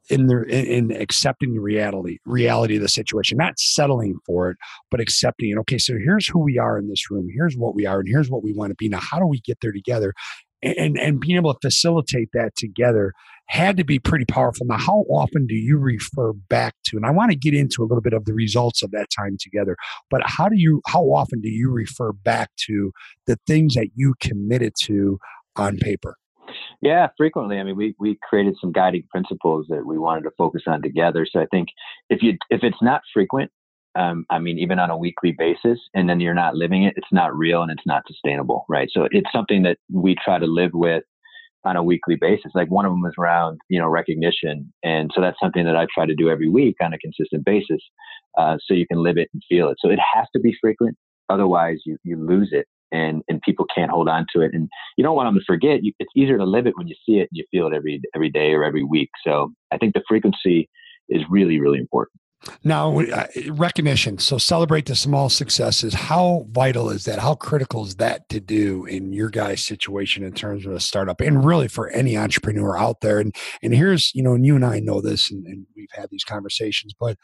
in 0.08 0.26
the 0.26 0.42
in, 0.44 0.92
accepting 0.92 1.52
the 1.54 1.60
reality 1.60 2.18
reality 2.24 2.76
of 2.76 2.82
the 2.82 2.88
situation 2.88 3.38
not 3.38 3.58
settling 3.58 4.16
for 4.24 4.50
it 4.50 4.56
but 4.90 5.00
accepting 5.00 5.50
it 5.50 5.58
okay 5.58 5.78
so 5.78 5.94
here's 5.94 6.28
who 6.28 6.38
we 6.38 6.58
are 6.58 6.78
in 6.78 6.88
this 6.88 7.10
room 7.10 7.28
here's 7.32 7.56
what 7.56 7.74
we 7.74 7.86
are 7.86 8.00
and 8.00 8.08
here's 8.08 8.30
what 8.30 8.42
we 8.42 8.52
want 8.52 8.70
to 8.70 8.76
be. 8.76 8.88
Now 8.88 9.00
how 9.00 9.18
do 9.18 9.26
we 9.26 9.40
get 9.40 9.58
there 9.60 9.72
together? 9.72 10.14
And 10.62 10.98
and 10.98 11.20
being 11.20 11.36
able 11.36 11.52
to 11.52 11.60
facilitate 11.60 12.30
that 12.32 12.56
together 12.56 13.12
had 13.48 13.76
to 13.76 13.84
be 13.84 13.98
pretty 13.98 14.24
powerful. 14.24 14.66
Now 14.66 14.78
how 14.78 15.04
often 15.10 15.46
do 15.46 15.54
you 15.54 15.78
refer 15.78 16.32
back 16.32 16.74
to 16.86 16.96
and 16.96 17.06
i 17.06 17.10
want 17.10 17.30
to 17.30 17.36
get 17.36 17.54
into 17.54 17.82
a 17.82 17.86
little 17.86 18.00
bit 18.00 18.12
of 18.12 18.24
the 18.24 18.32
results 18.32 18.82
of 18.82 18.90
that 18.92 19.08
time 19.10 19.36
together 19.38 19.76
but 20.10 20.22
how 20.24 20.48
do 20.48 20.56
you 20.56 20.80
how 20.86 21.02
often 21.02 21.40
do 21.40 21.48
you 21.48 21.70
refer 21.70 22.12
back 22.12 22.50
to 22.56 22.92
the 23.26 23.38
things 23.46 23.74
that 23.74 23.88
you 23.94 24.14
committed 24.20 24.72
to 24.80 25.18
on 25.56 25.76
paper 25.76 26.16
yeah, 26.82 27.08
frequently. 27.16 27.58
I 27.58 27.64
mean, 27.64 27.76
we 27.76 27.94
we 27.98 28.18
created 28.28 28.56
some 28.60 28.72
guiding 28.72 29.04
principles 29.10 29.66
that 29.68 29.84
we 29.86 29.98
wanted 29.98 30.22
to 30.22 30.30
focus 30.36 30.62
on 30.66 30.82
together. 30.82 31.26
So 31.30 31.40
I 31.40 31.46
think 31.50 31.68
if 32.10 32.22
you 32.22 32.36
if 32.50 32.62
it's 32.62 32.80
not 32.82 33.02
frequent, 33.12 33.50
um, 33.94 34.26
I 34.30 34.38
mean, 34.38 34.58
even 34.58 34.78
on 34.78 34.90
a 34.90 34.96
weekly 34.96 35.34
basis, 35.36 35.78
and 35.94 36.08
then 36.08 36.20
you're 36.20 36.34
not 36.34 36.54
living 36.54 36.84
it, 36.84 36.94
it's 36.96 37.12
not 37.12 37.36
real 37.36 37.62
and 37.62 37.70
it's 37.70 37.86
not 37.86 38.02
sustainable, 38.06 38.64
right? 38.68 38.88
So 38.92 39.08
it's 39.10 39.30
something 39.32 39.62
that 39.62 39.78
we 39.90 40.16
try 40.22 40.38
to 40.38 40.46
live 40.46 40.72
with 40.74 41.02
on 41.64 41.76
a 41.76 41.82
weekly 41.82 42.16
basis. 42.20 42.52
Like 42.54 42.70
one 42.70 42.84
of 42.84 42.92
them 42.92 43.02
was 43.02 43.14
around, 43.18 43.58
you 43.68 43.78
know, 43.80 43.88
recognition, 43.88 44.72
and 44.82 45.10
so 45.14 45.20
that's 45.20 45.40
something 45.40 45.64
that 45.64 45.76
I 45.76 45.86
try 45.94 46.06
to 46.06 46.14
do 46.14 46.30
every 46.30 46.48
week 46.48 46.76
on 46.80 46.92
a 46.92 46.98
consistent 46.98 47.44
basis, 47.44 47.80
uh, 48.38 48.58
so 48.66 48.74
you 48.74 48.86
can 48.86 49.02
live 49.02 49.16
it 49.16 49.28
and 49.32 49.42
feel 49.48 49.68
it. 49.70 49.78
So 49.80 49.90
it 49.90 49.98
has 50.14 50.26
to 50.34 50.40
be 50.40 50.54
frequent, 50.60 50.96
otherwise 51.28 51.78
you 51.86 51.96
you 52.04 52.16
lose 52.16 52.50
it 52.52 52.66
and 52.92 53.22
and 53.28 53.40
people 53.42 53.66
can't 53.74 53.90
hold 53.90 54.08
on 54.08 54.26
to 54.34 54.42
it. 54.42 54.52
And 54.54 54.68
you 54.96 55.04
don't 55.04 55.16
want 55.16 55.26
them 55.28 55.38
to 55.38 55.44
forget 55.46 55.82
you, 55.82 55.92
it's 55.98 56.12
easier 56.16 56.38
to 56.38 56.44
live 56.44 56.66
it 56.66 56.76
when 56.76 56.88
you 56.88 56.94
see 57.06 57.18
it 57.18 57.28
and 57.30 57.38
you 57.38 57.44
feel 57.50 57.66
it 57.66 57.74
every 57.74 58.00
every 58.14 58.30
day 58.30 58.52
or 58.52 58.64
every 58.64 58.84
week. 58.84 59.10
So 59.24 59.52
i 59.72 59.78
think 59.78 59.94
the 59.94 60.02
frequency 60.08 60.68
is 61.08 61.22
really 61.30 61.60
really 61.60 61.78
important 61.78 62.20
now, 62.62 63.00
uh, 63.00 63.26
recognition. 63.48 64.18
So 64.18 64.38
celebrate 64.38 64.86
the 64.86 64.94
small 64.94 65.28
successes. 65.28 65.94
How 65.94 66.46
vital 66.50 66.90
is 66.90 67.04
that? 67.04 67.18
How 67.18 67.34
critical 67.34 67.84
is 67.84 67.96
that 67.96 68.28
to 68.28 68.40
do 68.40 68.84
in 68.86 69.12
your 69.12 69.30
guys' 69.30 69.62
situation 69.62 70.22
in 70.22 70.32
terms 70.32 70.66
of 70.66 70.72
a 70.72 70.80
startup 70.80 71.20
and 71.20 71.44
really 71.44 71.68
for 71.68 71.88
any 71.90 72.16
entrepreneur 72.16 72.76
out 72.76 73.00
there? 73.00 73.18
And 73.18 73.34
and 73.62 73.74
here's, 73.74 74.14
you 74.14 74.22
know, 74.22 74.34
and 74.34 74.46
you 74.46 74.54
and 74.54 74.64
I 74.64 74.80
know 74.80 75.00
this 75.00 75.30
and, 75.30 75.46
and 75.46 75.66
we've 75.76 75.88
had 75.92 76.08
these 76.10 76.24
conversations, 76.24 76.94
but 76.98 77.16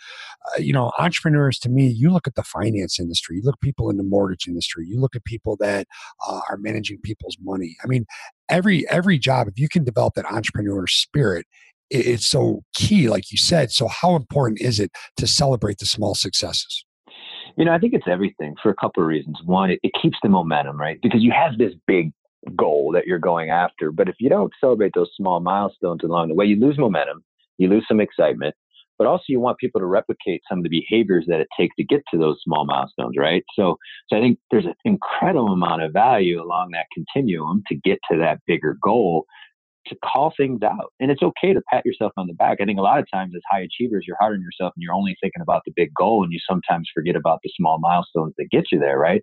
uh, 0.54 0.60
you 0.60 0.72
know, 0.72 0.92
entrepreneurs 0.98 1.58
to 1.60 1.68
me, 1.68 1.86
you 1.86 2.10
look 2.10 2.26
at 2.26 2.34
the 2.34 2.42
finance 2.42 2.98
industry, 2.98 3.36
you 3.36 3.42
look 3.42 3.60
people 3.60 3.90
in 3.90 3.96
the 3.96 4.02
mortgage 4.02 4.48
industry, 4.48 4.86
you 4.86 5.00
look 5.00 5.14
at 5.14 5.24
people 5.24 5.56
that 5.60 5.86
uh, 6.26 6.40
are 6.50 6.56
managing 6.56 6.98
people's 7.02 7.36
money. 7.40 7.76
I 7.84 7.86
mean, 7.86 8.06
every 8.48 8.88
every 8.88 9.18
job, 9.18 9.48
if 9.48 9.58
you 9.58 9.68
can 9.68 9.84
develop 9.84 10.14
that 10.14 10.30
entrepreneur 10.30 10.86
spirit, 10.86 11.46
it's 11.92 12.26
so 12.26 12.62
key, 12.74 13.08
like 13.08 13.30
you 13.30 13.38
said. 13.38 13.70
So, 13.70 13.88
how 13.88 14.16
important 14.16 14.60
is 14.60 14.80
it 14.80 14.90
to 15.16 15.26
celebrate 15.26 15.78
the 15.78 15.86
small 15.86 16.14
successes? 16.14 16.84
You 17.56 17.66
know, 17.66 17.72
I 17.72 17.78
think 17.78 17.92
it's 17.92 18.08
everything 18.08 18.54
for 18.62 18.70
a 18.70 18.74
couple 18.74 19.02
of 19.02 19.08
reasons. 19.08 19.36
One, 19.44 19.70
it, 19.70 19.80
it 19.82 19.92
keeps 20.00 20.16
the 20.22 20.28
momentum, 20.28 20.80
right? 20.80 20.98
Because 21.02 21.22
you 21.22 21.32
have 21.32 21.58
this 21.58 21.74
big 21.86 22.12
goal 22.56 22.92
that 22.92 23.06
you're 23.06 23.18
going 23.18 23.50
after. 23.50 23.92
But 23.92 24.08
if 24.08 24.16
you 24.18 24.28
don't 24.28 24.52
celebrate 24.60 24.92
those 24.94 25.10
small 25.16 25.40
milestones 25.40 26.00
along 26.02 26.28
the 26.28 26.34
way, 26.34 26.46
you 26.46 26.56
lose 26.56 26.78
momentum, 26.78 27.22
you 27.58 27.68
lose 27.68 27.84
some 27.86 28.00
excitement, 28.00 28.54
but 28.98 29.06
also 29.06 29.24
you 29.28 29.40
want 29.40 29.58
people 29.58 29.80
to 29.80 29.86
replicate 29.86 30.42
some 30.48 30.58
of 30.58 30.64
the 30.64 30.70
behaviors 30.70 31.24
that 31.28 31.40
it 31.40 31.48
takes 31.58 31.76
to 31.76 31.84
get 31.84 32.02
to 32.10 32.18
those 32.18 32.38
small 32.42 32.64
milestones, 32.64 33.16
right? 33.18 33.44
So, 33.54 33.76
so 34.08 34.16
I 34.16 34.20
think 34.20 34.38
there's 34.50 34.66
an 34.66 34.74
incredible 34.84 35.52
amount 35.52 35.82
of 35.82 35.92
value 35.92 36.42
along 36.42 36.70
that 36.72 36.86
continuum 36.92 37.62
to 37.68 37.74
get 37.74 37.98
to 38.10 38.18
that 38.18 38.40
bigger 38.46 38.76
goal 38.82 39.26
to 39.86 39.96
call 40.04 40.32
things 40.36 40.62
out. 40.62 40.92
And 41.00 41.10
it's 41.10 41.22
okay 41.22 41.52
to 41.52 41.60
pat 41.70 41.84
yourself 41.84 42.12
on 42.16 42.26
the 42.26 42.34
back. 42.34 42.58
I 42.60 42.64
think 42.64 42.78
a 42.78 42.82
lot 42.82 42.98
of 42.98 43.06
times 43.12 43.32
as 43.34 43.42
high 43.50 43.60
achievers, 43.60 44.04
you're 44.06 44.16
hard 44.20 44.34
on 44.34 44.42
yourself 44.42 44.72
and 44.76 44.82
you're 44.82 44.94
only 44.94 45.16
thinking 45.20 45.42
about 45.42 45.62
the 45.64 45.72
big 45.74 45.90
goal 45.94 46.22
and 46.22 46.32
you 46.32 46.38
sometimes 46.48 46.88
forget 46.94 47.16
about 47.16 47.40
the 47.42 47.50
small 47.56 47.78
milestones 47.78 48.34
that 48.38 48.50
get 48.50 48.66
you 48.70 48.78
there, 48.78 48.98
right? 48.98 49.22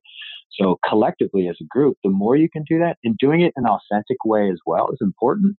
So 0.60 0.80
collectively 0.88 1.48
as 1.48 1.58
a 1.62 1.66
group, 1.66 1.98
the 2.04 2.10
more 2.10 2.36
you 2.36 2.50
can 2.50 2.64
do 2.68 2.80
that 2.80 2.98
and 3.04 3.18
doing 3.18 3.42
it 3.42 3.54
in 3.56 3.66
an 3.66 3.70
authentic 3.70 4.18
way 4.26 4.50
as 4.50 4.60
well 4.66 4.90
is 4.92 5.00
important. 5.02 5.56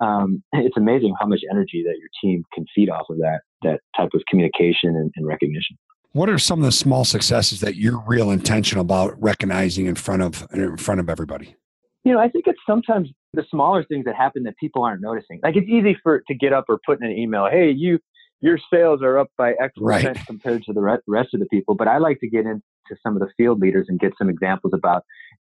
Um, 0.00 0.42
it's 0.52 0.76
amazing 0.76 1.14
how 1.18 1.26
much 1.26 1.40
energy 1.50 1.82
that 1.84 1.98
your 1.98 2.08
team 2.22 2.44
can 2.52 2.64
feed 2.74 2.90
off 2.90 3.06
of 3.10 3.18
that 3.18 3.40
that 3.62 3.80
type 3.96 4.10
of 4.14 4.22
communication 4.28 4.90
and, 4.90 5.10
and 5.16 5.26
recognition. 5.26 5.78
What 6.12 6.28
are 6.28 6.38
some 6.38 6.60
of 6.60 6.64
the 6.64 6.72
small 6.72 7.04
successes 7.04 7.60
that 7.60 7.76
you're 7.76 7.98
real 8.06 8.30
intentional 8.30 8.82
about 8.82 9.20
recognizing 9.20 9.86
in 9.86 9.94
front 9.94 10.22
of 10.22 10.46
in 10.52 10.76
front 10.76 11.00
of 11.00 11.08
everybody? 11.08 11.56
You 12.04 12.12
know, 12.12 12.20
I 12.20 12.28
think 12.28 12.46
it's 12.46 12.60
sometimes 12.66 13.08
the 13.32 13.44
smaller 13.50 13.84
things 13.84 14.04
that 14.04 14.14
happen 14.14 14.42
that 14.44 14.56
people 14.58 14.82
aren't 14.82 15.00
noticing. 15.00 15.40
Like 15.42 15.56
it's 15.56 15.68
easy 15.68 15.96
for 16.02 16.22
to 16.28 16.34
get 16.34 16.52
up 16.52 16.66
or 16.68 16.78
put 16.84 17.00
in 17.00 17.10
an 17.10 17.16
email, 17.16 17.48
hey, 17.50 17.70
you 17.70 17.98
your 18.40 18.58
sales 18.72 19.00
are 19.02 19.18
up 19.18 19.28
by 19.38 19.52
X 19.52 19.72
percent 19.76 20.18
right. 20.18 20.26
compared 20.26 20.62
to 20.64 20.72
the 20.74 20.98
rest 21.06 21.34
of 21.34 21.40
the 21.40 21.46
people. 21.46 21.74
But 21.74 21.88
I 21.88 21.98
like 21.98 22.20
to 22.20 22.28
get 22.28 22.44
into 22.44 22.60
some 23.02 23.16
of 23.16 23.20
the 23.20 23.28
field 23.38 23.60
leaders 23.60 23.86
and 23.88 23.98
get 23.98 24.12
some 24.18 24.28
examples 24.28 24.74
about 24.74 25.02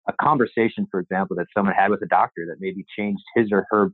a 0.07 0.13
conversation, 0.21 0.87
for 0.89 1.01
example, 1.01 1.35
that 1.35 1.47
someone 1.55 1.75
had 1.75 1.89
with 1.89 2.01
a 2.03 2.07
doctor 2.07 2.45
that 2.47 2.57
maybe 2.59 2.85
changed 2.97 3.23
his 3.35 3.49
or 3.51 3.65
her 3.69 3.89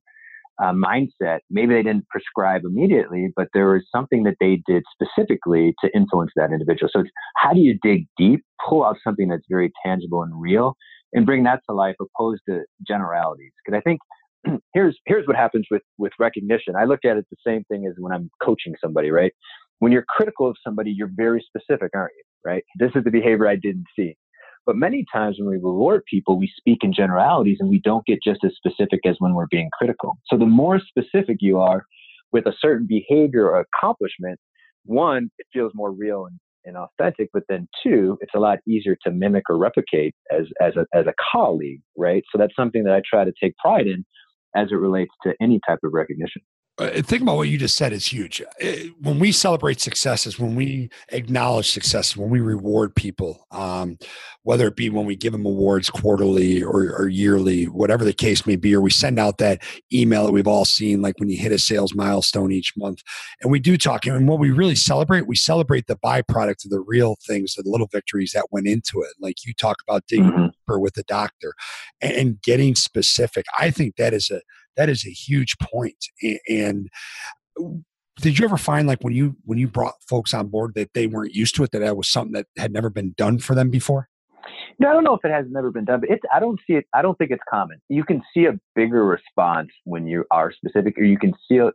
uh, 0.61 0.71
mindset. 0.71 1.39
Maybe 1.49 1.73
they 1.73 1.81
didn't 1.81 2.07
prescribe 2.09 2.61
immediately, 2.63 3.29
but 3.35 3.47
there 3.53 3.71
was 3.71 3.81
something 3.91 4.23
that 4.23 4.35
they 4.39 4.61
did 4.67 4.83
specifically 4.93 5.73
to 5.83 5.89
influence 5.95 6.31
that 6.35 6.51
individual. 6.51 6.89
So, 6.93 6.99
it's 6.99 7.09
how 7.37 7.53
do 7.53 7.59
you 7.59 7.79
dig 7.81 8.05
deep, 8.17 8.43
pull 8.67 8.83
out 8.83 8.97
something 9.03 9.29
that's 9.29 9.45
very 9.49 9.71
tangible 9.83 10.21
and 10.21 10.39
real, 10.39 10.75
and 11.13 11.25
bring 11.25 11.43
that 11.43 11.61
to 11.69 11.75
life 11.75 11.95
opposed 11.99 12.41
to 12.49 12.61
generalities. 12.87 13.51
Because 13.63 13.77
I 13.77 13.81
think 13.81 13.99
here's 14.73 14.97
here's 15.05 15.27
what 15.27 15.35
happens 15.35 15.67
with 15.71 15.83
with 15.97 16.13
recognition. 16.19 16.75
I 16.75 16.85
look 16.85 17.05
at 17.05 17.17
it 17.17 17.25
the 17.29 17.37
same 17.45 17.63
thing 17.65 17.85
as 17.87 17.93
when 17.97 18.13
I'm 18.13 18.29
coaching 18.43 18.75
somebody, 18.81 19.11
right? 19.11 19.33
When 19.79 19.91
you're 19.91 20.05
critical 20.07 20.47
of 20.47 20.55
somebody, 20.65 20.91
you're 20.91 21.11
very 21.15 21.45
specific, 21.45 21.91
aren't 21.93 22.11
you? 22.17 22.23
Right? 22.51 22.63
This 22.79 22.91
is 22.95 23.03
the 23.03 23.11
behavior 23.11 23.47
I 23.47 23.55
didn't 23.55 23.85
see. 23.95 24.15
But 24.65 24.75
many 24.75 25.05
times 25.11 25.37
when 25.39 25.49
we 25.49 25.55
reward 25.55 26.03
people, 26.05 26.37
we 26.37 26.51
speak 26.55 26.79
in 26.83 26.93
generalities 26.93 27.57
and 27.59 27.69
we 27.69 27.79
don't 27.79 28.05
get 28.05 28.19
just 28.23 28.43
as 28.43 28.51
specific 28.55 28.99
as 29.05 29.15
when 29.17 29.33
we're 29.33 29.47
being 29.47 29.69
critical. 29.73 30.17
So 30.27 30.37
the 30.37 30.45
more 30.45 30.79
specific 30.79 31.37
you 31.39 31.59
are 31.59 31.83
with 32.31 32.45
a 32.45 32.53
certain 32.59 32.85
behavior 32.87 33.49
or 33.49 33.65
accomplishment, 33.75 34.39
one, 34.85 35.31
it 35.39 35.47
feels 35.51 35.71
more 35.73 35.91
real 35.91 36.27
and, 36.27 36.39
and 36.65 36.77
authentic, 36.77 37.29
but 37.33 37.43
then 37.49 37.67
two, 37.83 38.17
it's 38.21 38.33
a 38.35 38.39
lot 38.39 38.59
easier 38.67 38.95
to 39.03 39.11
mimic 39.11 39.43
or 39.49 39.57
replicate 39.57 40.13
as 40.31 40.45
as 40.61 40.73
a 40.75 40.85
as 40.93 41.07
a 41.07 41.13
colleague, 41.31 41.81
right? 41.97 42.23
So 42.31 42.37
that's 42.37 42.55
something 42.55 42.83
that 42.83 42.93
I 42.93 43.01
try 43.09 43.23
to 43.25 43.33
take 43.41 43.55
pride 43.57 43.87
in 43.87 44.05
as 44.55 44.69
it 44.71 44.75
relates 44.75 45.13
to 45.23 45.33
any 45.41 45.59
type 45.67 45.79
of 45.83 45.93
recognition. 45.93 46.41
Uh, 46.77 47.01
think 47.01 47.21
about 47.21 47.35
what 47.35 47.49
you 47.49 47.57
just 47.57 47.75
said 47.75 47.91
is 47.91 48.11
huge. 48.11 48.41
Uh, 48.41 48.67
when 49.01 49.19
we 49.19 49.31
celebrate 49.31 49.81
successes, 49.81 50.39
when 50.39 50.55
we 50.55 50.89
acknowledge 51.09 51.69
successes, 51.69 52.15
when 52.15 52.29
we 52.29 52.39
reward 52.39 52.95
people, 52.95 53.45
um, 53.51 53.97
whether 54.43 54.67
it 54.67 54.75
be 54.75 54.89
when 54.89 55.05
we 55.05 55.15
give 55.15 55.33
them 55.33 55.45
awards 55.45 55.89
quarterly 55.89 56.63
or, 56.63 56.95
or, 56.95 57.09
yearly, 57.09 57.65
whatever 57.65 58.05
the 58.05 58.13
case 58.13 58.47
may 58.47 58.55
be, 58.55 58.73
or 58.73 58.81
we 58.81 58.89
send 58.89 59.19
out 59.19 59.37
that 59.37 59.61
email 59.93 60.25
that 60.25 60.31
we've 60.31 60.47
all 60.47 60.65
seen, 60.65 61.01
like 61.01 61.19
when 61.19 61.29
you 61.29 61.37
hit 61.37 61.51
a 61.51 61.59
sales 61.59 61.93
milestone 61.93 62.51
each 62.51 62.73
month, 62.77 63.01
and 63.41 63.51
we 63.51 63.59
do 63.59 63.77
talk. 63.77 64.05
And 64.07 64.27
what 64.27 64.39
we 64.39 64.49
really 64.49 64.75
celebrate, 64.75 65.27
we 65.27 65.35
celebrate 65.35 65.87
the 65.87 65.97
byproduct 65.97 66.63
of 66.65 66.71
the 66.71 66.81
real 66.81 67.17
things, 67.27 67.53
the 67.53 67.69
little 67.69 67.89
victories 67.91 68.31
that 68.31 68.47
went 68.49 68.65
into 68.65 69.01
it. 69.01 69.11
Like 69.19 69.45
you 69.45 69.53
talk 69.53 69.77
about 69.87 70.07
digging 70.07 70.31
mm-hmm. 70.31 70.45
deeper 70.45 70.79
with 70.79 70.93
the 70.93 71.03
doctor 71.03 71.53
and, 71.99 72.13
and 72.13 72.41
getting 72.41 72.75
specific. 72.75 73.45
I 73.59 73.71
think 73.71 73.97
that 73.97 74.13
is 74.13 74.31
a 74.31 74.41
that 74.77 74.89
is 74.89 75.05
a 75.05 75.11
huge 75.11 75.57
point. 75.59 76.05
And 76.47 76.89
did 78.21 78.37
you 78.37 78.45
ever 78.45 78.57
find 78.57 78.87
like 78.87 79.03
when 79.03 79.13
you 79.13 79.35
when 79.45 79.57
you 79.57 79.67
brought 79.67 79.95
folks 80.07 80.33
on 80.33 80.47
board 80.47 80.73
that 80.75 80.93
they 80.93 81.07
weren't 81.07 81.33
used 81.33 81.55
to 81.55 81.63
it, 81.63 81.71
that 81.71 81.79
that 81.79 81.97
was 81.97 82.07
something 82.07 82.33
that 82.33 82.47
had 82.57 82.71
never 82.71 82.89
been 82.89 83.13
done 83.17 83.39
for 83.39 83.55
them 83.55 83.69
before? 83.69 84.07
No, 84.79 84.89
I 84.89 84.93
don't 84.93 85.03
know 85.03 85.13
if 85.13 85.23
it 85.23 85.31
has 85.31 85.45
never 85.49 85.71
been 85.71 85.85
done, 85.85 85.99
but 86.01 86.09
it's 86.09 86.23
I 86.33 86.39
don't 86.39 86.59
see 86.65 86.73
it. 86.73 86.85
I 86.93 87.01
don't 87.01 87.17
think 87.17 87.31
it's 87.31 87.43
common. 87.49 87.81
You 87.89 88.03
can 88.03 88.21
see 88.33 88.45
a 88.45 88.53
bigger 88.75 89.05
response 89.05 89.69
when 89.85 90.07
you 90.07 90.25
are 90.31 90.51
specific, 90.51 90.97
or 90.97 91.03
you 91.03 91.17
can 91.17 91.33
feel 91.47 91.71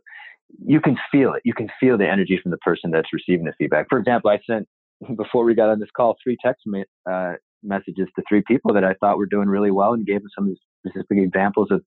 you 0.65 0.79
can 0.79 0.97
feel 1.11 1.33
it. 1.33 1.41
You 1.45 1.53
can 1.53 1.69
feel 1.79 1.97
the 1.97 2.07
energy 2.07 2.39
from 2.41 2.51
the 2.51 2.57
person 2.57 2.91
that's 2.91 3.13
receiving 3.13 3.45
the 3.45 3.53
feedback. 3.57 3.87
For 3.89 3.99
example, 3.99 4.29
I 4.29 4.39
sent 4.49 4.67
before 5.17 5.43
we 5.43 5.55
got 5.55 5.69
on 5.69 5.79
this 5.79 5.89
call 5.95 6.15
three 6.23 6.37
text 6.43 6.65
uh, 7.09 7.33
messages 7.63 8.07
to 8.15 8.23
three 8.27 8.43
people 8.47 8.73
that 8.73 8.83
I 8.83 8.93
thought 8.95 9.17
were 9.17 9.25
doing 9.25 9.47
really 9.47 9.71
well 9.71 9.93
and 9.93 10.05
gave 10.05 10.21
them 10.21 10.29
some 10.37 10.55
specific 10.85 11.17
examples 11.17 11.69
of 11.71 11.83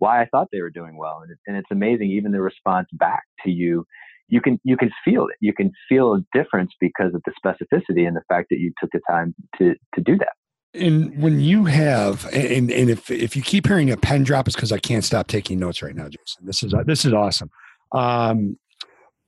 why 0.00 0.20
I 0.20 0.26
thought 0.26 0.48
they 0.50 0.60
were 0.60 0.70
doing 0.70 0.96
well. 0.96 1.20
And, 1.22 1.30
it, 1.30 1.38
and 1.46 1.56
it's 1.56 1.70
amazing, 1.70 2.10
even 2.10 2.32
the 2.32 2.40
response 2.40 2.88
back 2.92 3.22
to 3.44 3.50
you, 3.50 3.86
you 4.28 4.40
can 4.40 4.58
you 4.64 4.76
can 4.76 4.90
feel 5.04 5.26
it. 5.26 5.36
You 5.40 5.52
can 5.52 5.72
feel 5.88 6.14
a 6.14 6.20
difference 6.32 6.72
because 6.80 7.14
of 7.14 7.22
the 7.24 7.32
specificity 7.32 8.06
and 8.06 8.16
the 8.16 8.22
fact 8.28 8.48
that 8.50 8.58
you 8.58 8.72
took 8.80 8.90
the 8.92 9.00
time 9.08 9.34
to 9.58 9.74
to 9.94 10.00
do 10.00 10.16
that. 10.18 10.32
And 10.72 11.20
when 11.20 11.40
you 11.40 11.64
have, 11.64 12.26
and 12.32 12.70
and 12.70 12.90
if 12.90 13.10
if 13.10 13.34
you 13.34 13.42
keep 13.42 13.66
hearing 13.66 13.90
a 13.90 13.96
pen 13.96 14.22
drop, 14.22 14.46
it's 14.46 14.54
because 14.54 14.72
I 14.72 14.78
can't 14.78 15.04
stop 15.04 15.26
taking 15.26 15.58
notes 15.58 15.82
right 15.82 15.94
now, 15.94 16.08
Jason. 16.08 16.46
This 16.46 16.62
is 16.62 16.72
this 16.86 17.04
is 17.04 17.12
awesome. 17.12 17.50
Um, 17.92 18.56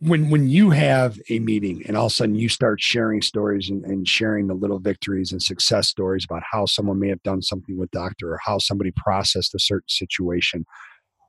when 0.04 0.30
when 0.30 0.48
you 0.48 0.70
have 0.70 1.18
a 1.30 1.38
meeting 1.38 1.82
and 1.86 1.96
all 1.96 2.06
of 2.06 2.12
a 2.12 2.14
sudden 2.14 2.34
you 2.34 2.48
start 2.48 2.80
sharing 2.80 3.22
stories 3.22 3.70
and, 3.70 3.84
and, 3.84 4.08
sharing 4.08 4.46
the 4.48 4.54
little 4.54 4.78
victories 4.78 5.32
and 5.32 5.42
success 5.42 5.88
stories 5.88 6.24
about 6.24 6.42
how 6.50 6.66
someone 6.66 6.98
may 6.98 7.08
have 7.08 7.22
done 7.22 7.40
something 7.40 7.78
with 7.78 7.90
doctor 7.90 8.32
or 8.32 8.38
how 8.44 8.58
somebody 8.58 8.92
processed 8.96 9.54
a 9.54 9.58
certain 9.58 9.88
situation 9.88 10.64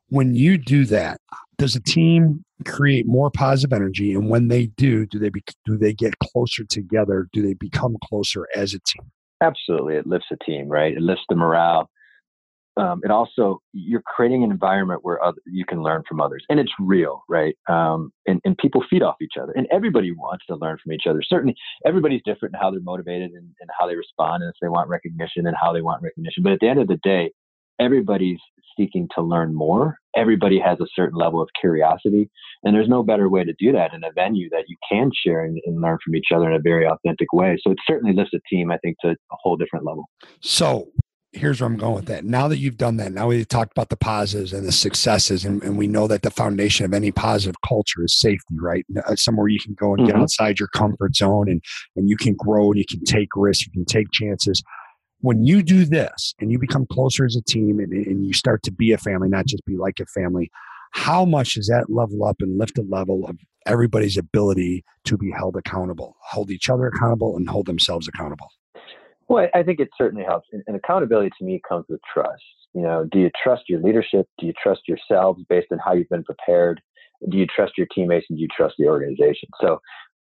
when 0.10 0.36
you 0.36 0.58
do 0.58 0.86
that 0.86 1.20
does 1.58 1.76
a 1.76 1.82
team 1.82 2.44
create 2.66 3.06
more 3.08 3.30
positive 3.32 3.74
energy? 3.74 4.14
And 4.14 4.30
when 4.30 4.48
they 4.48 4.68
do 4.68 5.06
do 5.06 5.20
they 5.20 5.30
be, 5.30 5.44
do 5.66 5.78
they 5.78 5.94
get 5.94 6.18
closer 6.20 6.64
together? 6.64 7.28
Do 7.34 7.42
they 7.42 7.54
become 7.54 7.98
closer 8.04 8.48
as 8.56 8.74
a 8.74 8.80
team? 8.80 9.10
Absolutely. 9.42 9.96
It 9.96 10.08
lifts 10.08 10.28
a 10.32 10.38
team 10.44 10.68
right? 10.68 10.94
It 10.94 11.02
lifts 11.02 11.24
the 11.30 11.36
morale 11.36 11.90
um, 12.78 13.02
it 13.04 13.12
also 13.12 13.62
you're 13.74 14.02
creating 14.02 14.44
an 14.44 14.52
environment 14.52 15.02
where 15.04 15.24
other, 15.24 15.38
you 15.46 15.66
can 15.66 15.84
learn 15.84 16.04
from 16.08 16.20
others 16.20 16.44
and 16.50 16.60
it's 16.60 16.72
real 16.80 17.24
right? 17.30 17.56
Um, 17.70 18.12
and, 18.26 18.40
and 18.46 18.58
people 18.58 18.84
feed 18.90 19.04
off 19.04 19.16
each 19.22 19.34
other 19.42 19.52
and 19.54 19.68
everybody 19.72 20.12
wants 20.12 20.46
to 20.48 20.56
learn 20.56 20.78
from 20.84 20.94
each 20.94 21.04
other. 21.08 21.22
Certainly 21.22 21.56
everybody's 21.86 22.22
different 22.26 22.56
in 22.56 22.62
how 22.62 22.72
they're 22.72 22.82
motivated 22.82 23.32
and, 23.32 23.50
and 23.60 23.70
how 23.78 23.88
they 23.88 23.96
respond 23.96 24.44
and 24.44 24.50
if 24.50 24.56
they 24.62 24.70
want 24.70 24.90
recognition 24.90 25.48
and 25.48 25.56
how 25.62 25.72
they 25.74 25.82
want 25.82 26.02
recognition. 26.02 26.44
But 26.44 26.54
at 26.54 26.60
the 26.60 26.68
end 26.68 26.80
of 26.80 26.88
the 26.88 27.00
day 27.04 27.32
everybody's 27.80 28.40
seeking 28.78 29.08
to 29.16 29.22
learn 29.22 29.54
more. 29.54 29.98
Everybody 30.16 30.60
has 30.60 30.80
a 30.80 30.88
certain 30.96 31.18
level 31.18 31.42
of 31.42 31.50
curiosity 31.60 32.30
and 32.64 32.74
there's 32.74 32.90
no 32.90 33.04
better 33.04 33.30
way 33.30 33.44
to 33.44 33.54
do 33.60 33.72
that 33.72 33.94
in 33.94 34.04
a 34.04 34.12
venue 34.12 34.50
that 34.50 34.66
you 34.68 34.78
can 34.90 35.12
share 35.26 35.44
and, 35.44 35.60
and 35.66 35.82
learn 35.82 35.98
from 36.04 36.16
each 36.16 36.28
other 36.34 36.50
in 36.50 36.56
a 36.56 36.60
very 36.60 36.88
authentic 36.88 37.32
way. 37.34 37.58
So 37.62 37.72
it 37.72 37.78
certainly 37.88 38.16
lifts 38.16 38.34
a 38.34 38.40
team 38.50 38.72
i 38.72 38.78
think 38.80 38.98
to 39.02 39.10
a 39.10 39.16
whole 39.30 39.58
different 39.58 39.86
level. 39.86 40.06
So 40.42 40.88
here's 41.34 41.60
where 41.60 41.70
I'm 41.70 41.78
going 41.78 41.96
with 41.96 42.06
that. 42.06 42.24
Now 42.24 42.48
that 42.48 42.60
you've 42.60 42.78
done 42.78 42.98
that, 42.98 43.12
now 43.12 43.28
we've 43.28 43.48
talked 43.48 43.72
about 43.72 43.90
the 43.90 43.98
positives 43.98 44.54
and 44.54 44.66
the 44.66 44.72
successes, 44.72 45.44
and, 45.44 45.62
and 45.64 45.78
we 45.78 45.88
know 45.88 46.08
that 46.08 46.22
the 46.22 46.30
foundation 46.30 46.86
of 46.86 46.94
any 46.94 47.12
positive 47.12 47.56
culture 47.68 48.04
is 48.04 48.18
safety, 48.18 48.56
right? 48.60 48.86
Uh, 49.06 49.16
somewhere 49.16 49.48
you 49.48 49.60
can 49.60 49.74
go 49.74 49.94
and 49.94 50.02
mm-hmm. 50.02 50.12
get 50.12 50.22
outside 50.22 50.60
your 50.60 50.70
comfort 50.70 51.16
zone 51.16 51.50
and, 51.50 51.62
and 51.96 52.10
you 52.10 52.18
can 52.18 52.36
grow 52.36 52.72
and 52.72 52.78
you 52.78 52.86
can 52.90 53.04
take 53.04 53.30
risks, 53.36 53.66
you 53.66 53.72
can 53.72 53.86
take 53.86 54.12
chances. 54.12 54.64
When 55.22 55.44
you 55.44 55.64
do 55.64 55.86
this 55.86 56.36
and 56.40 56.52
you 56.52 56.60
become 56.60 56.86
closer 56.92 57.26
as 57.26 57.36
a 57.36 57.42
team 57.42 57.80
and, 57.80 57.92
and 57.92 58.26
you 58.26 58.34
start 58.34 58.62
to 58.64 58.72
be 58.72 58.92
a 58.92 58.98
family, 58.98 59.30
not 59.30 59.48
just 59.48 59.66
be 59.66 59.78
like 59.78 60.00
a 60.00 60.06
family, 60.06 60.52
how 60.92 61.26
much 61.26 61.56
does 61.56 61.68
that 61.68 61.86
level 61.90 62.24
up 62.24 62.36
and 62.42 62.60
lift 62.60 62.76
the 62.76 62.84
level 62.84 63.26
of 63.26 63.38
everybody's 63.66 64.18
ability 64.18 64.84
to 65.06 65.18
be 65.18 65.32
held 65.32 65.56
accountable, 65.56 66.16
hold 66.22 66.52
each 66.52 66.70
other 66.70 66.88
accountable, 66.88 67.36
and 67.36 67.50
hold 67.50 67.66
themselves 67.66 68.08
accountable? 68.08 68.50
Well, 69.34 69.48
I 69.56 69.64
think 69.64 69.80
it 69.80 69.90
certainly 69.98 70.24
helps. 70.24 70.48
And, 70.52 70.76
accountability 70.76 71.32
to 71.40 71.46
me 71.46 71.62
comes 71.68 71.86
with 71.90 72.00
trust. 72.12 72.44
You 72.74 72.82
know, 72.82 73.08
do 73.12 73.20
you 73.20 73.32
trust 73.42 73.64
your 73.68 73.82
leadership? 73.82 74.28
Do 74.40 74.46
you 74.46 74.54
trust 74.62 74.82
yourselves 74.88 75.44
based 75.50 75.68
on 75.72 75.80
how 75.84 75.94
you've 75.94 76.10
been 76.10 76.24
prepared? 76.24 76.82
Do 77.30 77.38
you 77.38 77.48
trust 77.48 77.74
your 77.78 77.88
teammates 77.94 78.26
and 78.30 78.38
do 78.38 78.42
you 78.42 78.48
trust 78.56 78.76
the 78.78 78.88
organization? 78.88 79.50
So 79.62 79.80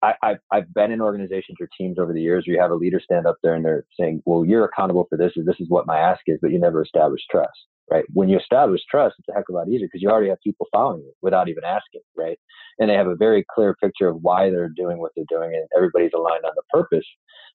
I, 0.06 0.30
have 0.30 0.38
I've 0.52 0.74
been 0.74 0.92
in 0.92 1.02
organizations 1.02 1.58
or 1.60 1.70
teams 1.78 2.00
over 2.00 2.14
the 2.14 2.22
years 2.22 2.46
where 2.46 2.56
you 2.56 2.62
have 2.62 2.72
a 2.72 2.76
leader 2.76 3.00
stand 3.04 3.26
up 3.26 3.38
there 3.44 3.56
and 3.56 3.66
they're 3.66 3.86
saying, 4.00 4.22
well, 4.26 4.46
you're 4.46 4.66
accountable 4.66 5.08
for 5.10 5.18
this, 5.18 5.34
or 5.38 5.44
this 5.44 5.60
is 5.60 5.70
what 5.70 5.88
my 5.88 5.98
ask 6.00 6.22
is, 6.28 6.40
but 6.42 6.52
you 6.52 6.60
never 6.60 6.84
establish 6.84 7.22
trust, 7.32 7.58
right? 7.92 8.06
When 8.14 8.30
you 8.30 8.38
establish 8.38 8.82
trust, 8.90 9.16
it's 9.20 9.30
a 9.30 9.34
heck 9.34 9.46
of 9.50 9.56
a 9.56 9.58
lot 9.58 9.70
easier 9.70 9.88
because 9.88 10.02
you 10.02 10.10
already 10.10 10.30
have 10.30 10.40
people 10.44 10.68
following 10.72 11.02
you 11.02 11.14
without 11.22 11.50
even 11.50 11.64
asking, 11.64 12.02
right? 12.18 12.38
And 12.80 12.90
they 12.90 12.96
have 12.96 13.08
a 13.08 13.16
very 13.16 13.46
clear 13.54 13.76
picture 13.82 14.08
of 14.08 14.22
why 14.22 14.50
they're 14.50 14.70
doing 14.70 15.00
what 15.00 15.12
they're 15.16 15.26
doing 15.30 15.54
and 15.56 15.68
everybody's 15.76 16.12
aligned 16.16 16.46
on 16.46 16.54
the 16.56 16.64
purpose. 16.70 17.06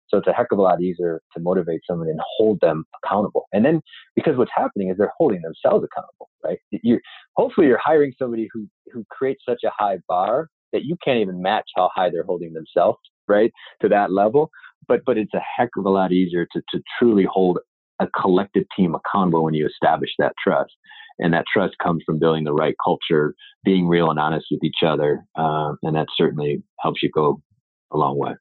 So 0.09 0.19
it's 0.19 0.27
a 0.29 0.33
heck 0.33 0.49
of 0.51 0.59
a 0.59 0.63
lot 0.63 0.83
easier 0.83 1.21
to 1.35 1.41
motivate 1.41 1.83
someone 1.89 2.09
and 2.09 2.21
hold 2.37 2.61
them 2.61 2.85
accountable. 3.05 3.47
And 3.53 3.65
then 3.65 3.81
because 4.17 4.37
what's 4.37 4.51
happening 4.55 4.91
is 4.91 4.97
they're 4.99 5.13
holding 5.17 5.43
themselves 5.43 5.85
accountable, 5.85 6.29
right? 6.45 6.59
You 6.71 6.99
hopefully 7.37 7.69
you're 7.69 7.81
hiring 7.83 8.13
somebody 8.19 8.49
who 8.53 8.67
who 8.93 9.05
creates 9.09 9.43
such 9.49 9.61
a 9.65 9.71
high 9.71 9.99
bar 10.09 10.49
that 10.73 10.85
you 10.85 10.97
can't 11.05 11.21
even 11.21 11.43
match 11.43 11.69
how 11.77 11.91
high 11.95 12.11
they're 12.11 12.25
holding 12.25 12.53
themselves, 12.53 12.99
right, 13.29 13.53
to 13.83 13.89
that 13.89 14.13
level. 14.13 14.51
But 14.89 15.01
but 15.07 15.19
it's 15.19 15.35
a 15.35 15.43
heck 15.57 15.71
of 15.77 15.85
a 15.85 15.91
lot 15.91 16.13
easier 16.13 16.47
to 16.53 16.63
to 16.73 16.83
truly 16.99 17.27
hold 17.31 17.59
a 18.01 18.09
collective 18.21 18.65
team 18.77 18.95
accountable 18.95 19.45
when 19.45 19.55
you 19.55 19.67
establish 19.67 20.11
that 20.19 20.33
trust. 20.43 20.73
And 21.19 21.35
that 21.35 21.45
trust 21.53 21.75
comes 21.83 22.03
from 22.07 22.19
building 22.19 22.45
the 22.45 22.55
right 22.55 22.75
culture, 22.83 23.35
being 23.63 23.87
real 23.87 24.11
and 24.11 24.19
honest 24.19 24.47
with 24.51 24.65
each 24.65 24.83
other, 24.87 25.23
uh, 25.39 25.73
and 25.83 25.95
that 25.95 26.07
certainly 26.17 26.63
helps 26.81 27.03
you 27.03 27.11
go 27.15 27.43
a 27.93 27.99
long 27.99 28.19
way. 28.19 28.33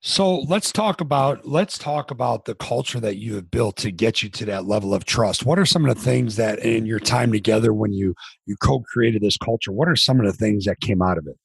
So 0.00 0.40
let's 0.40 0.70
talk 0.70 1.00
about 1.00 1.46
let's 1.48 1.78
talk 1.78 2.10
about 2.10 2.44
the 2.44 2.54
culture 2.54 3.00
that 3.00 3.16
you 3.16 3.34
have 3.34 3.50
built 3.50 3.76
to 3.78 3.90
get 3.90 4.22
you 4.22 4.28
to 4.30 4.44
that 4.46 4.66
level 4.66 4.94
of 4.94 5.04
trust. 5.04 5.44
What 5.44 5.58
are 5.58 5.66
some 5.66 5.84
of 5.84 5.94
the 5.94 6.00
things 6.00 6.36
that 6.36 6.60
in 6.60 6.86
your 6.86 7.00
time 7.00 7.32
together 7.32 7.72
when 7.72 7.92
you 7.92 8.14
you 8.44 8.56
co-created 8.56 9.22
this 9.22 9.36
culture, 9.36 9.72
what 9.72 9.88
are 9.88 9.96
some 9.96 10.20
of 10.20 10.26
the 10.26 10.32
things 10.32 10.64
that 10.66 10.80
came 10.80 11.02
out 11.02 11.18
of 11.18 11.26
it? 11.26 11.36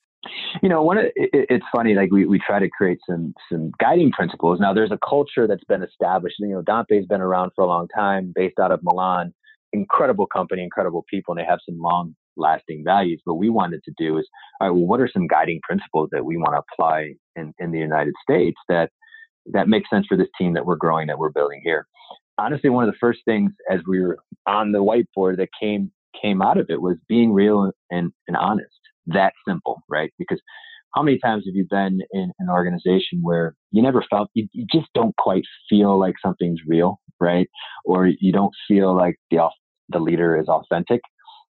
You 0.61 0.69
know, 0.69 0.83
one 0.83 0.97
it, 0.97 1.11
it's 1.15 1.65
funny 1.73 1.95
like 1.95 2.11
we, 2.11 2.25
we 2.25 2.39
try 2.39 2.59
to 2.59 2.69
create 2.69 2.99
some 3.09 3.33
some 3.51 3.71
guiding 3.79 4.11
principles. 4.11 4.59
Now 4.59 4.73
there's 4.73 4.91
a 4.91 4.99
culture 5.07 5.47
that's 5.47 5.63
been 5.63 5.81
established. 5.81 6.35
You 6.39 6.49
know, 6.49 6.61
Dompé's 6.61 7.07
been 7.07 7.21
around 7.21 7.51
for 7.55 7.63
a 7.63 7.67
long 7.67 7.87
time, 7.87 8.31
based 8.35 8.59
out 8.59 8.71
of 8.71 8.81
Milan. 8.83 9.33
Incredible 9.73 10.27
company, 10.27 10.63
incredible 10.63 11.05
people, 11.09 11.33
and 11.33 11.39
they 11.39 11.49
have 11.49 11.59
some 11.65 11.79
long 11.79 12.13
lasting 12.37 12.83
values. 12.85 13.21
What 13.23 13.37
we 13.37 13.49
wanted 13.49 13.83
to 13.85 13.93
do 13.97 14.17
is, 14.17 14.27
all 14.59 14.67
right, 14.67 14.75
well, 14.75 14.85
what 14.85 14.99
are 14.99 15.09
some 15.11 15.27
guiding 15.27 15.61
principles 15.63 16.09
that 16.11 16.25
we 16.25 16.37
want 16.37 16.53
to 16.53 16.61
apply 16.73 17.13
in, 17.35 17.53
in 17.59 17.71
the 17.71 17.79
United 17.79 18.13
States 18.23 18.57
that 18.69 18.89
that 19.47 19.67
makes 19.67 19.89
sense 19.89 20.05
for 20.07 20.17
this 20.17 20.27
team 20.37 20.53
that 20.53 20.65
we're 20.65 20.75
growing, 20.75 21.07
that 21.07 21.17
we're 21.19 21.31
building 21.31 21.61
here? 21.63 21.87
Honestly, 22.37 22.69
one 22.69 22.87
of 22.87 22.91
the 22.93 22.97
first 22.99 23.19
things 23.25 23.51
as 23.69 23.79
we 23.87 24.01
were 24.01 24.17
on 24.47 24.71
the 24.71 24.79
whiteboard 24.79 25.37
that 25.37 25.49
came 25.59 25.91
came 26.19 26.41
out 26.41 26.57
of 26.57 26.69
it 26.69 26.81
was 26.81 26.97
being 27.07 27.33
real 27.33 27.71
and, 27.89 28.11
and 28.27 28.37
honest. 28.37 28.75
That 29.07 29.33
simple, 29.47 29.81
right? 29.89 30.11
Because 30.19 30.39
how 30.93 31.01
many 31.01 31.17
times 31.19 31.45
have 31.45 31.55
you 31.55 31.65
been 31.69 32.01
in 32.11 32.31
an 32.39 32.49
organization 32.49 33.19
where 33.21 33.55
you 33.71 33.81
never 33.81 34.03
felt 34.09 34.29
you, 34.33 34.47
you 34.51 34.65
just 34.71 34.87
don't 34.93 35.15
quite 35.17 35.43
feel 35.69 35.97
like 35.97 36.15
something's 36.23 36.59
real, 36.67 36.99
right? 37.19 37.49
Or 37.85 38.07
you 38.07 38.31
don't 38.31 38.53
feel 38.67 38.95
like 38.95 39.15
the 39.29 39.49
the 39.89 39.99
leader 39.99 40.39
is 40.39 40.47
authentic. 40.47 41.01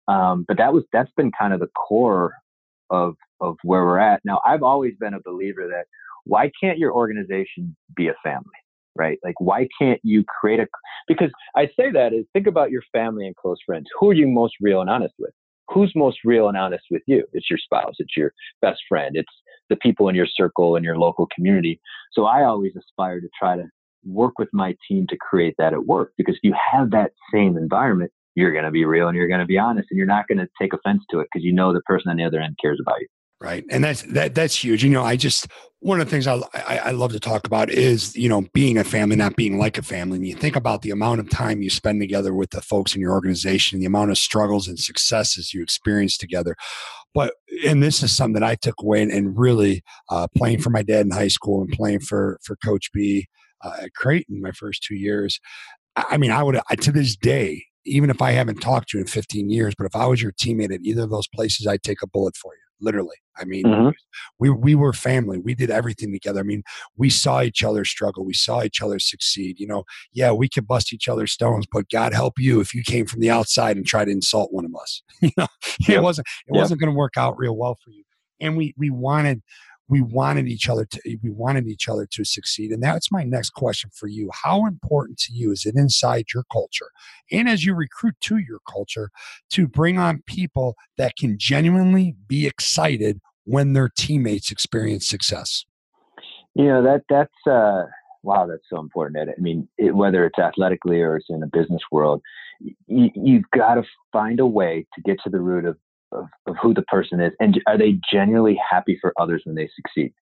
Um, 0.07 0.45
but 0.47 0.57
that 0.57 0.73
was 0.73 0.83
that's 0.93 1.11
been 1.17 1.31
kind 1.37 1.53
of 1.53 1.59
the 1.59 1.67
core 1.67 2.33
of 2.89 3.15
of 3.41 3.57
where 3.63 3.83
we're 3.83 3.99
at. 3.99 4.21
Now, 4.23 4.39
I've 4.45 4.63
always 4.63 4.93
been 4.99 5.13
a 5.13 5.19
believer 5.23 5.67
that 5.67 5.85
why 6.23 6.51
can't 6.59 6.77
your 6.77 6.93
organization 6.93 7.75
be 7.95 8.07
a 8.07 8.15
family, 8.23 8.45
right? 8.95 9.19
Like 9.23 9.39
why 9.39 9.67
can't 9.79 9.99
you 10.03 10.23
create 10.23 10.59
a 10.59 10.67
because 11.07 11.29
I 11.55 11.67
say 11.67 11.91
that 11.93 12.13
is 12.13 12.25
think 12.33 12.47
about 12.47 12.71
your 12.71 12.83
family 12.91 13.25
and 13.25 13.35
close 13.35 13.57
friends. 13.65 13.87
Who 13.99 14.09
are 14.09 14.13
you 14.13 14.27
most 14.27 14.55
real 14.61 14.81
and 14.81 14.89
honest 14.89 15.13
with? 15.19 15.31
Who's 15.69 15.91
most 15.95 16.19
real 16.23 16.47
and 16.47 16.57
honest 16.57 16.85
with 16.91 17.01
you? 17.07 17.25
It's 17.33 17.49
your 17.49 17.59
spouse, 17.59 17.95
it's 17.99 18.15
your 18.15 18.33
best 18.61 18.81
friend, 18.87 19.15
it's 19.15 19.33
the 19.69 19.75
people 19.75 20.09
in 20.09 20.15
your 20.15 20.27
circle 20.27 20.75
and 20.75 20.85
your 20.85 20.97
local 20.97 21.27
community. 21.33 21.79
So 22.11 22.25
I 22.25 22.43
always 22.43 22.75
aspire 22.75 23.19
to 23.19 23.29
try 23.37 23.55
to 23.55 23.63
work 24.05 24.37
with 24.37 24.49
my 24.53 24.75
team 24.87 25.07
to 25.07 25.17
create 25.17 25.55
that 25.57 25.73
at 25.73 25.85
work 25.85 26.13
because 26.17 26.35
if 26.35 26.43
you 26.43 26.55
have 26.71 26.91
that 26.91 27.11
same 27.33 27.57
environment, 27.57 28.11
you're 28.35 28.51
going 28.51 28.65
to 28.65 28.71
be 28.71 28.85
real 28.85 29.07
and 29.07 29.17
you're 29.17 29.27
going 29.27 29.39
to 29.39 29.45
be 29.45 29.57
honest 29.57 29.87
and 29.89 29.97
you're 29.97 30.07
not 30.07 30.27
going 30.27 30.37
to 30.37 30.47
take 30.61 30.73
offense 30.73 31.03
to 31.09 31.19
it 31.19 31.27
because 31.31 31.43
you 31.43 31.53
know 31.53 31.73
the 31.73 31.81
person 31.81 32.11
on 32.11 32.17
the 32.17 32.23
other 32.23 32.39
end 32.39 32.57
cares 32.61 32.79
about 32.81 32.99
you. 32.99 33.07
Right 33.41 33.65
and 33.69 33.83
that's 33.83 34.01
that 34.03 34.33
that's 34.33 34.55
huge 34.55 34.81
you 34.81 34.89
know 34.89 35.03
i 35.03 35.17
just 35.17 35.47
one 35.79 35.99
of 35.99 36.07
the 36.07 36.09
things 36.09 36.25
I, 36.25 36.39
I, 36.53 36.77
I 36.77 36.91
love 36.91 37.11
to 37.11 37.19
talk 37.19 37.45
about 37.45 37.69
is 37.69 38.15
you 38.15 38.29
know 38.29 38.45
being 38.53 38.77
a 38.77 38.83
family 38.85 39.17
not 39.17 39.35
being 39.35 39.59
like 39.59 39.77
a 39.77 39.81
family 39.81 40.15
and 40.15 40.25
you 40.25 40.35
think 40.35 40.55
about 40.55 40.83
the 40.83 40.89
amount 40.89 41.19
of 41.19 41.29
time 41.29 41.61
you 41.61 41.69
spend 41.69 41.99
together 41.99 42.33
with 42.33 42.51
the 42.51 42.61
folks 42.61 42.95
in 42.95 43.01
your 43.01 43.11
organization 43.11 43.81
the 43.81 43.85
amount 43.85 44.09
of 44.09 44.17
struggles 44.17 44.69
and 44.69 44.79
successes 44.79 45.53
you 45.53 45.61
experience 45.61 46.17
together. 46.17 46.55
But 47.13 47.33
and 47.65 47.83
this 47.83 48.01
is 48.01 48.15
something 48.15 48.39
that 48.39 48.49
i 48.49 48.55
took 48.55 48.75
away 48.81 49.03
and, 49.03 49.11
and 49.11 49.37
really 49.37 49.83
uh, 50.09 50.27
playing 50.35 50.61
for 50.61 50.69
my 50.69 50.81
dad 50.81 51.05
in 51.05 51.11
high 51.11 51.27
school 51.27 51.61
and 51.61 51.69
playing 51.71 51.99
for 51.99 52.39
for 52.41 52.55
coach 52.55 52.89
b 52.93 53.27
uh, 53.63 53.75
at 53.81 53.93
creighton 53.93 54.41
my 54.41 54.51
first 54.51 54.81
two 54.81 54.95
years 54.95 55.41
I 55.95 56.17
mean, 56.17 56.31
I 56.31 56.43
would 56.43 56.59
I, 56.69 56.75
to 56.75 56.91
this 56.91 57.15
day, 57.15 57.65
even 57.85 58.09
if 58.09 58.21
I 58.21 58.31
haven't 58.31 58.61
talked 58.61 58.89
to 58.89 58.97
you 58.97 59.01
in 59.01 59.07
15 59.07 59.49
years, 59.49 59.73
but 59.77 59.85
if 59.85 59.95
I 59.95 60.05
was 60.05 60.21
your 60.21 60.31
teammate 60.31 60.73
at 60.73 60.81
either 60.83 61.03
of 61.03 61.09
those 61.09 61.27
places, 61.27 61.67
I'd 61.67 61.83
take 61.83 62.01
a 62.01 62.07
bullet 62.07 62.35
for 62.35 62.53
you. 62.53 62.59
Literally. 62.81 63.15
I 63.37 63.45
mean, 63.45 63.63
mm-hmm. 63.63 63.89
we 64.37 64.49
we 64.49 64.75
were 64.75 64.91
family. 64.91 65.39
We 65.39 65.55
did 65.55 65.69
everything 65.69 66.11
together. 66.11 66.41
I 66.41 66.43
mean, 66.43 66.63
we 66.97 67.09
saw 67.09 67.41
each 67.41 67.63
other 67.63 67.85
struggle. 67.85 68.25
We 68.25 68.33
saw 68.33 68.63
each 68.63 68.81
other 68.81 68.99
succeed. 68.99 69.61
You 69.61 69.67
know, 69.67 69.83
yeah, 70.11 70.33
we 70.33 70.49
could 70.49 70.67
bust 70.67 70.93
each 70.93 71.07
other's 71.07 71.31
stones, 71.31 71.65
but 71.71 71.89
God 71.89 72.13
help 72.13 72.33
you 72.37 72.59
if 72.59 72.73
you 72.75 72.83
came 72.83 73.05
from 73.05 73.21
the 73.21 73.29
outside 73.29 73.77
and 73.77 73.85
tried 73.85 74.05
to 74.05 74.11
insult 74.11 74.51
one 74.51 74.65
of 74.65 74.75
us. 74.75 75.01
you 75.21 75.31
know, 75.37 75.47
yep. 75.87 75.97
it 75.99 76.03
wasn't 76.03 76.27
it 76.47 76.53
yep. 76.53 76.61
wasn't 76.61 76.81
going 76.81 76.91
to 76.91 76.97
work 76.97 77.13
out 77.15 77.37
real 77.37 77.55
well 77.55 77.75
for 77.75 77.91
you. 77.91 78.03
And 78.41 78.57
we 78.57 78.73
we 78.77 78.89
wanted 78.89 79.41
we 79.87 80.01
wanted 80.01 80.47
each 80.47 80.67
other 80.67 80.85
to 80.85 81.17
we 81.21 81.29
wanted 81.29 81.67
each 81.67 81.87
other 81.87 82.07
to 82.11 82.23
succeed. 82.23 82.71
And 82.71 82.81
that's 82.81 83.11
my 83.11 83.23
next 83.23 83.51
question 83.51 83.89
for 83.93 84.07
you. 84.07 84.29
How 84.33 84.65
important 84.65 85.17
to 85.19 85.33
you 85.33 85.51
is 85.51 85.65
it 85.65 85.75
inside 85.75 86.25
your 86.33 86.43
culture 86.51 86.89
and 87.31 87.47
as 87.49 87.65
you 87.65 87.75
recruit 87.75 88.15
to 88.21 88.37
your 88.37 88.59
culture 88.69 89.09
to 89.51 89.67
bring 89.67 89.97
on 89.97 90.23
people 90.25 90.75
that 90.97 91.15
can 91.17 91.37
genuinely 91.37 92.15
be 92.27 92.47
excited 92.47 93.19
when 93.43 93.73
their 93.73 93.89
teammates 93.89 94.51
experience 94.51 95.07
success? 95.07 95.65
You 96.55 96.65
know 96.65 96.83
that 96.83 97.03
that's 97.09 97.47
uh 97.47 97.83
wow 98.23 98.47
that's 98.47 98.63
so 98.69 98.79
important 98.79 99.29
i 99.29 99.39
mean 99.39 99.67
it, 99.77 99.95
whether 99.95 100.25
it's 100.25 100.39
athletically 100.39 101.01
or 101.01 101.17
it's 101.17 101.27
in 101.29 101.41
the 101.41 101.47
business 101.47 101.81
world 101.91 102.21
you, 102.87 103.09
you've 103.13 103.49
got 103.53 103.75
to 103.75 103.83
find 104.11 104.39
a 104.39 104.45
way 104.45 104.85
to 104.95 105.01
get 105.01 105.17
to 105.23 105.29
the 105.29 105.39
root 105.39 105.65
of 105.65 105.77
of, 106.11 106.25
of 106.47 106.55
who 106.61 106.73
the 106.73 106.83
person 106.83 107.19
is 107.19 107.33
and 107.39 107.59
are 107.67 107.77
they 107.77 107.99
genuinely 108.11 108.59
happy 108.69 108.97
for 108.99 109.13
others 109.19 109.43
when 109.45 109.55
they 109.55 109.69
succeed? 109.75 110.13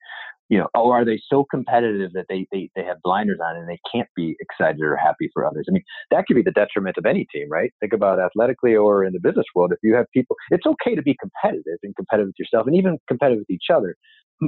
You 0.49 0.59
know 0.59 0.67
or 0.75 0.93
are 0.93 1.05
they 1.05 1.19
so 1.29 1.45
competitive 1.49 2.11
that 2.13 2.25
they, 2.29 2.45
they 2.51 2.69
they 2.75 2.83
have 2.83 2.97
blinders 3.03 3.39
on 3.43 3.55
and 3.55 3.67
they 3.67 3.79
can't 3.91 4.09
be 4.15 4.35
excited 4.39 4.81
or 4.81 4.95
happy 4.95 5.29
for 5.33 5.45
others? 5.45 5.65
I 5.69 5.71
mean 5.71 5.83
that 6.11 6.25
could 6.27 6.35
be 6.35 6.43
the 6.43 6.51
detriment 6.51 6.97
of 6.97 7.05
any 7.05 7.25
team 7.33 7.47
right? 7.49 7.71
Think 7.79 7.93
about 7.93 8.19
athletically 8.19 8.75
or 8.75 9.03
in 9.03 9.13
the 9.13 9.19
business 9.19 9.45
world 9.55 9.71
if 9.71 9.79
you 9.81 9.95
have 9.95 10.05
people 10.13 10.35
it's 10.51 10.65
okay 10.65 10.95
to 10.95 11.01
be 11.01 11.15
competitive 11.19 11.79
and 11.81 11.95
competitive 11.95 12.27
with 12.27 12.39
yourself 12.39 12.67
and 12.67 12.75
even 12.75 12.99
competitive 13.07 13.39
with 13.39 13.49
each 13.49 13.67
other 13.73 13.95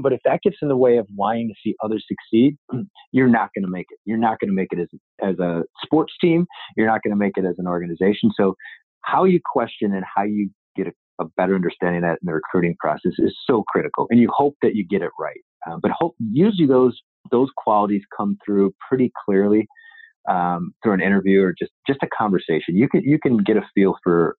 but 0.03 0.13
if 0.13 0.19
that 0.25 0.41
gets 0.43 0.57
in 0.61 0.67
the 0.67 0.77
way 0.77 0.97
of 0.97 1.07
wanting 1.15 1.47
to 1.47 1.55
see 1.63 1.75
others 1.83 2.05
succeed 2.07 2.57
you're 3.11 3.29
not 3.29 3.49
going 3.55 3.63
to 3.63 3.71
make 3.71 3.87
it. 3.89 3.99
You're 4.05 4.17
not 4.17 4.39
going 4.39 4.49
to 4.49 4.55
make 4.55 4.69
it 4.71 4.79
as 4.79 4.89
as 5.23 5.39
a 5.39 5.63
sports 5.83 6.13
team. 6.19 6.45
You're 6.75 6.87
not 6.87 7.01
going 7.03 7.11
to 7.11 7.17
make 7.17 7.37
it 7.37 7.45
as 7.45 7.55
an 7.57 7.67
organization. 7.67 8.31
So 8.35 8.55
how 9.01 9.23
you 9.23 9.39
question 9.43 9.93
and 9.93 10.03
how 10.13 10.23
you 10.23 10.49
get 10.75 10.87
a 11.19 11.25
better 11.37 11.55
understanding 11.55 12.01
that 12.01 12.19
in 12.21 12.25
the 12.25 12.33
recruiting 12.33 12.75
process 12.79 13.13
is 13.19 13.35
so 13.47 13.63
critical. 13.67 14.07
And 14.09 14.19
you 14.19 14.29
hope 14.35 14.55
that 14.61 14.75
you 14.75 14.85
get 14.85 15.01
it 15.01 15.11
right. 15.19 15.39
Um, 15.69 15.79
but 15.81 15.91
hope, 15.91 16.15
usually 16.19 16.67
those 16.67 16.99
those 17.31 17.49
qualities 17.57 18.03
come 18.15 18.37
through 18.45 18.73
pretty 18.87 19.11
clearly 19.25 19.67
um, 20.29 20.73
through 20.83 20.93
an 20.93 21.01
interview 21.01 21.43
or 21.43 21.53
just 21.57 21.71
just 21.87 21.99
a 22.03 22.07
conversation. 22.15 22.75
You 22.75 22.89
can 22.89 23.01
you 23.03 23.19
can 23.19 23.37
get 23.37 23.57
a 23.57 23.61
feel 23.73 23.95
for 24.03 24.35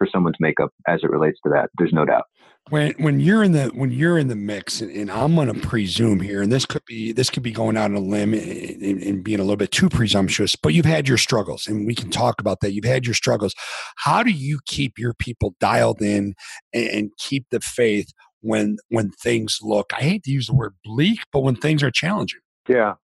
for 0.00 0.08
someone's 0.10 0.36
makeup 0.40 0.72
as 0.88 1.00
it 1.02 1.10
relates 1.10 1.38
to 1.44 1.50
that. 1.50 1.68
There's 1.76 1.92
no 1.92 2.06
doubt. 2.06 2.24
When 2.70 2.92
when 2.98 3.20
you're 3.20 3.42
in 3.42 3.52
the 3.52 3.68
when 3.68 3.90
you're 3.90 4.18
in 4.18 4.28
the 4.28 4.36
mix, 4.36 4.80
and, 4.80 4.90
and 4.90 5.10
I'm 5.10 5.34
going 5.34 5.52
to 5.52 5.66
presume 5.66 6.20
here, 6.20 6.40
and 6.40 6.50
this 6.52 6.66
could 6.66 6.84
be 6.86 7.12
this 7.12 7.28
could 7.28 7.42
be 7.42 7.52
going 7.52 7.76
out 7.76 7.90
on 7.90 7.96
a 7.96 8.00
limb 8.00 8.32
and, 8.32 9.02
and, 9.02 9.24
being 9.24 9.40
a 9.40 9.42
little 9.42 9.56
bit 9.56 9.72
too 9.72 9.88
presumptuous, 9.88 10.56
but 10.56 10.72
you've 10.72 10.84
had 10.84 11.08
your 11.08 11.18
struggles, 11.18 11.66
and 11.66 11.86
we 11.86 11.94
can 11.94 12.10
talk 12.10 12.40
about 12.40 12.60
that. 12.60 12.72
You've 12.72 12.84
had 12.84 13.06
your 13.06 13.14
struggles. 13.14 13.54
How 13.96 14.22
do 14.22 14.30
you 14.30 14.60
keep 14.66 14.98
your 14.98 15.14
people 15.14 15.54
dialed 15.58 16.00
in 16.00 16.34
and, 16.72 16.86
and 16.88 17.10
keep 17.18 17.46
the 17.50 17.60
faith 17.60 18.12
when 18.40 18.76
when 18.88 19.10
things 19.10 19.58
look? 19.62 19.90
I 19.92 20.02
hate 20.02 20.22
to 20.24 20.30
use 20.30 20.46
the 20.46 20.54
word 20.54 20.74
bleak, 20.84 21.20
but 21.32 21.40
when 21.40 21.56
things 21.56 21.82
are 21.82 21.90
challenging. 21.90 22.40
Yeah, 22.68 22.94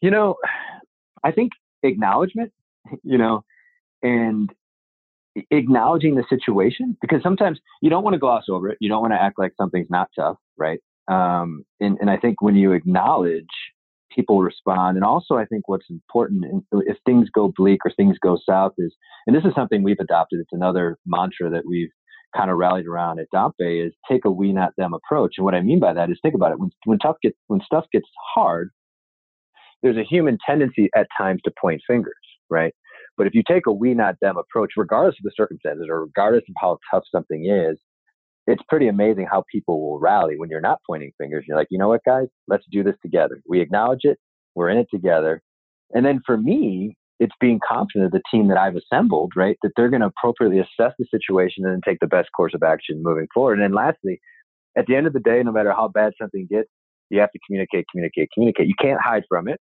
you 0.00 0.10
know, 0.10 0.36
I 1.22 1.30
think 1.30 1.52
acknowledgement. 1.82 2.52
You 3.02 3.18
know, 3.18 3.44
and 4.02 4.50
acknowledging 5.50 6.14
the 6.14 6.24
situation 6.28 6.96
because 7.00 7.22
sometimes 7.22 7.58
you 7.82 7.90
don't 7.90 8.04
want 8.04 8.14
to 8.14 8.18
gloss 8.18 8.44
over 8.48 8.68
it. 8.68 8.78
You 8.80 8.88
don't 8.88 9.00
want 9.00 9.12
to 9.12 9.20
act 9.20 9.38
like 9.38 9.52
something's 9.56 9.90
not 9.90 10.08
tough, 10.16 10.36
right? 10.56 10.80
Um, 11.08 11.64
and, 11.80 11.98
and 12.00 12.10
I 12.10 12.16
think 12.16 12.42
when 12.42 12.56
you 12.56 12.72
acknowledge, 12.72 13.46
people 14.14 14.40
respond. 14.40 14.96
And 14.96 15.04
also, 15.04 15.36
I 15.36 15.44
think 15.44 15.68
what's 15.68 15.88
important 15.90 16.64
if 16.72 16.96
things 17.04 17.28
go 17.30 17.52
bleak 17.54 17.80
or 17.84 17.92
things 17.92 18.16
go 18.20 18.38
south 18.48 18.72
is, 18.78 18.94
and 19.26 19.36
this 19.36 19.44
is 19.44 19.54
something 19.54 19.82
we've 19.82 20.00
adopted. 20.00 20.40
It's 20.40 20.52
another 20.52 20.98
mantra 21.06 21.50
that 21.50 21.64
we've 21.68 21.90
kind 22.36 22.50
of 22.50 22.56
rallied 22.56 22.86
around 22.86 23.20
at 23.20 23.26
Dompé 23.34 23.86
is 23.86 23.92
take 24.10 24.24
a 24.24 24.30
we 24.30 24.52
not 24.52 24.72
them 24.76 24.94
approach. 24.94 25.34
And 25.36 25.44
what 25.44 25.54
I 25.54 25.60
mean 25.60 25.80
by 25.80 25.92
that 25.92 26.10
is 26.10 26.18
think 26.22 26.34
about 26.34 26.52
it 26.52 26.58
when 26.58 26.70
when 26.84 26.98
tough 26.98 27.16
gets 27.22 27.36
when 27.46 27.60
stuff 27.60 27.84
gets 27.92 28.06
hard, 28.34 28.70
there's 29.82 29.96
a 29.96 30.02
human 30.02 30.38
tendency 30.46 30.90
at 30.96 31.06
times 31.16 31.40
to 31.44 31.52
point 31.60 31.82
fingers, 31.86 32.14
right? 32.50 32.74
But 33.16 33.26
if 33.26 33.34
you 33.34 33.42
take 33.48 33.66
a 33.66 33.72
we 33.72 33.94
not 33.94 34.16
them 34.20 34.36
approach, 34.36 34.72
regardless 34.76 35.16
of 35.18 35.24
the 35.24 35.32
circumstances 35.36 35.86
or 35.88 36.02
regardless 36.02 36.44
of 36.48 36.54
how 36.60 36.78
tough 36.90 37.04
something 37.10 37.46
is, 37.46 37.78
it's 38.46 38.62
pretty 38.68 38.88
amazing 38.88 39.26
how 39.30 39.44
people 39.50 39.80
will 39.80 39.98
rally 39.98 40.34
when 40.38 40.50
you're 40.50 40.60
not 40.60 40.78
pointing 40.86 41.12
fingers. 41.18 41.44
You're 41.48 41.56
like, 41.56 41.68
you 41.70 41.78
know 41.78 41.88
what, 41.88 42.02
guys, 42.04 42.26
let's 42.46 42.64
do 42.70 42.84
this 42.84 42.94
together. 43.02 43.42
We 43.48 43.60
acknowledge 43.60 44.04
it. 44.04 44.18
We're 44.54 44.70
in 44.70 44.78
it 44.78 44.86
together. 44.92 45.42
And 45.94 46.04
then 46.04 46.20
for 46.24 46.36
me, 46.36 46.96
it's 47.18 47.34
being 47.40 47.60
confident 47.66 48.06
of 48.06 48.12
the 48.12 48.22
team 48.30 48.48
that 48.48 48.58
I've 48.58 48.76
assembled, 48.76 49.32
right? 49.34 49.56
That 49.62 49.72
they're 49.76 49.88
going 49.88 50.02
to 50.02 50.08
appropriately 50.08 50.58
assess 50.58 50.92
the 50.98 51.06
situation 51.10 51.64
and 51.64 51.72
then 51.72 51.80
take 51.84 51.98
the 52.00 52.06
best 52.06 52.28
course 52.36 52.52
of 52.54 52.62
action 52.62 53.02
moving 53.02 53.26
forward. 53.32 53.54
And 53.54 53.62
then 53.62 53.72
lastly, 53.74 54.20
at 54.76 54.86
the 54.86 54.94
end 54.94 55.06
of 55.06 55.12
the 55.12 55.20
day, 55.20 55.42
no 55.42 55.52
matter 55.52 55.72
how 55.72 55.88
bad 55.88 56.12
something 56.20 56.46
gets, 56.50 56.68
you 57.08 57.20
have 57.20 57.32
to 57.32 57.38
communicate, 57.46 57.86
communicate, 57.90 58.28
communicate. 58.34 58.66
You 58.68 58.74
can't 58.80 59.00
hide 59.00 59.24
from 59.28 59.48
it 59.48 59.60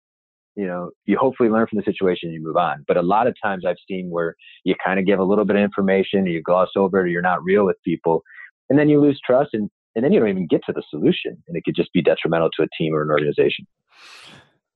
you 0.55 0.67
know, 0.67 0.91
you 1.07 1.17
hopefully 1.19 1.49
learn 1.49 1.67
from 1.67 1.79
the 1.79 1.85
situation 1.85 2.29
and 2.29 2.35
you 2.35 2.43
move 2.43 2.57
on. 2.57 2.85
But 2.87 2.97
a 2.97 3.03
lot 3.03 3.27
of 3.27 3.35
times 3.43 3.65
I've 3.67 3.77
seen 3.89 4.11
where 4.11 4.35
you 4.65 4.75
kind 4.85 4.99
of 5.01 5.07
give 5.07 5.19
a 5.19 5.25
little 5.25 5.45
bit 5.45 5.57
of 5.57 5.63
information, 5.63 6.25
or 6.25 6.29
you 6.29 6.43
gloss 6.43 6.69
over 6.77 7.01
it, 7.01 7.05
or 7.05 7.07
you're 7.09 7.23
not 7.23 7.43
real 7.43 7.65
with 7.65 7.77
people, 7.85 8.23
and 8.69 8.79
then 8.79 8.89
you 8.89 9.01
lose 9.01 9.21
trust, 9.25 9.51
and, 9.53 9.71
and 9.95 10.05
then 10.05 10.13
you 10.13 10.21
don't 10.21 10.29
even 10.29 10.47
get 10.47 10.63
to 10.67 10.73
the 10.73 10.83
solution, 10.91 11.43
and 11.49 11.57
it 11.57 11.65
could 11.65 11.75
just 11.75 11.93
be 11.93 12.03
detrimental 12.03 12.51
to 12.57 12.63
a 12.63 12.67
team 12.77 12.95
or 12.95 13.03
an 13.03 13.11
organization. 13.11 13.67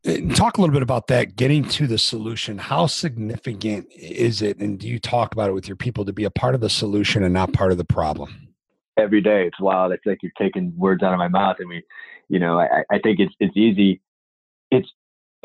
Uh, 0.06 0.34
talk 0.34 0.56
a 0.56 0.60
little 0.60 0.72
bit 0.72 0.82
about 0.82 1.08
that, 1.08 1.36
getting 1.36 1.64
to 1.64 1.86
the 1.86 1.98
solution. 1.98 2.58
How 2.58 2.86
significant 2.86 3.88
is 3.92 4.40
it, 4.40 4.58
and 4.58 4.78
do 4.78 4.88
you 4.88 4.98
talk 4.98 5.32
about 5.32 5.50
it 5.50 5.52
with 5.52 5.66
your 5.66 5.76
people 5.76 6.04
to 6.04 6.12
be 6.12 6.24
a 6.24 6.30
part 6.30 6.54
of 6.54 6.60
the 6.60 6.70
solution 6.70 7.22
and 7.22 7.34
not 7.34 7.52
part 7.52 7.72
of 7.72 7.78
the 7.78 7.84
problem? 7.84 8.48
Every 8.98 9.20
day, 9.20 9.46
it's 9.46 9.60
wild. 9.60 9.92
It's 9.92 10.06
like 10.06 10.18
you're 10.22 10.32
taking 10.38 10.72
words 10.76 11.02
out 11.02 11.12
of 11.12 11.18
my 11.18 11.28
mouth, 11.28 11.56
and 11.58 11.68
we, 11.68 11.82
you 12.28 12.38
know, 12.38 12.58
I, 12.60 12.82
I 12.90 12.98
think 12.98 13.18
it's 13.18 13.34
it's 13.40 13.56
easy. 13.56 14.00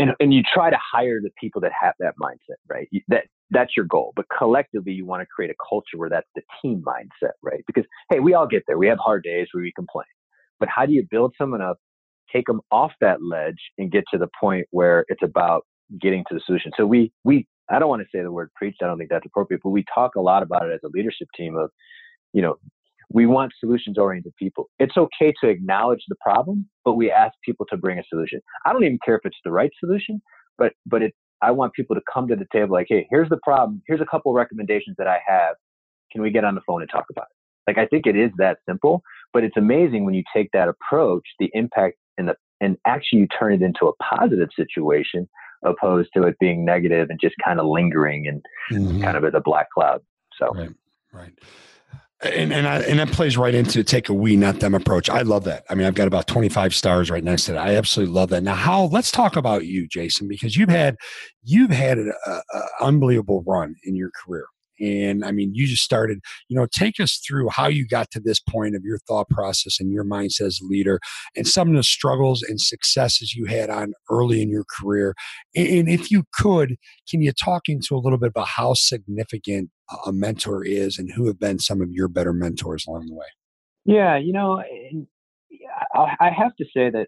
And 0.02 0.12
and 0.20 0.34
you 0.34 0.44
try 0.44 0.72
to 0.72 0.78
hire 0.94 1.22
the 1.22 1.32
people 1.40 1.62
that 1.62 1.74
have 1.80 1.96
that 2.00 2.16
mindset, 2.22 2.58
right? 2.70 2.90
That 3.10 3.26
that's 3.52 3.78
your 3.78 3.86
goal. 3.86 4.14
But 4.16 4.26
collectively, 4.38 4.94
you 4.94 5.06
want 5.06 5.22
to 5.22 5.28
create 5.28 5.52
a 5.52 5.56
culture 5.70 5.98
where 5.98 6.10
that's 6.10 6.28
the 6.36 6.44
team 6.62 6.84
mindset, 6.86 7.34
right? 7.44 7.64
Because 7.68 7.86
hey, 8.12 8.20
we 8.20 8.34
all 8.36 8.48
get 8.48 8.64
there. 8.68 8.78
We 8.80 8.88
have 8.88 9.00
hard 9.00 9.24
days 9.24 9.48
where 9.54 9.64
we 9.64 9.74
complain, 9.74 10.08
but 10.60 10.70
how 10.70 10.86
do 10.88 10.94
you 10.94 11.06
build 11.12 11.36
someone 11.38 11.62
up, 11.62 11.78
take 12.34 12.48
them 12.48 12.62
off 12.72 12.94
that 13.02 13.24
ledge, 13.24 13.60
and 13.80 13.92
get 13.92 14.06
to 14.14 14.20
the 14.20 14.30
point 14.40 14.68
where 14.72 15.06
it's 15.10 15.24
about 15.24 15.66
getting 16.02 16.26
to 16.30 16.36
the 16.36 16.42
solution? 16.46 16.72
So 16.78 16.86
we 16.88 17.14
we 17.24 17.48
I 17.70 17.80
don't 17.80 17.90
want 17.90 18.04
to 18.04 18.10
say 18.18 18.24
the 18.24 18.32
word 18.32 18.52
preach. 18.56 18.78
I 18.84 18.88
don't 18.88 19.00
think 19.00 19.12
that's 19.12 19.28
appropriate, 19.28 19.62
but 19.64 19.72
we 19.72 19.86
talk 19.94 20.16
a 20.16 20.22
lot 20.22 20.44
about 20.44 20.68
it 20.70 20.74
as 20.74 20.82
a 20.86 20.90
leadership 20.90 21.30
team 21.38 21.58
of, 21.58 21.72
you 22.34 22.42
know, 22.42 22.58
we 23.14 23.26
want 23.26 23.52
solutions 23.60 23.98
oriented 23.98 24.34
people. 24.38 24.70
It's 24.80 24.98
okay 24.98 25.34
to 25.42 25.50
acknowledge 25.50 26.04
the 26.08 26.16
problem, 26.22 26.70
but 26.86 26.94
we 26.94 27.12
ask 27.12 27.34
people 27.46 27.66
to 27.70 27.78
bring 27.78 28.00
a 28.00 28.04
solution. 28.10 28.42
I 28.66 28.74
don't 28.74 28.84
even 28.84 29.00
care 29.04 29.16
if 29.16 29.22
it's 29.26 29.38
the 29.44 29.52
right 29.52 29.72
solution, 29.80 30.22
but 30.58 30.74
but 30.86 31.02
it 31.02 31.14
I 31.42 31.52
want 31.52 31.74
people 31.74 31.96
to 31.96 32.02
come 32.12 32.28
to 32.28 32.36
the 32.36 32.46
table 32.52 32.74
like, 32.74 32.88
hey, 32.90 33.08
here's 33.10 33.30
the 33.30 33.40
problem. 33.44 33.82
Here's 33.88 34.02
a 34.02 34.06
couple 34.06 34.32
recommendations 34.34 34.96
that 34.98 35.08
I 35.08 35.20
have. 35.26 35.56
Can 36.12 36.22
we 36.22 36.30
get 36.30 36.44
on 36.44 36.56
the 36.56 36.62
phone 36.68 36.82
and 36.82 36.92
talk 36.92 37.06
about 37.10 37.26
it? 37.30 37.70
Like 37.70 37.78
I 37.78 37.88
think 37.88 38.06
it 38.06 38.16
is 38.16 38.32
that 38.38 38.58
simple, 38.68 39.02
but 39.34 39.44
it's 39.44 39.58
amazing 39.58 40.06
when 40.06 40.14
you 40.14 40.24
take 40.34 40.50
that 40.54 40.68
approach, 40.68 41.24
the 41.40 41.50
impact 41.54 41.98
and 42.18 42.30
the 42.30 42.36
and 42.60 42.78
actually 42.86 43.20
you 43.20 43.28
turn 43.28 43.54
it 43.54 43.62
into 43.62 43.88
a 43.88 43.94
positive 44.04 44.50
situation 44.56 45.28
opposed 45.64 46.10
to 46.16 46.24
it 46.24 46.36
being 46.40 46.66
negative 46.66 47.10
and 47.10 47.20
just 47.20 47.36
kind 47.44 47.60
of 47.60 47.66
lingering 47.68 48.28
and 48.28 48.44
mm-hmm. 48.72 49.02
kind 49.02 49.18
of 49.18 49.24
as 49.24 49.34
a 49.36 49.42
black 49.42 49.68
cloud. 49.72 50.02
So 50.38 50.50
right, 50.54 50.70
right. 51.12 51.34
And 52.24 52.54
and 52.54 52.68
I, 52.68 52.82
and 52.82 53.00
that 53.00 53.12
plays 53.12 53.36
right 53.36 53.56
into 53.56 53.84
take 53.84 54.08
a 54.08 54.14
we 54.14 54.36
not 54.36 54.60
them 54.60 54.76
approach. 54.76 55.10
I 55.10 55.24
love 55.24 55.44
that. 55.46 55.64
I 55.70 55.76
mean, 55.76 55.88
I've 55.88 55.96
got 55.96 56.08
about 56.08 56.28
25 56.28 56.76
stars 56.76 57.10
right 57.10 57.24
next 57.24 57.46
to 57.46 57.54
that. 57.54 57.68
I 57.68 57.76
absolutely 57.76 58.14
love 58.14 58.30
that. 58.30 58.44
Now, 58.44 58.54
how 58.54 58.84
let's 58.86 59.12
talk 59.12 59.36
about 59.36 59.66
you, 59.66 59.88
Jason, 59.88 60.28
because 60.28 60.56
you've 60.56 60.70
had 60.70 60.98
you've 61.44 61.72
had 61.72 61.98
an 61.98 62.14
unbelievable 62.80 63.44
run 63.48 63.76
in 63.84 63.96
your 63.96 64.12
career. 64.24 64.46
And 64.80 65.24
I 65.24 65.32
mean, 65.32 65.52
you 65.54 65.68
just 65.68 65.84
started, 65.84 66.20
you 66.50 66.58
know, 66.58 66.66
take 66.72 67.00
us 67.00 67.22
through 67.26 67.50
how 67.50 67.68
you 67.68 67.88
got 67.88 68.10
to 68.12 68.20
this 68.20 68.40
point 68.40 68.76
of 68.76 68.84
your 68.84 68.98
thought 69.08 69.30
process 69.30 69.80
and 69.80 69.92
your 69.92 70.04
mindset 70.04 70.48
as 70.48 70.60
a 70.62 70.66
leader 70.66 71.00
and 71.36 71.48
some 71.48 71.70
of 71.70 71.76
the 71.76 71.84
struggles 71.84 72.42
and 72.42 72.60
successes 72.60 73.36
you 73.36 73.46
had 73.46 73.70
on 73.70 73.94
early 74.10 74.42
in 74.42 74.50
your 74.50 74.66
career. 74.80 75.14
And 75.56 75.88
if 75.88 76.10
you 76.10 76.24
could, 76.34 76.78
can 77.10 77.22
you 77.22 77.32
talk 77.32 77.64
into 77.68 77.96
a 77.96 78.00
little 78.00 78.18
bit 78.18 78.32
about 78.36 78.48
how 78.48 78.74
significant 78.74 79.70
a 80.06 80.12
mentor 80.12 80.64
is 80.64 80.98
and 80.98 81.12
who 81.12 81.28
have 81.28 81.40
been 81.40 81.60
some 81.60 81.82
of 81.82 81.92
your 81.92 82.08
better 82.08 82.34
mentors 82.34 82.86
along 82.88 83.08
the 83.08 83.16
way? 83.16 83.26
Yeah, 83.86 84.18
you 84.18 84.34
know, 84.34 84.62
I 85.94 86.30
have 86.30 86.56
to 86.58 86.66
say 86.66 86.90
that 86.90 87.08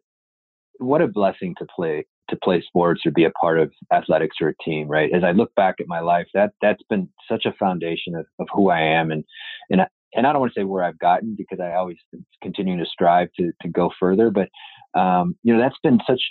what 0.79 1.01
a 1.01 1.07
blessing 1.07 1.55
to 1.59 1.65
play 1.75 2.05
to 2.29 2.37
play 2.41 2.63
sports 2.65 3.01
or 3.05 3.11
be 3.11 3.25
a 3.25 3.31
part 3.31 3.59
of 3.59 3.71
athletics 3.91 4.37
or 4.41 4.49
a 4.49 4.63
team, 4.63 4.87
right? 4.87 5.11
As 5.13 5.23
I 5.23 5.31
look 5.31 5.53
back 5.55 5.75
at 5.79 5.87
my 5.87 5.99
life, 5.99 6.27
that 6.33 6.51
that's 6.61 6.81
been 6.89 7.09
such 7.29 7.45
a 7.45 7.53
foundation 7.53 8.15
of, 8.15 8.25
of 8.39 8.47
who 8.53 8.69
I 8.69 8.79
am, 8.79 9.11
and 9.11 9.23
and 9.69 9.81
I, 9.81 9.87
and 10.13 10.25
I 10.25 10.31
don't 10.31 10.39
want 10.39 10.53
to 10.53 10.59
say 10.59 10.63
where 10.63 10.83
I've 10.83 10.99
gotten 10.99 11.35
because 11.37 11.59
I 11.59 11.73
always 11.73 11.97
continue 12.41 12.77
to 12.77 12.85
strive 12.85 13.29
to 13.39 13.51
to 13.61 13.67
go 13.67 13.91
further, 13.99 14.31
but 14.31 14.49
um, 14.99 15.35
you 15.43 15.53
know 15.53 15.59
that's 15.59 15.79
been 15.83 15.99
such 16.07 16.21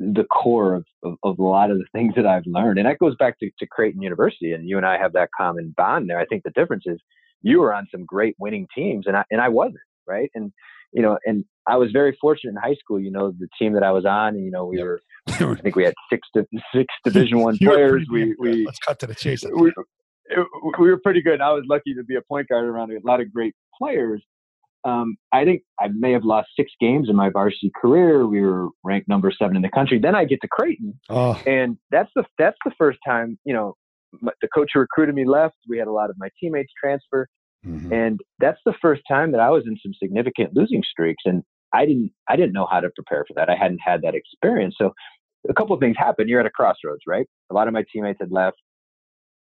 the 0.00 0.24
core 0.24 0.74
of, 0.74 0.86
of, 1.04 1.16
of, 1.22 1.38
a 1.38 1.42
lot 1.42 1.70
of 1.70 1.76
the 1.76 1.84
things 1.92 2.14
that 2.16 2.26
I've 2.26 2.46
learned, 2.46 2.78
and 2.78 2.88
that 2.88 2.98
goes 2.98 3.14
back 3.16 3.38
to, 3.40 3.50
to 3.58 3.66
Creighton 3.66 4.00
University, 4.00 4.52
and 4.52 4.66
you 4.66 4.78
and 4.78 4.86
I 4.86 4.96
have 4.96 5.12
that 5.12 5.28
common 5.36 5.74
bond 5.76 6.08
there. 6.08 6.18
I 6.18 6.24
think 6.24 6.42
the 6.42 6.50
difference 6.50 6.84
is 6.86 6.98
you 7.42 7.60
were 7.60 7.74
on 7.74 7.86
some 7.90 8.06
great 8.06 8.34
winning 8.38 8.66
teams, 8.74 9.06
and 9.06 9.16
I 9.16 9.24
and 9.30 9.42
I 9.42 9.48
wasn't, 9.50 9.76
right? 10.06 10.30
And 10.34 10.52
you 10.92 11.02
know, 11.02 11.18
and 11.26 11.44
I 11.68 11.76
was 11.76 11.90
very 11.92 12.16
fortunate 12.18 12.52
in 12.52 12.56
high 12.56 12.76
school. 12.76 12.98
You 12.98 13.10
know, 13.10 13.32
the 13.38 13.48
team 13.58 13.74
that 13.74 13.82
I 13.82 13.92
was 13.92 14.06
on, 14.06 14.34
and 14.34 14.44
you 14.44 14.50
know, 14.50 14.64
we 14.64 14.78
yep. 14.78 14.86
were 14.86 15.00
I 15.28 15.54
think 15.56 15.76
we 15.76 15.84
had 15.84 15.94
six 16.10 16.26
six 16.74 16.94
Division 17.04 17.38
One 17.38 17.58
players. 17.58 18.06
We 18.10 18.34
we 18.38 18.64
let's 18.64 18.78
cut 18.78 18.98
to 19.00 19.06
the 19.06 19.14
chase. 19.14 19.44
We, 19.44 19.70
we 20.78 20.90
were 20.90 20.98
pretty 20.98 21.22
good. 21.22 21.40
I 21.40 21.52
was 21.52 21.64
lucky 21.68 21.92
to 21.94 22.04
be 22.04 22.16
a 22.16 22.22
point 22.22 22.48
guard 22.48 22.64
around 22.64 22.92
a 22.92 22.98
lot 23.04 23.20
of 23.20 23.32
great 23.32 23.54
players. 23.76 24.22
Um, 24.84 25.16
I 25.32 25.44
think 25.44 25.62
I 25.78 25.88
may 25.88 26.12
have 26.12 26.24
lost 26.24 26.48
six 26.56 26.72
games 26.80 27.08
in 27.10 27.16
my 27.16 27.28
varsity 27.28 27.70
career. 27.80 28.26
We 28.26 28.40
were 28.40 28.68
ranked 28.82 29.08
number 29.08 29.30
seven 29.30 29.56
in 29.56 29.62
the 29.62 29.68
country. 29.68 29.98
Then 29.98 30.14
I 30.14 30.24
get 30.24 30.40
to 30.40 30.48
Creighton, 30.48 30.98
oh. 31.10 31.40
and 31.46 31.76
that's 31.90 32.10
the 32.16 32.24
that's 32.38 32.56
the 32.64 32.72
first 32.78 32.98
time 33.06 33.38
you 33.44 33.52
know 33.52 33.76
the 34.22 34.48
coach 34.54 34.70
who 34.72 34.80
recruited 34.80 35.14
me 35.14 35.26
left. 35.26 35.56
We 35.68 35.78
had 35.78 35.88
a 35.88 35.92
lot 35.92 36.10
of 36.10 36.16
my 36.18 36.28
teammates 36.40 36.72
transfer, 36.82 37.28
mm-hmm. 37.64 37.92
and 37.92 38.20
that's 38.38 38.60
the 38.64 38.74
first 38.80 39.02
time 39.08 39.32
that 39.32 39.40
I 39.40 39.50
was 39.50 39.64
in 39.66 39.76
some 39.82 39.92
significant 40.02 40.54
losing 40.54 40.82
streaks. 40.82 41.22
And 41.26 41.42
I 41.72 41.84
didn't 41.86 42.12
I 42.28 42.36
didn't 42.36 42.52
know 42.52 42.66
how 42.70 42.80
to 42.80 42.90
prepare 42.90 43.24
for 43.26 43.34
that. 43.34 43.50
I 43.50 43.56
hadn't 43.56 43.80
had 43.84 44.02
that 44.02 44.14
experience. 44.14 44.76
So 44.78 44.92
a 45.48 45.54
couple 45.54 45.74
of 45.74 45.80
things 45.80 45.96
happen. 45.98 46.28
You're 46.28 46.40
at 46.40 46.46
a 46.46 46.50
crossroads, 46.50 47.02
right? 47.06 47.26
A 47.50 47.54
lot 47.54 47.68
of 47.68 47.74
my 47.74 47.84
teammates 47.92 48.18
had 48.20 48.30
left. 48.30 48.58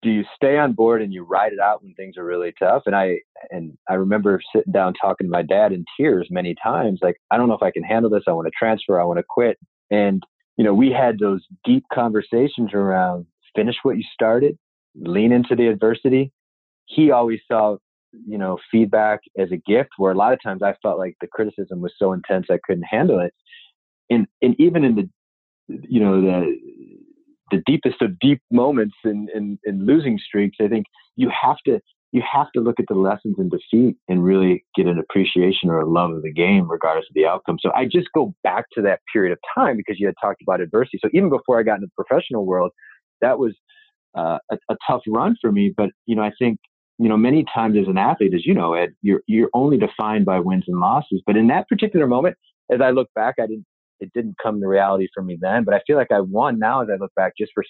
Do 0.03 0.09
you 0.09 0.25
stay 0.35 0.57
on 0.57 0.73
board 0.73 1.01
and 1.01 1.13
you 1.13 1.23
ride 1.23 1.53
it 1.53 1.59
out 1.59 1.81
when 1.81 1.93
things 1.93 2.17
are 2.17 2.25
really 2.25 2.53
tough? 2.59 2.83
And 2.85 2.95
I 2.95 3.19
and 3.49 3.77
I 3.89 3.93
remember 3.95 4.41
sitting 4.55 4.73
down 4.73 4.93
talking 5.01 5.27
to 5.27 5.31
my 5.31 5.41
dad 5.41 5.71
in 5.71 5.85
tears 5.97 6.27
many 6.29 6.55
times, 6.61 6.99
like, 7.01 7.15
I 7.31 7.37
don't 7.37 7.47
know 7.47 7.55
if 7.55 7.63
I 7.63 7.71
can 7.71 7.83
handle 7.83 8.09
this. 8.09 8.23
I 8.27 8.33
want 8.33 8.47
to 8.47 8.51
transfer. 8.57 8.99
I 8.99 9.05
want 9.05 9.19
to 9.19 9.25
quit. 9.27 9.57
And 9.89 10.21
you 10.57 10.63
know, 10.63 10.73
we 10.73 10.91
had 10.91 11.19
those 11.19 11.41
deep 11.63 11.83
conversations 11.91 12.73
around 12.73 13.25
finish 13.55 13.75
what 13.83 13.97
you 13.97 14.03
started, 14.13 14.57
lean 14.95 15.31
into 15.31 15.55
the 15.55 15.67
adversity. 15.67 16.31
He 16.85 17.11
always 17.11 17.39
saw, 17.47 17.77
you 18.27 18.37
know, 18.37 18.57
feedback 18.71 19.21
as 19.37 19.51
a 19.51 19.57
gift. 19.57 19.91
Where 19.97 20.11
a 20.11 20.17
lot 20.17 20.33
of 20.33 20.39
times 20.43 20.61
I 20.61 20.75
felt 20.81 20.99
like 20.99 21.15
the 21.21 21.27
criticism 21.27 21.81
was 21.81 21.93
so 21.97 22.13
intense 22.13 22.47
I 22.49 22.59
couldn't 22.65 22.83
handle 22.83 23.19
it. 23.19 23.33
And 24.09 24.27
and 24.41 24.55
even 24.59 24.83
in 24.83 24.95
the 24.95 25.09
you 25.67 25.99
know 25.99 26.21
the 26.21 26.57
the 27.53 27.61
deepest 27.65 28.01
of 28.01 28.17
deep 28.19 28.41
moments 28.51 28.95
in, 29.03 29.27
in, 29.33 29.59
in 29.63 29.85
losing 29.85 30.17
streaks, 30.17 30.57
I 30.59 30.67
think 30.67 30.85
you 31.15 31.29
have 31.29 31.57
to 31.67 31.79
you 32.11 32.21
have 32.31 32.51
to 32.51 32.61
look 32.61 32.79
at 32.79 32.85
the 32.87 32.93
lessons 32.93 33.37
in 33.39 33.49
defeat 33.49 33.97
and 34.07 34.23
really 34.23 34.63
get 34.75 34.85
an 34.85 34.99
appreciation 34.99 35.71
or 35.71 35.79
a 35.79 35.89
love 35.89 36.11
of 36.11 36.21
the 36.21 36.31
game, 36.31 36.69
regardless 36.69 37.07
of 37.09 37.15
the 37.15 37.25
outcome. 37.25 37.57
So 37.59 37.71
I 37.75 37.85
just 37.85 38.07
go 38.13 38.35
back 38.43 38.65
to 38.73 38.83
that 38.83 38.99
period 39.11 39.31
of 39.31 39.39
time 39.55 39.77
because 39.77 39.99
you 39.99 40.05
had 40.05 40.13
talked 40.21 40.43
about 40.43 40.61
adversity. 40.61 40.99
So 41.03 41.09
even 41.11 41.29
before 41.29 41.59
I 41.59 41.63
got 41.63 41.75
into 41.75 41.87
the 41.87 42.03
professional 42.03 42.45
world, 42.45 42.69
that 43.21 43.39
was 43.39 43.55
uh, 44.15 44.37
a, 44.51 44.57
a 44.69 44.75
tough 44.87 45.01
run 45.07 45.35
for 45.41 45.51
me. 45.51 45.73
But 45.75 45.89
you 46.05 46.15
know, 46.15 46.21
I 46.21 46.31
think 46.37 46.59
you 46.99 47.09
know 47.09 47.17
many 47.17 47.45
times 47.51 47.77
as 47.81 47.87
an 47.87 47.97
athlete, 47.97 48.35
as 48.35 48.45
you 48.45 48.53
know, 48.53 48.73
Ed, 48.73 48.89
you're 49.01 49.21
you're 49.25 49.49
only 49.55 49.77
defined 49.77 50.25
by 50.25 50.39
wins 50.39 50.65
and 50.67 50.79
losses. 50.79 51.23
But 51.25 51.35
in 51.35 51.47
that 51.47 51.67
particular 51.67 52.05
moment, 52.05 52.37
as 52.71 52.79
I 52.79 52.91
look 52.91 53.09
back, 53.15 53.35
I 53.39 53.47
didn't 53.47 53.65
it 54.03 54.11
didn't 54.13 54.35
come 54.41 54.59
to 54.59 54.67
reality 54.67 55.07
for 55.13 55.23
me 55.23 55.37
then, 55.39 55.63
but 55.63 55.73
I 55.73 55.81
feel 55.87 55.97
like 55.97 56.11
I 56.11 56.19
won 56.19 56.59
now 56.59 56.81
as 56.81 56.89
I 56.91 56.97
look 56.99 57.13
back 57.15 57.33
just 57.37 57.51
for 57.53 57.63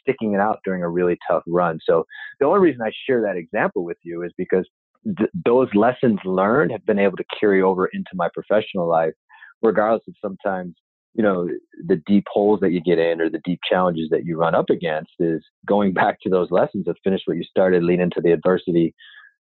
sticking 0.00 0.34
it 0.34 0.40
out 0.40 0.60
during 0.64 0.82
a 0.82 0.88
really 0.88 1.18
tough 1.28 1.42
run. 1.46 1.78
So 1.84 2.04
the 2.40 2.46
only 2.46 2.60
reason 2.60 2.82
I 2.82 2.90
share 3.06 3.22
that 3.22 3.36
example 3.36 3.84
with 3.84 3.98
you 4.02 4.22
is 4.22 4.32
because 4.36 4.68
th- 5.16 5.30
those 5.44 5.68
lessons 5.74 6.18
learned 6.24 6.72
have 6.72 6.84
been 6.86 6.98
able 6.98 7.16
to 7.16 7.24
carry 7.38 7.62
over 7.62 7.86
into 7.86 8.10
my 8.14 8.28
professional 8.34 8.88
life, 8.88 9.14
regardless 9.62 10.02
of 10.08 10.14
sometimes 10.20 10.74
you 11.14 11.22
know 11.22 11.46
the 11.86 12.00
deep 12.06 12.24
holes 12.30 12.60
that 12.60 12.72
you 12.72 12.80
get 12.80 12.98
in 12.98 13.20
or 13.20 13.28
the 13.28 13.40
deep 13.44 13.60
challenges 13.68 14.08
that 14.10 14.24
you 14.24 14.38
run 14.38 14.54
up 14.54 14.70
against 14.70 15.12
is 15.18 15.42
going 15.66 15.92
back 16.02 16.18
to 16.22 16.30
those 16.30 16.50
lessons 16.50 16.88
of 16.88 16.96
finish 17.04 17.20
what 17.26 17.36
you 17.36 17.44
started 17.44 17.82
lean 17.82 18.00
into 18.00 18.20
the 18.22 18.32
adversity 18.32 18.94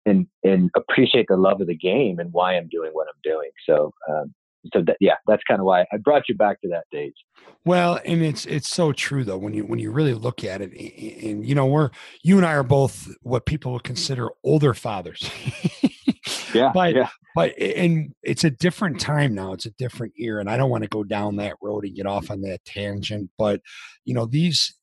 and 0.05 0.27
and 0.43 0.69
appreciate 0.75 1.25
the 1.27 1.35
love 1.35 1.61
of 1.61 1.67
the 1.67 1.75
game 1.75 2.19
and 2.19 2.31
why 2.33 2.53
i'm 2.55 2.67
doing 2.69 2.91
what 2.93 3.07
i'm 3.07 3.19
doing 3.23 3.49
so 3.67 3.91
um, 4.09 4.33
so 4.73 4.81
that, 4.85 4.97
yeah, 4.99 5.15
that's 5.27 5.43
kind 5.47 5.59
of 5.59 5.65
why 5.65 5.85
I 5.91 5.97
brought 5.97 6.23
you 6.27 6.35
back 6.35 6.61
to 6.61 6.67
that 6.69 6.85
stage. 6.87 7.13
Well, 7.65 7.99
and 8.05 8.21
it's 8.21 8.45
it's 8.45 8.69
so 8.69 8.91
true 8.91 9.23
though 9.23 9.37
when 9.37 9.53
you 9.53 9.65
when 9.65 9.79
you 9.79 9.91
really 9.91 10.13
look 10.13 10.43
at 10.43 10.61
it, 10.61 10.71
and, 10.71 11.45
you 11.45 11.55
know 11.55 11.65
we're 11.65 11.89
you 12.23 12.37
and 12.37 12.45
I 12.45 12.53
are 12.53 12.63
both 12.63 13.07
what 13.21 13.45
people 13.45 13.73
would 13.73 13.83
consider 13.83 14.29
older 14.43 14.73
fathers. 14.73 15.29
yeah, 16.53 16.71
but 16.73 16.95
yeah. 16.95 17.09
but 17.35 17.57
and 17.59 18.13
it's 18.23 18.43
a 18.43 18.51
different 18.51 18.99
time 18.99 19.33
now. 19.33 19.53
It's 19.53 19.65
a 19.65 19.71
different 19.71 20.13
era, 20.17 20.39
and 20.39 20.49
I 20.49 20.57
don't 20.57 20.69
want 20.69 20.83
to 20.83 20.89
go 20.89 21.03
down 21.03 21.37
that 21.37 21.55
road 21.61 21.85
and 21.85 21.95
get 21.95 22.05
off 22.05 22.29
on 22.29 22.41
that 22.41 22.63
tangent. 22.65 23.29
But 23.37 23.61
you 24.03 24.13
know 24.13 24.25
these 24.25 24.75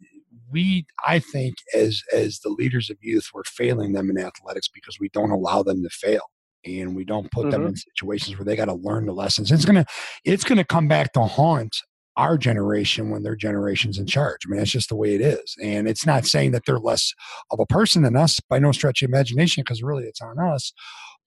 we 0.51 0.87
i 1.07 1.19
think 1.19 1.55
as 1.75 2.03
as 2.13 2.41
the 2.41 2.49
leaders 2.49 2.91
of 2.91 2.97
youth 3.01 3.29
we're 3.33 3.43
failing 3.45 3.93
them 3.93 4.11
in 4.11 4.19
athletics 4.19 4.69
because 4.69 4.99
we 5.01 5.09
don't 5.09 5.31
allow 5.31 5.63
them 5.63 5.83
to 5.83 5.89
fail 5.89 6.31
and 6.65 6.95
we 6.95 7.05
don't 7.05 7.31
put 7.31 7.43
mm-hmm. 7.43 7.51
them 7.51 7.67
in 7.67 7.77
situations 7.77 8.39
where 8.39 8.45
they 8.45 8.57
got 8.57 8.67
to 8.67 8.75
learn 8.75 9.07
the 9.07 9.13
lessons. 9.13 9.51
It's 9.51 9.65
gonna 9.65 9.87
it's 10.25 10.45
gonna 10.45 10.65
come 10.65 10.89
back 10.89 11.13
to 11.15 11.23
haunt 11.23 11.77
our 12.17 12.37
generation 12.37 13.11
when 13.11 13.23
their 13.23 13.37
generation's 13.37 13.99
in 13.99 14.07
charge. 14.07 14.41
I 14.45 14.51
mean, 14.51 14.59
that's 14.59 14.71
just 14.71 14.91
the 14.91 14.97
way 14.97 15.15
it 15.15 15.23
is. 15.23 15.57
And 15.63 15.89
it's 15.89 16.05
not 16.05 16.27
saying 16.27 16.51
that 16.53 16.65
they're 16.67 16.79
less 16.79 17.13
of 17.51 17.59
a 17.59 17.67
person 17.67 18.03
than 18.03 18.17
us 18.17 18.39
by 18.39 18.59
no 18.59 18.71
stretch 18.71 19.03
of 19.03 19.09
imagination, 19.09 19.63
because 19.63 19.83
really 19.83 20.05
it's 20.05 20.21
on 20.21 20.39
us. 20.39 20.73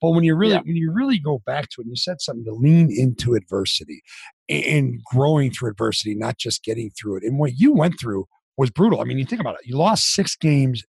But 0.01 0.11
when 0.11 0.23
you 0.23 0.35
really 0.35 0.53
yeah. 0.53 0.61
when 0.65 0.75
you 0.75 0.91
really 0.91 1.19
go 1.19 1.41
back 1.45 1.69
to 1.69 1.81
it, 1.81 1.85
and 1.85 1.91
you 1.91 1.95
said 1.95 2.21
something 2.21 2.45
to 2.45 2.53
lean 2.53 2.91
into 2.91 3.33
adversity 3.33 4.01
and 4.49 4.99
growing 5.11 5.51
through 5.51 5.71
adversity, 5.71 6.15
not 6.15 6.37
just 6.37 6.63
getting 6.63 6.91
through 6.91 7.17
it. 7.17 7.23
And 7.23 7.39
what 7.39 7.57
you 7.57 7.73
went 7.73 7.99
through 7.99 8.25
was 8.57 8.69
brutal. 8.69 9.01
I 9.01 9.05
mean, 9.05 9.17
you 9.17 9.25
think 9.25 9.41
about 9.41 9.55
it. 9.55 9.65
You 9.65 9.77
lost 9.77 10.13
six 10.13 10.35
games 10.35 10.83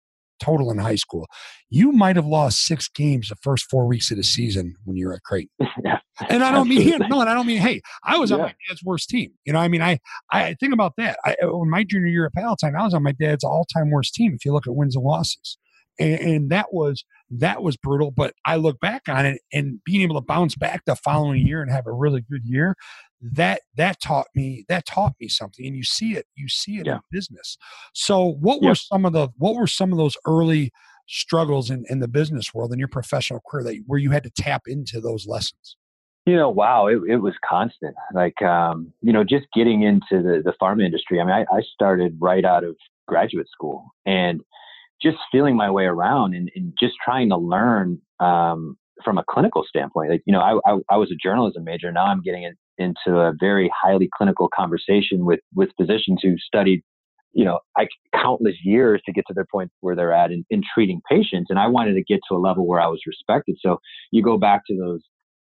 total 0.44 0.72
in 0.72 0.78
high 0.78 0.96
school. 0.96 1.28
You 1.70 1.92
might 1.92 2.16
have 2.16 2.26
lost 2.26 2.66
six 2.66 2.88
games 2.88 3.30
the 3.30 3.36
first 3.36 3.70
four 3.70 3.88
weeks 3.88 4.12
of 4.12 4.18
the 4.18 4.24
season 4.24 4.76
when 4.84 4.98
you 4.98 5.08
were 5.08 5.14
at 5.14 5.24
Creighton. 5.24 5.50
yeah, 5.84 6.00
and 6.30 6.44
I 6.44 6.52
don't 6.52 6.68
mean 6.68 7.00
no, 7.10 7.22
and 7.22 7.30
I 7.30 7.34
don't 7.34 7.48
mean 7.48 7.60
hey, 7.60 7.82
I 8.04 8.18
was 8.18 8.32
yeah. 8.32 8.38
on 8.38 8.42
my 8.44 8.56
dad's 8.68 8.84
worst 8.84 9.10
team. 9.10 9.32
You 9.46 9.54
know, 9.54 9.60
I 9.60 9.68
mean, 9.68 9.82
I 9.82 10.00
I 10.32 10.56
think 10.60 10.74
about 10.74 10.94
that. 10.98 11.18
I, 11.26 11.36
when 11.44 11.70
my 11.70 11.84
junior 11.84 12.08
year 12.08 12.26
at 12.26 12.34
Palatine, 12.34 12.76
I 12.76 12.84
was 12.84 12.94
on 12.94 13.04
my 13.04 13.14
dad's 13.14 13.44
all-time 13.44 13.90
worst 13.92 14.14
team. 14.14 14.34
If 14.36 14.46
you 14.46 14.54
look 14.54 14.68
at 14.68 14.76
wins 14.76 14.96
and 14.96 15.06
losses, 15.06 15.58
and, 16.00 16.20
and 16.20 16.50
that 16.52 16.68
was 16.74 17.06
that 17.30 17.64
was 17.64 17.78
brutal. 17.78 18.12
But 18.12 18.34
I 18.46 18.56
look 18.56 18.80
back 18.80 19.04
on 19.08 19.26
it 19.26 19.42
and 19.52 19.80
being 19.84 20.02
able 20.02 20.16
to 20.16 20.26
bounce 20.26 20.56
back 20.56 20.84
the 20.86 20.96
following 20.96 21.46
year 21.46 21.62
and 21.62 21.72
have 21.72 21.88
a 21.88 21.94
really 21.94 22.22
good 22.22 22.44
year, 22.44 22.76
that 23.24 23.62
that 23.78 24.02
taught 24.02 24.28
me 24.36 24.66
that 24.68 24.86
taught 24.86 25.14
me 25.20 25.30
something 25.30 25.66
and 25.66 25.76
you 25.76 25.84
see 25.84 26.14
it 26.14 26.26
you 26.36 26.50
see 26.50 26.78
it 26.78 26.86
yeah. 26.86 26.96
in 26.96 27.00
business 27.10 27.58
so 27.94 28.34
what 28.42 28.62
were 28.62 28.76
some 28.76 29.06
of 29.06 29.14
the 29.14 29.30
what 29.38 29.56
were 29.56 29.68
some 29.68 29.92
of 29.94 29.98
those 29.98 30.18
early 30.28 30.72
struggles 31.08 31.70
in, 31.70 31.86
in 31.90 32.00
the 32.00 32.08
business 32.08 32.54
world 32.54 32.74
in 32.74 32.80
your 32.80 32.88
professional 32.88 33.42
career 33.50 33.64
that 33.64 33.82
where 33.88 34.00
you 34.00 34.12
had 34.12 34.24
to 34.24 34.30
tap 34.30 34.64
into 34.68 35.00
those 35.00 35.26
lessons 35.26 35.78
you 36.26 36.36
know 36.36 36.50
wow 36.50 36.88
it, 36.88 37.00
it 37.08 37.18
was 37.18 37.34
constant 37.48 37.96
like 38.14 38.42
um, 38.42 38.92
you 39.02 39.14
know 39.14 39.24
just 39.24 39.46
getting 39.56 39.84
into 39.84 40.22
the, 40.22 40.42
the 40.44 40.54
pharma 40.62 40.84
industry 40.84 41.22
i 41.22 41.24
mean 41.24 41.34
I, 41.34 41.44
I 41.44 41.62
started 41.74 42.18
right 42.20 42.44
out 42.44 42.66
of 42.66 42.76
graduate 43.08 43.48
school 43.50 43.94
and 44.06 44.42
just 45.04 45.18
feeling 45.32 45.56
my 45.56 45.70
way 45.70 45.86
around 45.86 46.34
and, 46.34 46.50
and 46.56 46.74
just 46.80 46.94
trying 47.04 47.30
to 47.30 47.38
learn 47.38 48.00
um, 48.20 48.78
from 49.04 49.18
a 49.18 49.24
clinical 49.30 49.64
standpoint. 49.68 50.12
Like, 50.12 50.24
you 50.26 50.34
know, 50.34 50.40
I, 50.40 50.60
I, 50.66 50.78
I 50.90 50.98
was 50.98 51.12
a 51.12 51.16
journalism 51.16 51.64
major. 51.64 51.92
Now 51.92 52.06
I'm 52.06 52.22
getting 52.22 52.50
into 52.78 53.20
a 53.20 53.34
very 53.40 53.72
highly 53.76 54.10
clinical 54.16 54.50
conversation 54.56 55.26
with, 55.26 55.42
with 55.54 55.70
physicians 55.78 56.20
who 56.24 56.36
studied 56.38 56.82
you 57.34 57.44
know, 57.44 57.60
I 57.76 57.88
countless 58.16 58.56
years 58.64 59.02
to 59.06 59.12
get 59.12 59.26
to 59.28 59.34
their 59.34 59.48
point 59.52 59.72
where 59.82 59.96
they're 59.96 60.14
at 60.14 60.32
in, 60.32 60.46
in 60.50 60.62
treating 60.74 61.02
patients. 61.10 61.48
And 61.50 61.60
I 61.60 61.68
wanted 61.68 61.96
to 61.96 62.04
get 62.04 62.20
to 62.30 62.36
a 62.36 62.38
level 62.38 62.68
where 62.68 62.80
I 62.80 62.88
was 62.88 63.02
respected. 63.08 63.58
So 63.60 63.80
you 64.12 64.24
go 64.24 64.38
back 64.38 64.62
to 64.68 64.78
those 64.78 65.02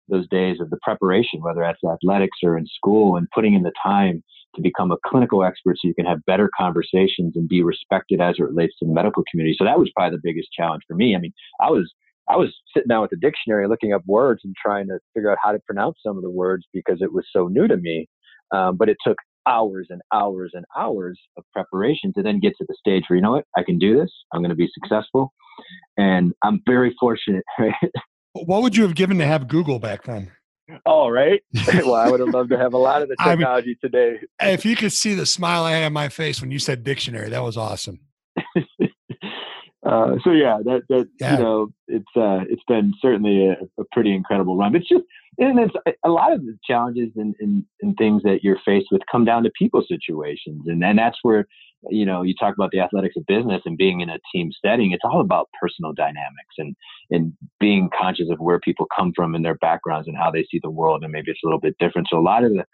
those 0.09 0.27
days 0.29 0.57
of 0.59 0.69
the 0.69 0.77
preparation, 0.81 1.41
whether 1.41 1.61
that's 1.61 1.79
athletics 1.83 2.37
or 2.43 2.57
in 2.57 2.65
school, 2.67 3.15
and 3.15 3.27
putting 3.33 3.53
in 3.53 3.63
the 3.63 3.71
time 3.81 4.23
to 4.55 4.61
become 4.61 4.91
a 4.91 4.97
clinical 5.05 5.43
expert 5.43 5.77
so 5.77 5.87
you 5.87 5.93
can 5.93 6.05
have 6.05 6.25
better 6.25 6.49
conversations 6.57 7.33
and 7.35 7.47
be 7.47 7.63
respected 7.63 8.21
as 8.21 8.35
it 8.37 8.43
relates 8.43 8.77
to 8.79 8.85
the 8.85 8.93
medical 8.93 9.23
community. 9.29 9.55
So 9.57 9.65
that 9.65 9.79
was 9.79 9.91
probably 9.95 10.17
the 10.17 10.21
biggest 10.23 10.49
challenge 10.51 10.83
for 10.87 10.95
me. 10.95 11.15
I 11.15 11.19
mean, 11.19 11.33
I 11.59 11.69
was 11.69 11.91
I 12.29 12.37
was 12.37 12.53
sitting 12.73 12.87
down 12.87 13.01
with 13.01 13.11
the 13.11 13.17
dictionary 13.17 13.67
looking 13.67 13.93
up 13.93 14.03
words 14.05 14.41
and 14.43 14.55
trying 14.61 14.87
to 14.87 14.99
figure 15.13 15.31
out 15.31 15.39
how 15.43 15.51
to 15.51 15.59
pronounce 15.59 15.97
some 16.05 16.17
of 16.17 16.23
the 16.23 16.29
words 16.29 16.65
because 16.73 17.01
it 17.01 17.11
was 17.13 17.25
so 17.33 17.47
new 17.47 17.67
to 17.67 17.77
me. 17.77 18.07
Um, 18.53 18.77
but 18.77 18.89
it 18.89 18.97
took 19.05 19.17
hours 19.47 19.87
and 19.89 20.01
hours 20.13 20.51
and 20.53 20.65
hours 20.77 21.19
of 21.37 21.43
preparation 21.51 22.13
to 22.13 22.21
then 22.21 22.39
get 22.39 22.53
to 22.57 22.65
the 22.67 22.75
stage 22.77 23.03
where 23.07 23.17
you 23.17 23.23
know 23.23 23.31
what 23.31 23.45
I 23.57 23.63
can 23.63 23.79
do 23.79 23.99
this. 23.99 24.11
I'm 24.33 24.41
going 24.41 24.49
to 24.49 24.55
be 24.55 24.69
successful, 24.73 25.33
and 25.97 26.33
I'm 26.43 26.61
very 26.65 26.95
fortunate. 26.99 27.43
What 28.33 28.61
would 28.61 28.77
you 28.77 28.83
have 28.83 28.95
given 28.95 29.17
to 29.17 29.25
have 29.25 29.49
Google 29.49 29.79
back 29.79 30.03
then? 30.03 30.31
Oh, 30.85 31.09
right. 31.09 31.41
well, 31.67 31.95
I 31.95 32.09
would 32.09 32.19
have 32.19 32.29
loved 32.29 32.49
to 32.51 32.57
have 32.57 32.73
a 32.73 32.77
lot 32.77 33.01
of 33.01 33.09
the 33.09 33.15
technology 33.15 33.77
I 33.83 33.87
mean, 33.87 33.91
today. 34.17 34.19
If 34.41 34.65
you 34.65 34.75
could 34.75 34.93
see 34.93 35.13
the 35.13 35.25
smile 35.25 35.63
I 35.63 35.71
had 35.71 35.83
on 35.85 35.93
my 35.93 36.09
face 36.09 36.41
when 36.41 36.51
you 36.51 36.59
said 36.59 36.83
dictionary, 36.83 37.29
that 37.29 37.43
was 37.43 37.57
awesome. 37.57 37.99
uh, 39.85 40.15
so 40.23 40.31
yeah, 40.31 40.59
that 40.63 40.83
that 40.89 41.07
yeah. 41.19 41.37
you 41.37 41.43
know, 41.43 41.67
it's 41.87 42.05
uh, 42.15 42.45
it's 42.49 42.63
been 42.67 42.93
certainly 43.01 43.47
a, 43.47 43.57
a, 43.79 43.83
pretty 43.91 44.13
incredible 44.13 44.57
run. 44.57 44.75
It's 44.75 44.87
just 44.87 45.03
and 45.37 45.59
it's 45.59 45.73
a 46.03 46.09
lot 46.09 46.33
of 46.33 46.41
the 46.41 46.57
challenges 46.65 47.09
and, 47.15 47.35
and, 47.39 47.65
and 47.81 47.95
things 47.97 48.21
that 48.23 48.43
you're 48.43 48.59
faced 48.65 48.87
with 48.91 49.01
come 49.11 49.25
down 49.25 49.43
to 49.43 49.51
people 49.57 49.83
situations, 49.87 50.63
and 50.67 50.83
and 50.83 50.97
that's 50.97 51.17
where 51.23 51.47
you 51.89 52.05
know, 52.05 52.21
you 52.21 52.33
talk 52.39 52.53
about 52.53 52.71
the 52.71 52.79
athletics 52.79 53.15
of 53.17 53.25
business 53.25 53.61
and 53.65 53.77
being 53.77 54.01
in 54.01 54.09
a 54.09 54.19
team 54.33 54.51
setting, 54.63 54.91
it's 54.91 55.03
all 55.03 55.21
about 55.21 55.49
personal 55.59 55.93
dynamics 55.93 56.55
and, 56.57 56.75
and 57.09 57.33
being 57.59 57.89
conscious 57.97 58.27
of 58.29 58.39
where 58.39 58.59
people 58.59 58.85
come 58.95 59.11
from 59.15 59.33
and 59.35 59.43
their 59.43 59.55
backgrounds 59.55 60.07
and 60.07 60.17
how 60.17 60.29
they 60.29 60.45
see 60.51 60.59
the 60.61 60.69
world. 60.69 61.03
And 61.03 61.11
maybe 61.11 61.31
it's 61.31 61.39
a 61.43 61.47
little 61.47 61.59
bit 61.59 61.75
different. 61.79 62.07
So 62.09 62.19
a 62.19 62.21
lot 62.21 62.43
of 62.43 62.51
the 62.51 62.65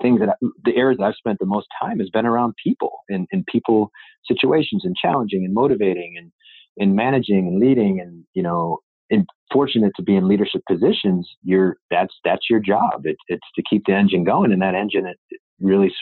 things 0.00 0.20
that 0.20 0.30
I, 0.30 0.46
the 0.64 0.76
areas 0.76 0.98
that 0.98 1.04
I've 1.04 1.14
spent 1.16 1.38
the 1.38 1.46
most 1.46 1.66
time 1.80 1.98
has 2.00 2.10
been 2.10 2.26
around 2.26 2.54
people 2.62 2.92
and, 3.08 3.26
and 3.30 3.44
people 3.46 3.90
situations 4.26 4.82
and 4.84 4.96
challenging 5.00 5.44
and 5.44 5.54
motivating 5.54 6.14
and, 6.18 6.32
and 6.78 6.96
managing 6.96 7.46
and 7.46 7.60
leading 7.60 8.00
and, 8.00 8.24
you 8.34 8.42
know, 8.42 8.78
and 9.10 9.26
fortunate 9.52 9.92
to 9.96 10.02
be 10.02 10.16
in 10.16 10.26
leadership 10.26 10.62
positions, 10.68 11.28
you're 11.42 11.76
that's 11.90 12.14
that's 12.24 12.48
your 12.48 12.60
job. 12.60 13.02
It's 13.04 13.20
it's 13.28 13.46
to 13.54 13.62
keep 13.68 13.84
the 13.86 13.92
engine 13.92 14.24
going, 14.24 14.52
and 14.52 14.62
that 14.62 14.74
engine 14.74 15.06
it, 15.06 15.18
it 15.30 15.40
really 15.60 15.92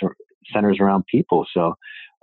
centers 0.53 0.79
around 0.81 1.05
people. 1.11 1.45
So 1.53 1.75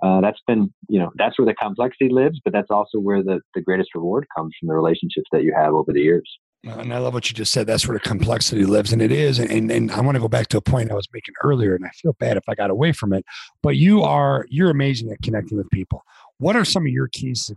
uh, 0.02 0.20
that's 0.20 0.40
been, 0.46 0.72
you 0.88 0.98
know, 0.98 1.10
that's 1.16 1.38
where 1.38 1.46
the 1.46 1.54
complexity 1.54 2.08
lives, 2.08 2.40
but 2.44 2.52
that's 2.52 2.70
also 2.70 2.98
where 2.98 3.22
the, 3.22 3.40
the 3.54 3.60
greatest 3.60 3.94
reward 3.94 4.26
comes 4.36 4.54
from 4.58 4.68
the 4.68 4.74
relationships 4.74 5.26
that 5.32 5.42
you 5.42 5.54
have 5.54 5.74
over 5.74 5.92
the 5.92 6.00
years. 6.00 6.28
And 6.62 6.92
I 6.92 6.98
love 6.98 7.14
what 7.14 7.30
you 7.30 7.34
just 7.34 7.52
said. 7.52 7.66
That's 7.66 7.88
where 7.88 7.96
the 7.96 8.06
complexity 8.06 8.66
lives, 8.66 8.92
and 8.92 9.00
it 9.00 9.10
is. 9.10 9.38
And, 9.38 9.70
and 9.70 9.90
I 9.90 10.00
want 10.02 10.16
to 10.16 10.20
go 10.20 10.28
back 10.28 10.48
to 10.48 10.58
a 10.58 10.60
point 10.60 10.90
I 10.90 10.94
was 10.94 11.08
making 11.10 11.34
earlier, 11.42 11.74
and 11.74 11.86
I 11.86 11.90
feel 11.90 12.12
bad 12.20 12.36
if 12.36 12.44
I 12.48 12.54
got 12.54 12.70
away 12.70 12.92
from 12.92 13.14
it. 13.14 13.24
But 13.62 13.76
you 13.76 14.02
are 14.02 14.44
you're 14.50 14.70
amazing 14.70 15.10
at 15.10 15.22
connecting 15.22 15.56
with 15.56 15.70
people. 15.70 16.02
What 16.36 16.56
are 16.56 16.64
some 16.66 16.82
of 16.82 16.88
your 16.88 17.08
keys 17.08 17.50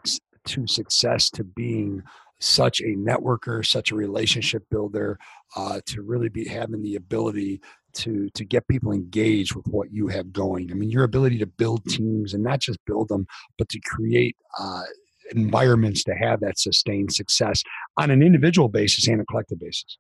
to 0.45 0.67
success 0.67 1.29
to 1.31 1.43
being 1.43 2.01
such 2.43 2.81
a 2.81 2.95
networker, 2.95 3.65
such 3.65 3.91
a 3.91 3.95
relationship 3.95 4.63
builder, 4.69 5.17
uh, 5.55 5.79
to 5.85 6.01
really 6.01 6.29
be 6.29 6.45
having 6.45 6.81
the 6.81 6.95
ability 6.95 7.61
to 7.93 8.29
to 8.31 8.43
get 8.43 8.67
people 8.67 8.91
engaged 8.91 9.55
with 9.55 9.67
what 9.67 9.91
you 9.91 10.07
have 10.07 10.33
going. 10.33 10.71
I 10.71 10.73
mean, 10.73 10.89
your 10.89 11.03
ability 11.03 11.37
to 11.39 11.45
build 11.45 11.85
teams 11.85 12.33
and 12.33 12.43
not 12.43 12.59
just 12.59 12.79
build 12.85 13.07
them, 13.09 13.27
but 13.57 13.69
to 13.69 13.79
create 13.79 14.35
uh, 14.59 14.83
environments 15.31 16.03
to 16.05 16.15
have 16.15 16.39
that 16.41 16.59
sustained 16.59 17.13
success 17.13 17.63
on 17.97 18.11
an 18.11 18.21
individual 18.21 18.67
basis 18.67 19.07
and 19.07 19.21
a 19.21 19.25
collective 19.25 19.59
basis. 19.59 19.97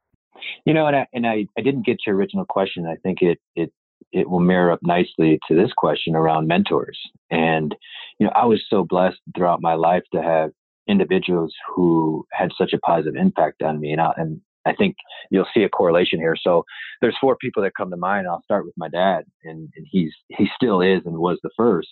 You 0.65 0.73
know, 0.73 0.87
and 0.87 0.95
I, 0.95 1.07
and 1.13 1.25
I, 1.25 1.47
I 1.57 1.61
didn't 1.61 1.85
get 1.85 1.99
your 2.05 2.15
original 2.15 2.45
question. 2.45 2.85
I 2.85 2.95
think 2.97 3.21
it 3.21 3.39
it 3.55 3.71
it 4.11 4.29
will 4.29 4.41
mirror 4.41 4.71
up 4.71 4.79
nicely 4.83 5.39
to 5.47 5.55
this 5.55 5.71
question 5.77 6.15
around 6.15 6.47
mentors. 6.47 6.99
And 7.31 7.73
you 8.19 8.25
know, 8.25 8.33
I 8.35 8.45
was 8.45 8.61
so 8.69 8.83
blessed 8.83 9.19
throughout 9.35 9.61
my 9.61 9.75
life 9.75 10.03
to 10.13 10.21
have 10.21 10.51
individuals 10.87 11.53
who 11.73 12.25
had 12.31 12.51
such 12.57 12.73
a 12.73 12.79
positive 12.79 13.15
impact 13.15 13.61
on 13.61 13.79
me. 13.79 13.91
And, 13.91 14.01
I, 14.01 14.11
and 14.17 14.41
I 14.65 14.73
think 14.73 14.95
you'll 15.29 15.47
see 15.53 15.63
a 15.63 15.69
correlation 15.69 16.19
here. 16.19 16.35
So 16.41 16.65
there's 17.01 17.17
four 17.19 17.35
people 17.37 17.63
that 17.63 17.73
come 17.75 17.89
to 17.89 17.97
mind. 17.97 18.27
I'll 18.27 18.43
start 18.43 18.65
with 18.65 18.75
my 18.77 18.89
dad, 18.89 19.25
and, 19.43 19.69
and 19.75 19.87
he's 19.89 20.13
he 20.29 20.47
still 20.55 20.81
is 20.81 21.01
and 21.05 21.17
was 21.17 21.39
the 21.43 21.49
first. 21.57 21.89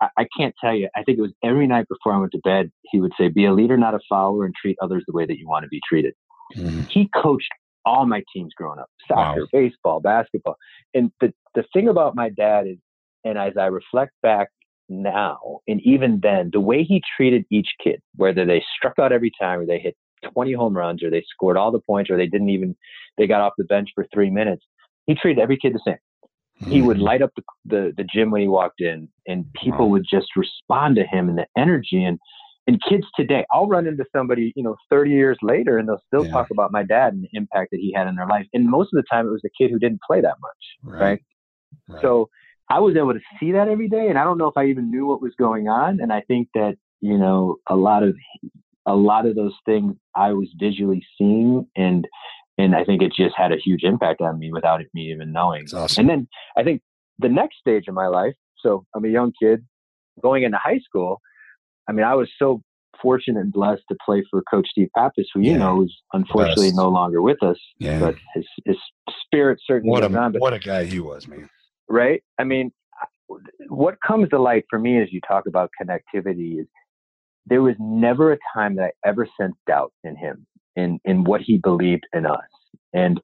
I, 0.00 0.08
I, 0.18 0.26
can't 0.38 0.54
tell 0.62 0.74
you. 0.74 0.88
I 0.96 1.02
think 1.02 1.18
it 1.18 1.22
was 1.22 1.32
every 1.44 1.66
night 1.66 1.86
before 1.88 2.12
I 2.14 2.18
went 2.18 2.32
to 2.32 2.40
bed. 2.44 2.70
He 2.84 3.00
would 3.00 3.12
say, 3.18 3.28
"Be 3.28 3.46
a 3.46 3.52
leader, 3.52 3.76
not 3.76 3.94
a 3.94 4.00
follower, 4.08 4.44
and 4.44 4.54
treat 4.54 4.76
others 4.80 5.04
the 5.06 5.14
way 5.14 5.26
that 5.26 5.38
you 5.38 5.48
want 5.48 5.64
to 5.64 5.68
be 5.68 5.80
treated." 5.88 6.14
Mm-hmm. 6.56 6.82
He 6.88 7.10
coached 7.14 7.48
all 7.84 8.06
my 8.06 8.22
teams 8.32 8.52
growing 8.56 8.78
up: 8.78 8.88
soccer, 9.06 9.42
wow. 9.42 9.48
baseball, 9.52 10.00
basketball. 10.00 10.56
And 10.94 11.10
the 11.20 11.32
the 11.54 11.64
thing 11.72 11.88
about 11.88 12.14
my 12.14 12.30
dad 12.30 12.66
is, 12.66 12.78
and 13.24 13.36
as 13.36 13.54
I 13.58 13.66
reflect 13.66 14.12
back 14.22 14.48
now, 14.88 15.60
and 15.68 15.80
even 15.82 16.20
then, 16.22 16.50
the 16.52 16.60
way 16.60 16.82
he 16.82 17.02
treated 17.16 17.44
each 17.50 17.68
kid, 17.82 18.00
whether 18.16 18.44
they 18.44 18.62
struck 18.76 18.98
out 18.98 19.12
every 19.12 19.32
time 19.40 19.60
or 19.60 19.66
they 19.66 19.78
hit 19.78 19.96
20 20.32 20.52
home 20.52 20.76
runs 20.76 21.02
or 21.02 21.10
they 21.10 21.24
scored 21.28 21.56
all 21.56 21.70
the 21.70 21.80
points 21.80 22.10
or 22.10 22.16
they 22.16 22.26
didn't 22.26 22.50
even 22.50 22.76
they 23.16 23.26
got 23.26 23.40
off 23.40 23.52
the 23.58 23.64
bench 23.64 23.90
for 23.94 24.06
three 24.12 24.30
minutes 24.30 24.64
he 25.06 25.14
treated 25.14 25.40
every 25.40 25.56
kid 25.56 25.74
the 25.74 25.80
same 25.84 25.94
mm-hmm. 26.60 26.70
he 26.70 26.82
would 26.82 26.96
hmm. 26.96 27.04
light 27.04 27.22
up 27.22 27.30
the, 27.36 27.42
the, 27.64 27.92
the 27.96 28.04
gym 28.04 28.30
when 28.30 28.42
he 28.42 28.48
walked 28.48 28.80
in 28.80 29.08
and 29.26 29.44
people 29.54 29.86
wow. 29.86 29.92
would 29.92 30.06
just 30.10 30.36
respond 30.36 30.96
to 30.96 31.04
him 31.04 31.28
and 31.28 31.38
the 31.38 31.46
energy 31.56 32.04
and 32.04 32.18
and 32.66 32.80
kids 32.88 33.04
today 33.16 33.44
i'll 33.52 33.68
run 33.68 33.86
into 33.86 34.04
somebody 34.14 34.52
you 34.56 34.62
know 34.62 34.76
30 34.90 35.10
years 35.10 35.38
later 35.42 35.78
and 35.78 35.88
they'll 35.88 36.02
still 36.06 36.24
yeah. 36.24 36.32
talk 36.32 36.48
about 36.50 36.72
my 36.72 36.82
dad 36.82 37.12
and 37.12 37.24
the 37.24 37.30
impact 37.32 37.70
that 37.70 37.80
he 37.80 37.92
had 37.92 38.06
in 38.06 38.16
their 38.16 38.26
life 38.26 38.46
and 38.52 38.68
most 38.68 38.88
of 38.92 38.96
the 38.96 39.04
time 39.10 39.26
it 39.26 39.30
was 39.30 39.42
the 39.42 39.50
kid 39.58 39.70
who 39.70 39.78
didn't 39.78 40.00
play 40.06 40.20
that 40.20 40.36
much 40.40 40.50
right, 40.82 41.00
right? 41.00 41.22
right. 41.88 42.02
so 42.02 42.28
i 42.70 42.78
was 42.78 42.96
able 42.96 43.12
to 43.12 43.20
see 43.40 43.52
that 43.52 43.68
every 43.68 43.88
day 43.88 44.08
and 44.08 44.18
i 44.18 44.24
don't 44.24 44.38
know 44.38 44.48
if 44.48 44.56
i 44.56 44.66
even 44.66 44.90
knew 44.90 45.06
what 45.06 45.22
was 45.22 45.32
going 45.38 45.68
on 45.68 46.00
and 46.00 46.12
i 46.12 46.20
think 46.22 46.48
that 46.54 46.74
you 47.00 47.16
know 47.16 47.56
a 47.68 47.76
lot 47.76 48.02
of 48.02 48.14
a 48.88 48.96
lot 48.96 49.26
of 49.26 49.36
those 49.36 49.54
things 49.66 49.94
I 50.16 50.32
was 50.32 50.48
visually 50.58 51.04
seeing 51.16 51.66
and 51.76 52.06
and 52.56 52.74
I 52.74 52.84
think 52.84 53.02
it 53.02 53.12
just 53.14 53.34
had 53.36 53.52
a 53.52 53.56
huge 53.56 53.84
impact 53.84 54.20
on 54.20 54.38
me 54.38 54.50
without 54.52 54.80
me 54.92 55.12
even 55.12 55.30
knowing. 55.30 55.66
Awesome. 55.72 56.00
And 56.00 56.10
then 56.10 56.28
I 56.56 56.64
think 56.64 56.82
the 57.20 57.28
next 57.28 57.58
stage 57.60 57.84
of 57.86 57.94
my 57.94 58.08
life, 58.08 58.34
so 58.58 58.84
I'm 58.96 59.04
a 59.04 59.08
young 59.08 59.32
kid 59.40 59.64
going 60.20 60.42
into 60.42 60.58
high 60.58 60.80
school. 60.80 61.20
I 61.88 61.92
mean, 61.92 62.04
I 62.04 62.14
was 62.14 62.28
so 62.36 62.60
fortunate 63.00 63.38
and 63.38 63.52
blessed 63.52 63.82
to 63.90 63.96
play 64.04 64.24
for 64.28 64.42
Coach 64.50 64.66
Steve 64.72 64.88
Pappas, 64.96 65.28
who 65.32 65.40
yeah. 65.40 65.52
you 65.52 65.58
know 65.58 65.84
is 65.84 65.94
unfortunately 66.12 66.72
no 66.72 66.88
longer 66.88 67.22
with 67.22 67.40
us. 67.44 67.58
Yeah. 67.78 68.00
But 68.00 68.16
his 68.34 68.44
his 68.64 68.76
spirit 69.24 69.60
certainly 69.64 69.92
what 69.92 70.02
a, 70.02 70.18
on. 70.18 70.32
But, 70.32 70.40
what 70.40 70.54
a 70.54 70.58
guy 70.58 70.84
he 70.84 70.98
was, 70.98 71.28
man. 71.28 71.48
Right? 71.88 72.22
I 72.38 72.44
mean, 72.44 72.72
what 73.68 73.96
comes 74.06 74.28
to 74.30 74.40
light 74.40 74.64
for 74.68 74.78
me 74.78 75.00
as 75.00 75.12
you 75.12 75.20
talk 75.26 75.46
about 75.46 75.70
connectivity 75.80 76.60
is 76.60 76.66
there 77.46 77.62
was 77.62 77.74
never 77.78 78.32
a 78.32 78.38
time 78.54 78.76
that 78.76 78.92
I 79.04 79.08
ever 79.08 79.26
sensed 79.40 79.58
doubt 79.66 79.92
in 80.04 80.16
him, 80.16 80.46
in, 80.76 81.00
in 81.04 81.24
what 81.24 81.40
he 81.40 81.58
believed 81.58 82.04
in 82.12 82.26
us. 82.26 82.38
And 82.92 83.20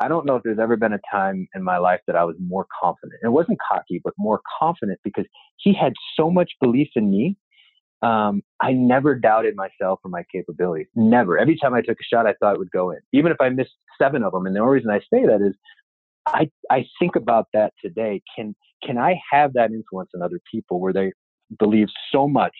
I 0.00 0.08
don't 0.08 0.26
know 0.26 0.36
if 0.36 0.42
there's 0.42 0.58
ever 0.58 0.76
been 0.76 0.92
a 0.92 1.00
time 1.10 1.48
in 1.54 1.62
my 1.62 1.78
life 1.78 2.00
that 2.06 2.16
I 2.16 2.24
was 2.24 2.36
more 2.38 2.66
confident. 2.82 3.20
It 3.22 3.28
wasn't 3.28 3.58
cocky, 3.70 4.00
but 4.04 4.12
more 4.18 4.40
confident 4.58 5.00
because 5.02 5.24
he 5.56 5.72
had 5.72 5.94
so 6.16 6.30
much 6.30 6.52
belief 6.60 6.88
in 6.96 7.10
me. 7.10 7.36
Um, 8.02 8.42
I 8.60 8.72
never 8.72 9.14
doubted 9.14 9.56
myself 9.56 10.00
or 10.04 10.10
my 10.10 10.22
capabilities. 10.30 10.86
Never. 10.94 11.38
Every 11.38 11.56
time 11.56 11.72
I 11.72 11.80
took 11.80 11.96
a 11.98 12.04
shot, 12.04 12.26
I 12.26 12.34
thought 12.34 12.54
it 12.54 12.58
would 12.58 12.70
go 12.70 12.90
in, 12.90 12.98
even 13.12 13.32
if 13.32 13.38
I 13.40 13.48
missed 13.48 13.72
seven 14.00 14.22
of 14.22 14.32
them. 14.32 14.44
And 14.44 14.54
the 14.54 14.60
only 14.60 14.74
reason 14.74 14.90
I 14.90 14.98
say 14.98 15.24
that 15.24 15.40
is 15.42 15.54
I, 16.26 16.50
I 16.70 16.84
think 16.98 17.16
about 17.16 17.46
that 17.52 17.72
today. 17.82 18.22
Can, 18.34 18.54
can 18.82 18.98
I 18.98 19.16
have 19.30 19.52
that 19.54 19.70
influence 19.70 20.10
on 20.14 20.22
other 20.22 20.40
people 20.50 20.80
where 20.80 20.92
they 20.92 21.12
believe 21.58 21.88
so 22.12 22.28
much 22.28 22.54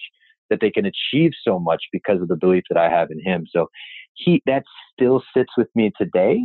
that 0.51 0.61
they 0.61 0.71
can 0.71 0.87
achieve 0.87 1.33
so 1.47 1.59
much 1.59 1.83
because 1.93 2.21
of 2.21 2.29
the 2.29 2.37
belief 2.37 2.65
that 2.71 2.79
I 2.79 2.89
have 2.89 3.11
in 3.11 3.21
him. 3.21 3.47
So 3.51 3.69
he 4.15 4.43
that 4.47 4.65
still 4.93 5.23
sits 5.37 5.51
with 5.57 5.69
me 5.75 5.93
today. 6.01 6.41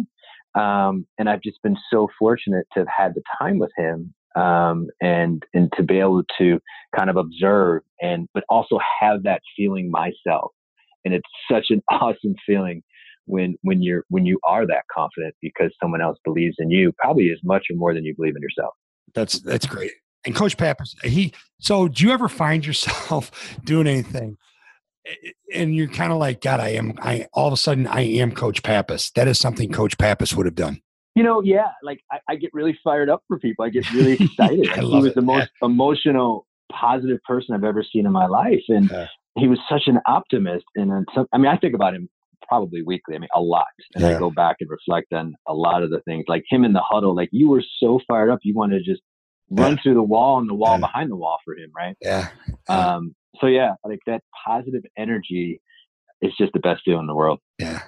Um, 0.55 1.05
and 1.17 1.29
I've 1.29 1.41
just 1.41 1.61
been 1.63 1.77
so 1.91 2.09
fortunate 2.19 2.67
to 2.73 2.79
have 2.79 2.87
had 2.95 3.13
the 3.15 3.21
time 3.39 3.57
with 3.57 3.71
him 3.77 4.13
um, 4.35 4.87
and 5.01 5.43
and 5.53 5.71
to 5.77 5.83
be 5.83 5.99
able 5.99 6.23
to 6.39 6.59
kind 6.95 7.09
of 7.09 7.17
observe 7.17 7.83
and 8.01 8.27
but 8.33 8.43
also 8.49 8.79
have 8.99 9.23
that 9.23 9.41
feeling 9.55 9.89
myself. 9.91 10.51
And 11.05 11.13
it's 11.13 11.29
such 11.49 11.67
an 11.69 11.81
awesome 11.91 12.35
feeling 12.45 12.83
when 13.31 13.55
when 13.61 13.81
you're 13.81 14.05
when 14.09 14.25
you 14.25 14.39
are 14.47 14.67
that 14.67 14.83
confident 14.93 15.33
because 15.41 15.71
someone 15.81 16.01
else 16.01 16.17
believes 16.23 16.55
in 16.59 16.69
you 16.69 16.91
probably 16.97 17.31
as 17.31 17.39
much 17.43 17.65
or 17.69 17.75
more 17.75 17.93
than 17.93 18.05
you 18.05 18.15
believe 18.15 18.35
in 18.35 18.41
yourself. 18.41 18.73
That's 19.13 19.39
that's 19.39 19.65
great 19.65 19.91
and 20.25 20.35
Coach 20.35 20.57
Pappas, 20.57 20.95
he. 21.03 21.33
So, 21.59 21.87
do 21.87 22.05
you 22.05 22.11
ever 22.11 22.29
find 22.29 22.65
yourself 22.65 23.57
doing 23.63 23.87
anything, 23.87 24.37
and 25.53 25.75
you're 25.75 25.87
kind 25.87 26.11
of 26.11 26.19
like, 26.19 26.41
God, 26.41 26.59
I 26.59 26.69
am. 26.69 26.93
I 26.99 27.27
all 27.33 27.47
of 27.47 27.53
a 27.53 27.57
sudden, 27.57 27.87
I 27.87 28.01
am 28.01 28.31
Coach 28.31 28.63
Pappas. 28.63 29.11
That 29.11 29.27
is 29.27 29.39
something 29.39 29.71
Coach 29.71 29.97
Pappas 29.97 30.33
would 30.35 30.45
have 30.45 30.55
done. 30.55 30.81
You 31.15 31.23
know, 31.23 31.41
yeah. 31.43 31.71
Like 31.83 32.01
I, 32.11 32.19
I 32.29 32.35
get 32.35 32.51
really 32.53 32.77
fired 32.83 33.09
up 33.09 33.23
for 33.27 33.37
people. 33.37 33.65
I 33.65 33.69
get 33.69 33.91
really 33.91 34.13
excited. 34.13 34.69
I 34.71 34.81
love 34.81 34.91
he 34.91 34.95
was 34.97 35.05
it. 35.07 35.15
the 35.15 35.21
most 35.21 35.49
emotional 35.61 36.47
positive 36.71 37.19
person 37.27 37.53
I've 37.53 37.65
ever 37.65 37.83
seen 37.83 38.05
in 38.05 38.13
my 38.13 38.27
life. 38.27 38.63
And 38.69 38.89
yeah. 38.89 39.07
he 39.37 39.49
was 39.49 39.59
such 39.67 39.87
an 39.87 39.99
optimist. 40.05 40.63
And 40.75 41.05
some, 41.13 41.27
I 41.33 41.37
mean, 41.37 41.47
I 41.47 41.57
think 41.57 41.73
about 41.73 41.95
him 41.95 42.07
probably 42.51 42.81
weekly. 42.81 43.15
I 43.15 43.19
mean, 43.19 43.29
a 43.33 43.39
lot. 43.39 43.65
And 43.95 44.03
yeah. 44.03 44.15
I 44.15 44.19
go 44.19 44.29
back 44.29 44.57
and 44.59 44.69
reflect 44.69 45.13
on 45.13 45.33
a 45.47 45.53
lot 45.53 45.83
of 45.83 45.89
the 45.89 46.01
things, 46.01 46.25
like 46.27 46.43
him 46.49 46.65
in 46.65 46.73
the 46.73 46.83
huddle. 46.83 47.15
Like 47.15 47.29
you 47.31 47.49
were 47.49 47.63
so 47.79 47.99
fired 48.09 48.29
up, 48.29 48.39
you 48.43 48.53
wanted 48.53 48.83
to 48.83 48.91
just 48.91 49.01
run 49.49 49.79
through 49.81 49.93
the 49.93 50.03
wall 50.03 50.37
and 50.39 50.49
the 50.49 50.53
wall 50.53 50.77
behind 50.77 51.09
the 51.09 51.15
wall 51.15 51.37
for 51.45 51.55
him, 51.55 51.71
right? 51.75 51.95
Yeah. 52.01 52.27
Um. 52.67 53.15
So 53.39 53.47
yeah, 53.47 53.75
like 53.85 53.99
that 54.05 54.21
positive 54.45 54.83
energy 54.97 55.61
is 56.21 56.33
just 56.37 56.51
the 56.51 56.59
best 56.59 56.83
deal 56.85 56.99
in 56.99 57.07
the 57.07 57.15
world. 57.15 57.39
Yeah. 57.57 57.81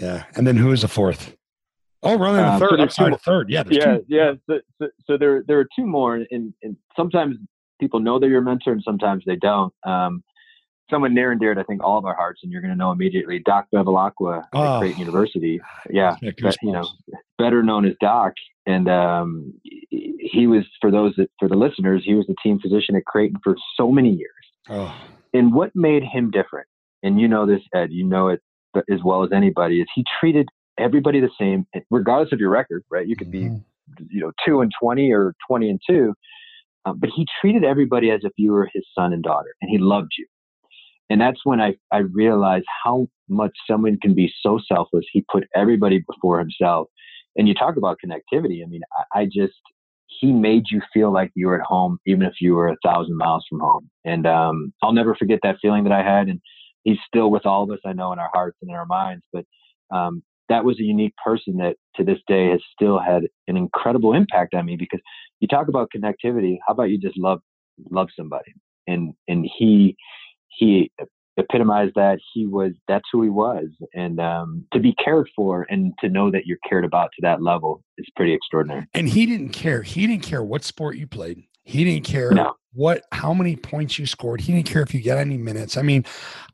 Yeah. 0.00 0.24
And 0.34 0.46
then 0.46 0.56
who 0.56 0.72
is 0.72 0.80
the 0.80 0.88
fourth? 0.88 1.36
Oh, 2.02 2.18
running 2.18 2.36
the 2.36 2.52
um, 2.52 2.60
third. 2.60 2.70
So 2.70 2.82
I'm 2.82 2.90
sorry, 2.90 3.10
the 3.12 3.18
third. 3.18 3.50
Yeah. 3.50 3.64
Yeah. 3.68 3.84
Two. 3.84 4.04
Yeah. 4.08 4.32
So, 4.48 4.60
so, 4.80 4.88
so, 5.06 5.16
there, 5.18 5.42
there 5.46 5.58
are 5.58 5.66
two 5.76 5.86
more, 5.86 6.16
and, 6.16 6.54
and 6.62 6.76
sometimes 6.96 7.36
people 7.80 8.00
know 8.00 8.18
they're 8.18 8.30
your 8.30 8.42
mentor, 8.42 8.72
and 8.72 8.82
sometimes 8.82 9.24
they 9.26 9.36
don't. 9.36 9.72
Um, 9.84 10.22
someone 10.90 11.14
near 11.14 11.30
and 11.32 11.40
dear 11.40 11.54
to 11.54 11.60
I 11.60 11.64
think 11.64 11.82
all 11.82 11.98
of 11.98 12.04
our 12.04 12.14
hearts, 12.14 12.40
and 12.42 12.52
you're 12.52 12.60
going 12.60 12.72
to 12.72 12.78
know 12.78 12.92
immediately. 12.92 13.40
Doc 13.44 13.66
Bevilacqua 13.74 14.44
oh, 14.52 14.74
at 14.74 14.80
Creighton 14.80 15.00
University. 15.00 15.60
Yeah, 15.90 16.16
but, 16.20 16.56
you 16.62 16.72
know, 16.72 16.88
better 17.38 17.62
known 17.62 17.84
as 17.86 17.94
Doc, 18.00 18.34
and 18.66 18.88
um, 18.88 19.52
he 19.90 20.46
was 20.46 20.64
for 20.80 20.90
those 20.90 21.14
that 21.16 21.30
for 21.38 21.48
the 21.48 21.56
listeners, 21.56 22.02
he 22.04 22.14
was 22.14 22.26
the 22.26 22.36
team 22.42 22.58
physician 22.60 22.96
at 22.96 23.04
Creighton 23.04 23.38
for 23.42 23.56
so 23.76 23.90
many 23.90 24.10
years. 24.10 24.30
Oh. 24.68 24.94
And 25.34 25.52
what 25.52 25.70
made 25.74 26.02
him 26.02 26.30
different, 26.30 26.66
and 27.02 27.20
you 27.20 27.28
know 27.28 27.46
this, 27.46 27.60
Ed, 27.74 27.88
you 27.90 28.04
know 28.04 28.28
it 28.28 28.40
as 28.90 29.00
well 29.04 29.24
as 29.24 29.30
anybody, 29.32 29.80
is 29.80 29.86
he 29.94 30.04
treated 30.20 30.48
everybody 30.78 31.20
the 31.20 31.30
same, 31.38 31.66
regardless 31.90 32.32
of 32.32 32.40
your 32.40 32.50
record. 32.50 32.84
Right? 32.90 33.06
You 33.06 33.16
could 33.16 33.30
be, 33.30 33.44
mm-hmm. 33.44 34.04
you 34.10 34.20
know, 34.20 34.32
two 34.46 34.60
and 34.60 34.72
twenty 34.80 35.12
or 35.12 35.34
twenty 35.46 35.70
and 35.70 35.80
two. 35.88 36.14
Um, 36.84 37.00
but 37.00 37.10
he 37.14 37.26
treated 37.40 37.64
everybody 37.64 38.12
as 38.12 38.20
if 38.22 38.30
you 38.36 38.52
were 38.52 38.70
his 38.72 38.84
son 38.96 39.12
and 39.12 39.20
daughter, 39.20 39.56
and 39.60 39.68
he 39.68 39.78
loved 39.78 40.12
you 40.16 40.26
and 41.10 41.20
that's 41.20 41.40
when 41.44 41.60
I, 41.60 41.76
I 41.92 41.98
realized 41.98 42.66
how 42.84 43.08
much 43.28 43.52
someone 43.68 43.98
can 44.00 44.14
be 44.14 44.32
so 44.42 44.58
selfless. 44.66 45.04
He 45.12 45.24
put 45.30 45.44
everybody 45.54 46.02
before 46.06 46.38
himself. 46.38 46.88
And 47.36 47.46
you 47.46 47.54
talk 47.54 47.76
about 47.76 47.98
connectivity. 48.04 48.62
I 48.64 48.66
mean, 48.68 48.80
I, 49.14 49.20
I 49.20 49.24
just, 49.26 49.60
he 50.06 50.32
made 50.32 50.64
you 50.70 50.80
feel 50.92 51.12
like 51.12 51.30
you 51.34 51.48
were 51.48 51.60
at 51.60 51.66
home, 51.66 51.98
even 52.06 52.22
if 52.22 52.34
you 52.40 52.54
were 52.54 52.68
a 52.68 52.76
thousand 52.84 53.16
miles 53.16 53.44
from 53.48 53.60
home. 53.60 53.90
And 54.04 54.26
um, 54.26 54.72
I'll 54.82 54.92
never 54.92 55.14
forget 55.14 55.40
that 55.42 55.58
feeling 55.60 55.84
that 55.84 55.92
I 55.92 56.02
had. 56.02 56.28
And 56.28 56.40
he's 56.84 56.98
still 57.06 57.30
with 57.30 57.44
all 57.44 57.64
of 57.64 57.70
us, 57.70 57.80
I 57.84 57.92
know, 57.92 58.12
in 58.12 58.18
our 58.18 58.30
hearts 58.32 58.56
and 58.62 58.70
in 58.70 58.76
our 58.76 58.86
minds. 58.86 59.24
But 59.32 59.44
um, 59.94 60.22
that 60.48 60.64
was 60.64 60.78
a 60.80 60.84
unique 60.84 61.14
person 61.22 61.56
that 61.58 61.76
to 61.96 62.04
this 62.04 62.18
day 62.26 62.50
has 62.50 62.60
still 62.72 62.98
had 62.98 63.24
an 63.48 63.56
incredible 63.56 64.14
impact 64.14 64.54
on 64.54 64.64
me 64.64 64.76
because 64.76 65.00
you 65.40 65.48
talk 65.48 65.68
about 65.68 65.90
connectivity. 65.94 66.58
How 66.66 66.72
about 66.72 66.90
you 66.90 66.98
just 66.98 67.18
love, 67.18 67.40
love 67.90 68.08
somebody? 68.16 68.54
And, 68.86 69.12
and 69.28 69.48
he, 69.58 69.96
he 70.56 70.90
epitomized 71.36 71.92
that 71.94 72.18
he 72.32 72.46
was 72.46 72.72
that's 72.88 73.04
who 73.12 73.22
he 73.22 73.28
was. 73.28 73.66
And 73.94 74.20
um, 74.20 74.64
to 74.72 74.80
be 74.80 74.94
cared 75.02 75.28
for 75.36 75.66
and 75.68 75.92
to 76.00 76.08
know 76.08 76.30
that 76.30 76.46
you're 76.46 76.58
cared 76.68 76.84
about 76.84 77.10
to 77.16 77.22
that 77.22 77.42
level 77.42 77.82
is 77.98 78.06
pretty 78.16 78.32
extraordinary. 78.32 78.86
And 78.94 79.08
he 79.08 79.26
didn't 79.26 79.50
care. 79.50 79.82
He 79.82 80.06
didn't 80.06 80.22
care 80.22 80.42
what 80.42 80.64
sport 80.64 80.96
you 80.96 81.06
played. 81.06 81.44
He 81.64 81.84
didn't 81.84 82.04
care 82.04 82.30
no. 82.30 82.54
what 82.72 83.02
how 83.12 83.34
many 83.34 83.56
points 83.56 83.98
you 83.98 84.06
scored. 84.06 84.40
He 84.40 84.52
didn't 84.52 84.66
care 84.66 84.82
if 84.82 84.94
you 84.94 85.02
got 85.02 85.18
any 85.18 85.36
minutes. 85.36 85.76
I 85.76 85.82
mean 85.82 86.04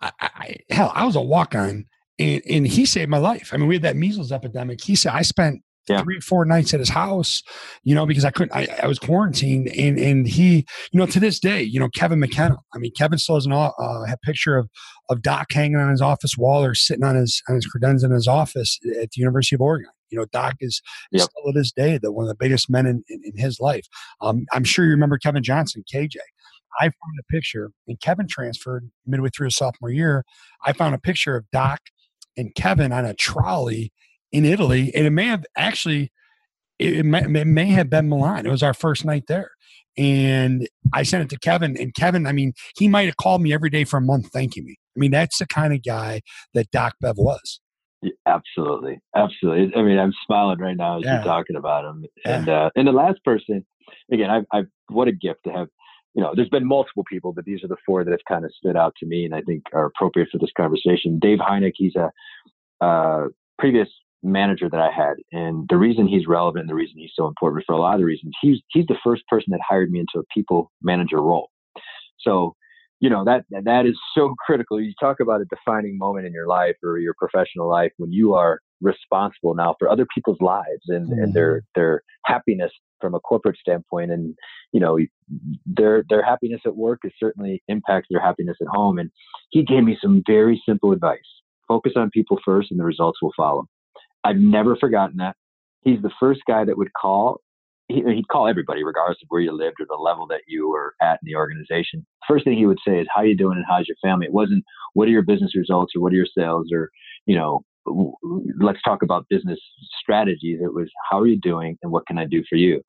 I, 0.01 0.13
I, 0.21 0.57
hell 0.71 0.93
i 0.95 1.05
was 1.05 1.17
a 1.17 1.21
walk-on 1.21 1.87
and, 2.19 2.43
and 2.49 2.67
he 2.67 2.87
saved 2.87 3.11
my 3.11 3.19
life. 3.19 3.51
I 3.53 3.57
mean 3.59 3.69
we 3.69 3.77
had 3.77 3.83
that 3.83 3.97
measles 3.97 4.33
epidemic. 4.33 4.83
He 4.83 4.97
said 4.97 5.13
i 5.13 5.23
spent 5.23 5.63
yeah. 5.89 6.03
three, 6.03 6.21
four 6.21 6.45
nights 6.45 6.73
at 6.75 6.81
his 6.81 6.89
house, 6.89 7.43
you 7.83 7.95
know, 7.95 8.07
because 8.07 8.25
I 8.25 8.31
couldn't, 8.31 8.55
I, 8.55 8.67
I, 8.83 8.87
was 8.87 8.99
quarantined 8.99 9.69
and, 9.69 9.99
and 9.99 10.27
he, 10.27 10.67
you 10.93 10.99
know, 10.99 11.07
to 11.07 11.21
this 11.21 11.41
day, 11.41 11.63
you 11.63 11.81
know, 11.81 11.89
Kevin 11.89 12.21
McKenna, 12.21 12.57
I 12.75 12.79
mean, 12.79 12.93
Kevin 12.97 13.19
still 13.19 13.37
has 13.37 13.47
an, 13.47 13.53
uh, 13.53 13.71
a 13.79 14.17
picture 14.25 14.57
of, 14.57 14.69
of 15.11 15.23
Doc 15.23 15.53
hanging 15.53 15.77
on 15.77 15.91
his 15.91 16.01
office 16.01 16.37
wall 16.37 16.65
or 16.65 16.75
sitting 16.75 17.05
on 17.05 17.17
his, 17.17 17.43
on 17.49 17.57
his 17.57 17.69
credenza 17.69 18.05
in 18.05 18.13
his 18.13 18.29
office 18.29 18.79
at 19.01 19.11
the 19.11 19.21
University 19.21 19.57
of 19.57 19.61
Oregon. 19.61 19.91
You 20.11 20.19
know, 20.19 20.27
Doc 20.33 20.57
is, 20.61 20.83
yep. 21.11 21.23
still 21.23 21.53
to 21.53 21.59
this 21.59 21.73
day, 21.73 21.99
the, 22.01 22.13
one 22.13 22.25
of 22.25 22.29
the 22.29 22.37
biggest 22.39 22.71
men 22.71 22.87
in, 22.87 23.03
in, 23.09 23.23
in 23.25 23.37
his 23.37 23.59
life. 23.61 23.87
Um, 24.21 24.45
I'm 24.53 24.65
sure 24.65 24.85
you 24.85 24.91
remember 24.91 25.19
Kevin 25.19 25.43
Johnson, 25.43 25.85
KJ. 25.93 26.17
I 26.81 26.85
found 26.85 27.19
a 27.21 27.33
picture, 27.33 27.71
and 27.87 28.01
Kevin 28.01 28.27
transferred 28.27 28.91
midway 29.07 29.29
through 29.35 29.47
his 29.49 29.57
sophomore 29.57 29.91
year. 29.91 30.25
I 30.65 30.73
found 30.73 30.95
a 30.95 30.99
picture 30.99 31.37
of 31.37 31.45
Doc 31.51 31.81
and 32.37 32.55
Kevin 32.55 32.93
on 32.93 33.05
a 33.05 33.15
trolley 33.15 33.93
in 34.33 34.45
Italy, 34.45 34.93
and 34.95 35.07
it 35.07 35.11
may 35.11 35.27
have 35.27 35.45
actually 35.57 36.11
it 36.79 37.05
may, 37.05 37.21
it 37.41 37.47
may 37.47 37.67
have 37.67 37.91
been 37.91 38.09
Milan. 38.09 38.47
It 38.47 38.51
was 38.51 38.63
our 38.63 38.75
first 38.75 39.05
night 39.05 39.25
there. 39.29 39.51
And 39.97 40.67
I 40.95 41.03
sent 41.03 41.25
it 41.25 41.31
to 41.31 41.39
Kevin, 41.39 41.77
and 41.79 41.95
Kevin, 41.95 42.27
I 42.27 42.33
mean, 42.33 42.55
he 42.77 42.89
might 42.89 43.07
have 43.07 43.19
called 43.19 43.43
me 43.43 43.53
every 43.53 43.69
day 43.69 43.85
for 43.85 43.99
a 43.99 44.01
month 44.01 44.31
thanking 44.33 44.65
me. 44.65 44.77
I 44.97 44.99
mean, 44.99 45.11
that's 45.11 45.39
the 45.39 45.47
kind 45.47 45.75
of 45.75 45.83
guy 45.83 46.23
that 46.55 46.71
Doc 46.71 46.95
Bev 47.01 47.17
was. 47.19 47.61
Yeah, 48.01 48.13
absolutely, 48.27 49.01
absolutely. 49.15 49.77
I 49.77 49.83
mean, 49.83 49.99
I'm 49.99 50.13
smiling 50.27 50.59
right 50.59 50.77
now 50.77 50.99
as 50.99 51.05
yeah. 51.05 51.17
you're 51.17 51.25
talking 51.25 51.57
about 51.57 51.85
him. 51.85 52.05
And 52.25 52.47
yeah. 52.47 52.65
uh, 52.65 52.71
and 52.75 52.89
the 52.89 52.93
last 52.93 53.23
person, 53.23 53.65
again, 54.11 54.31
I, 54.31 54.59
I 54.59 54.63
what 54.89 55.09
a 55.09 55.13
gift 55.13 55.41
to 55.45 55.53
have. 55.53 55.69
You 56.15 56.23
know, 56.23 56.33
there's 56.35 56.49
been 56.49 56.67
multiple 56.67 57.05
people, 57.09 57.33
but 57.33 57.45
these 57.45 57.63
are 57.63 57.69
the 57.69 57.77
four 57.87 58.03
that 58.05 58.11
have 58.11 58.21
kind 58.29 58.45
of 58.45 58.53
stood 58.53 58.77
out 58.77 58.95
to 58.99 59.07
me, 59.07 59.25
and 59.25 59.35
I 59.35 59.43
think 59.43 59.65
are 59.73 59.87
appropriate 59.87 60.29
for 60.33 60.39
this 60.39 60.51
conversation. 60.57 61.19
Dave 61.19 61.39
Hynek, 61.39 61.73
he's 61.77 61.95
a 61.97 62.11
uh, 62.85 63.29
previous 63.59 63.89
manager 64.23 64.69
that 64.69 64.81
I 64.81 64.91
had. 64.91 65.15
And 65.33 65.67
the 65.69 65.77
reason 65.77 66.07
he's 66.07 66.27
relevant, 66.27 66.63
and 66.63 66.71
the 66.71 66.75
reason 66.75 66.99
he's 66.99 67.13
so 67.15 67.27
important 67.27 67.65
for 67.67 67.75
a 67.75 67.81
lot 67.81 67.95
of 67.95 68.01
the 68.01 68.07
reasons, 68.07 68.35
he's 68.41 68.59
he's 68.71 68.87
the 68.87 68.99
first 69.05 69.27
person 69.29 69.51
that 69.51 69.61
hired 69.67 69.91
me 69.91 70.01
into 70.01 70.19
a 70.19 70.35
people 70.35 70.71
manager 70.83 71.21
role. 71.21 71.51
So, 72.21 72.55
you 73.01 73.11
know, 73.11 73.25
that 73.25 73.45
that 73.51 73.87
is 73.87 73.99
so 74.15 74.35
critical. 74.47 74.81
You 74.81 74.93
talk 75.01 75.21
about 75.21 75.41
a 75.41 75.47
defining 75.47 75.99
moment 75.99 76.27
in 76.27 76.33
your 76.33 76.47
life 76.47 76.77
or 76.83 76.99
your 76.99 77.15
professional 77.19 77.69
life 77.69 77.93
when 77.97 78.13
you 78.13 78.35
are 78.35 78.61
responsible 78.81 79.55
now 79.55 79.77
for 79.79 79.89
other 79.89 80.07
people's 80.13 80.41
lives 80.41 80.83
and, 80.89 81.09
mm-hmm. 81.09 81.23
and 81.23 81.35
their 81.35 81.63
their 81.75 82.03
happiness 82.27 82.73
from 83.01 83.15
a 83.15 83.21
corporate 83.21 83.57
standpoint 83.59 84.11
and 84.11 84.35
you 84.73 84.81
know 84.81 84.99
their 85.67 86.05
their 86.09 86.23
happiness 86.23 86.61
at 86.67 86.77
work 86.77 87.01
is 87.05 87.13
certainly 87.19 87.63
impacts 87.69 88.09
their 88.11 88.21
happiness 88.21 88.57
at 88.61 88.69
home 88.69 88.99
and 88.99 89.11
he 89.51 89.63
gave 89.63 89.85
me 89.85 89.97
some 90.01 90.23
very 90.27 90.61
simple 90.67 90.93
advice 90.93 91.19
focus 91.69 91.93
on 91.97 92.11
people 92.11 92.39
first 92.45 92.71
and 92.71 92.79
the 92.79 92.85
results 92.85 93.21
will 93.23 93.33
follow 93.37 93.67
I've 94.25 94.37
never 94.37 94.77
forgotten 94.77 95.17
that. 95.19 95.37
He's 95.83 96.01
the 96.03 96.13
first 96.21 96.43
guy 96.47 96.65
that 96.65 96.77
would 96.77 96.93
call. 96.93 97.41
He, 97.89 98.03
would 98.03 98.29
call 98.29 98.49
everybody, 98.49 98.85
regardless 98.85 99.19
of 99.23 99.27
where 99.29 99.41
you 99.41 99.53
lived 99.53 99.77
or 99.81 99.87
the 99.89 100.01
level 100.01 100.27
that 100.29 100.43
you 100.47 100.71
were 100.71 100.95
at 101.03 101.19
in 101.23 101.27
the 101.27 101.37
organization. 101.37 102.07
First 102.27 102.45
thing 102.45 102.57
he 102.57 102.67
would 102.67 102.79
say 102.87 103.01
is, 103.01 103.07
"How 103.15 103.23
you 103.23 103.37
doing 103.37 103.57
and 103.57 103.67
how's 103.69 103.89
your 103.89 103.97
family?" 104.03 104.27
It 104.27 104.33
wasn't, 104.33 104.65
"What 104.95 105.09
are 105.09 105.11
your 105.11 105.23
business 105.23 105.57
results?" 105.57 105.95
or 105.95 106.01
"What 106.01 106.13
are 106.13 106.17
your 106.17 106.27
sales?" 106.27 106.71
or 106.73 106.91
you 107.27 107.37
know, 107.37 107.65
let's 108.61 108.81
talk 108.83 109.03
about 109.03 109.27
business 109.29 109.59
strategies. 110.01 110.61
It 110.63 110.73
was, 110.73 110.89
"How 111.11 111.19
are 111.19 111.27
you 111.27 111.39
doing 111.41 111.77
and 111.83 111.93
what 111.93 112.07
can 112.07 112.19
I 112.19 112.27
do 112.27 112.43
for 112.49 112.57
you?" 112.57 112.83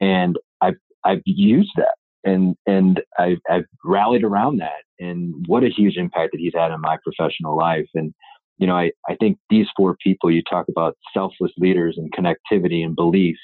And 0.00 0.38
I've 0.60 0.76
I've 1.04 1.22
used 1.24 1.72
that 1.76 1.94
and 2.24 2.56
and 2.66 3.00
I've, 3.18 3.38
I've 3.50 3.64
rallied 3.84 4.24
around 4.24 4.58
that. 4.58 4.82
And 4.98 5.44
what 5.46 5.64
a 5.64 5.68
huge 5.68 5.96
impact 5.96 6.30
that 6.32 6.40
he's 6.40 6.54
had 6.54 6.70
on 6.70 6.80
my 6.80 6.96
professional 7.02 7.56
life. 7.56 7.88
And 7.94 8.14
you 8.62 8.68
know, 8.68 8.76
I, 8.76 8.92
I 9.08 9.16
think 9.16 9.38
these 9.50 9.66
four 9.76 9.96
people, 10.00 10.30
you 10.30 10.40
talk 10.48 10.66
about 10.68 10.96
selfless 11.12 11.50
leaders 11.58 11.98
and 11.98 12.12
connectivity 12.12 12.84
and 12.84 12.94
belief 12.94 13.36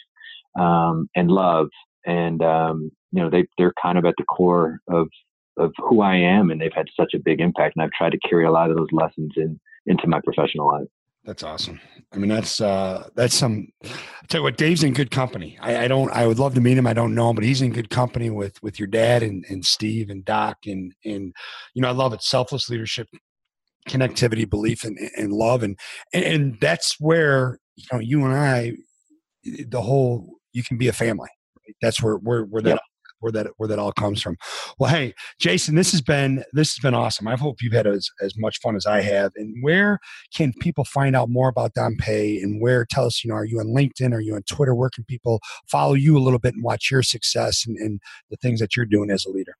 um, 0.57 1.11
and 1.17 1.29
love. 1.29 1.71
And, 2.07 2.41
um, 2.41 2.93
you 3.11 3.21
know, 3.21 3.29
they, 3.29 3.49
they're 3.59 3.75
kind 3.83 3.99
of 3.99 4.05
at 4.05 4.15
the 4.17 4.23
core 4.23 4.79
of, 4.89 5.09
of 5.57 5.73
who 5.79 6.03
I 6.03 6.15
am 6.15 6.53
and 6.53 6.61
they've 6.61 6.71
had 6.73 6.87
such 6.97 7.15
a 7.15 7.19
big 7.19 7.41
impact. 7.41 7.75
And 7.75 7.83
I've 7.83 7.91
tried 7.99 8.13
to 8.13 8.29
carry 8.29 8.45
a 8.45 8.53
lot 8.53 8.71
of 8.71 8.77
those 8.77 8.93
lessons 8.93 9.33
in, 9.37 9.59
into 9.87 10.07
my 10.07 10.21
professional 10.21 10.69
life. 10.69 10.87
That's 11.25 11.43
awesome. 11.43 11.81
I 12.13 12.19
mean, 12.19 12.31
that's 12.31 12.61
uh, 12.61 13.09
that's 13.15 13.35
some. 13.35 13.69
I 13.85 13.89
tell 14.29 14.39
you 14.39 14.45
what, 14.45 14.57
Dave's 14.57 14.85
in 14.85 14.95
good 14.95 15.11
company. 15.11 15.59
I, 15.61 15.85
I, 15.85 15.89
don't. 15.89 16.11
I 16.13 16.27
would 16.27 16.39
love 16.39 16.55
to 16.55 16.61
meet 16.61 16.79
him. 16.79 16.87
I 16.87 16.95
don't 16.95 17.15
know 17.15 17.29
him, 17.29 17.35
but 17.35 17.45
he's 17.45 17.61
in 17.61 17.73
good 17.73 17.91
company 17.91 18.31
with 18.31 18.63
with 18.63 18.79
your 18.79 18.87
dad 18.87 19.23
and 19.23 19.45
and 19.51 19.63
Steve 19.63 20.09
and 20.09 20.25
Doc 20.25 20.59
and 20.65 20.95
and 21.05 21.35
you 21.75 21.83
know 21.83 21.89
I 21.89 21.91
love 21.91 22.15
it. 22.15 22.23
Selfless 22.23 22.71
leadership 22.71 23.09
connectivity, 23.89 24.49
belief, 24.49 24.85
and, 24.85 24.99
and 25.17 25.33
love, 25.33 25.63
and 25.63 25.79
and 26.13 26.59
that's 26.61 26.97
where 27.01 27.59
you 27.77 27.87
know 27.93 27.99
you 27.99 28.25
and 28.25 28.35
I, 28.35 28.73
the 29.45 29.83
whole 29.83 30.39
you 30.53 30.63
can 30.63 30.79
be 30.79 30.89
a 30.89 30.93
family. 30.93 31.29
Right? 31.57 31.77
That's 31.81 32.03
where 32.03 32.15
where 32.15 32.45
where 32.45 32.63
that. 32.63 32.71
Yep. 32.71 32.81
Where 33.21 33.33
that 33.33 33.49
where 33.57 33.69
that 33.69 33.81
all 33.81 33.91
comes 33.91 34.23
from. 34.23 34.37
Well, 34.79 34.91
hey, 34.91 35.13
Jason, 35.41 35.75
this 35.75 35.91
has 35.91 36.01
been 36.01 36.45
this 36.53 36.73
has 36.73 36.81
been 36.81 36.95
awesome. 36.95 37.27
I 37.27 37.35
hope 37.35 37.57
you've 37.61 37.73
had 37.73 37.89
as, 37.89 38.09
as 38.23 38.35
much 38.39 38.61
fun 38.61 38.77
as 38.77 38.87
I 38.87 39.01
have. 39.01 39.33
And 39.35 39.57
where 39.61 39.99
can 40.33 40.53
people 40.61 40.85
find 40.85 41.17
out 41.17 41.29
more 41.29 41.49
about 41.49 41.75
Dompé? 41.75 42.41
And 42.41 42.63
where 42.63 42.87
tell 42.89 43.07
us, 43.07 43.25
you 43.25 43.31
know, 43.31 43.35
are 43.35 43.45
you 43.45 43.59
on 43.59 43.75
LinkedIn? 43.75 44.13
Are 44.13 44.21
you 44.21 44.37
on 44.37 44.43
Twitter? 44.43 44.73
Where 44.73 44.89
can 44.95 45.03
people 45.03 45.41
follow 45.69 45.95
you 45.95 46.17
a 46.17 46.21
little 46.21 46.39
bit 46.39 46.55
and 46.55 46.63
watch 46.63 46.93
your 46.93 47.03
success 47.03 47.65
and, 47.67 47.77
and 47.77 47.99
the 48.31 48.37
things 48.37 48.61
that 48.61 48.77
you're 48.77 48.87
doing 48.87 49.11
as 49.11 49.25
a 49.27 49.31
leader? 49.31 49.57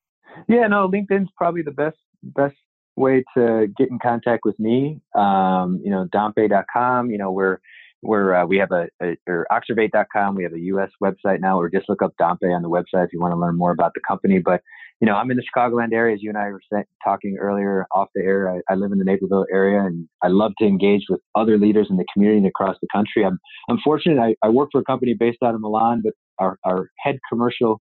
Yeah, 0.47 0.67
no, 0.67 0.87
LinkedIn's 0.87 1.29
probably 1.35 1.61
the 1.61 1.71
best 1.71 1.97
best 2.23 2.55
way 2.99 3.23
to 3.35 3.67
get 3.77 3.89
in 3.89 3.99
contact 3.99 4.41
with 4.45 4.59
me, 4.59 5.01
um, 5.15 5.81
you 5.83 5.89
know, 5.89 6.07
Dompé.com, 6.13 7.09
you 7.09 7.17
know, 7.17 7.31
we're, 7.31 7.59
we're, 8.01 8.33
uh, 8.33 8.45
we 8.45 8.57
have 8.57 8.71
a, 8.71 8.87
a 9.01 9.17
or 9.27 9.45
Oxervate.com. 9.51 10.35
We 10.35 10.43
have 10.43 10.53
a 10.53 10.59
U.S. 10.59 10.89
website 11.03 11.41
now, 11.41 11.59
or 11.59 11.69
just 11.69 11.89
look 11.89 12.01
up 12.01 12.13
Dompé 12.19 12.55
on 12.55 12.61
the 12.61 12.69
website 12.69 13.05
if 13.05 13.13
you 13.13 13.19
want 13.19 13.33
to 13.33 13.37
learn 13.37 13.57
more 13.57 13.71
about 13.71 13.93
the 13.93 13.99
company. 14.07 14.39
But 14.39 14.61
you 15.01 15.05
know, 15.05 15.15
I'm 15.15 15.31
in 15.31 15.37
the 15.37 15.43
Chicagoland 15.43 15.93
area, 15.93 16.13
as 16.15 16.21
you 16.21 16.29
and 16.29 16.37
I 16.37 16.49
were 16.49 16.61
talking 17.03 17.37
earlier 17.37 17.85
off 17.91 18.09
the 18.15 18.21
air. 18.21 18.49
I, 18.49 18.59
I, 18.71 18.75
live 18.75 18.91
in 18.91 18.99
the 18.99 19.05
Naperville 19.05 19.45
area, 19.51 19.81
and 19.81 20.07
I 20.21 20.27
love 20.27 20.51
to 20.59 20.65
engage 20.65 21.03
with 21.09 21.21
other 21.35 21.57
leaders 21.57 21.87
in 21.89 21.95
the 21.95 22.05
community 22.11 22.39
and 22.39 22.47
across 22.47 22.75
the 22.81 22.87
country. 22.93 23.23
I'm, 23.25 23.39
I'm 23.69 23.79
fortunate. 23.83 24.19
I, 24.19 24.35
I 24.45 24.49
work 24.49 24.69
for 24.71 24.81
a 24.81 24.83
company 24.83 25.13
based 25.13 25.39
out 25.43 25.55
of 25.55 25.61
Milan, 25.61 26.01
but 26.03 26.13
our, 26.37 26.57
our 26.65 26.89
head 26.97 27.17
commercial 27.29 27.79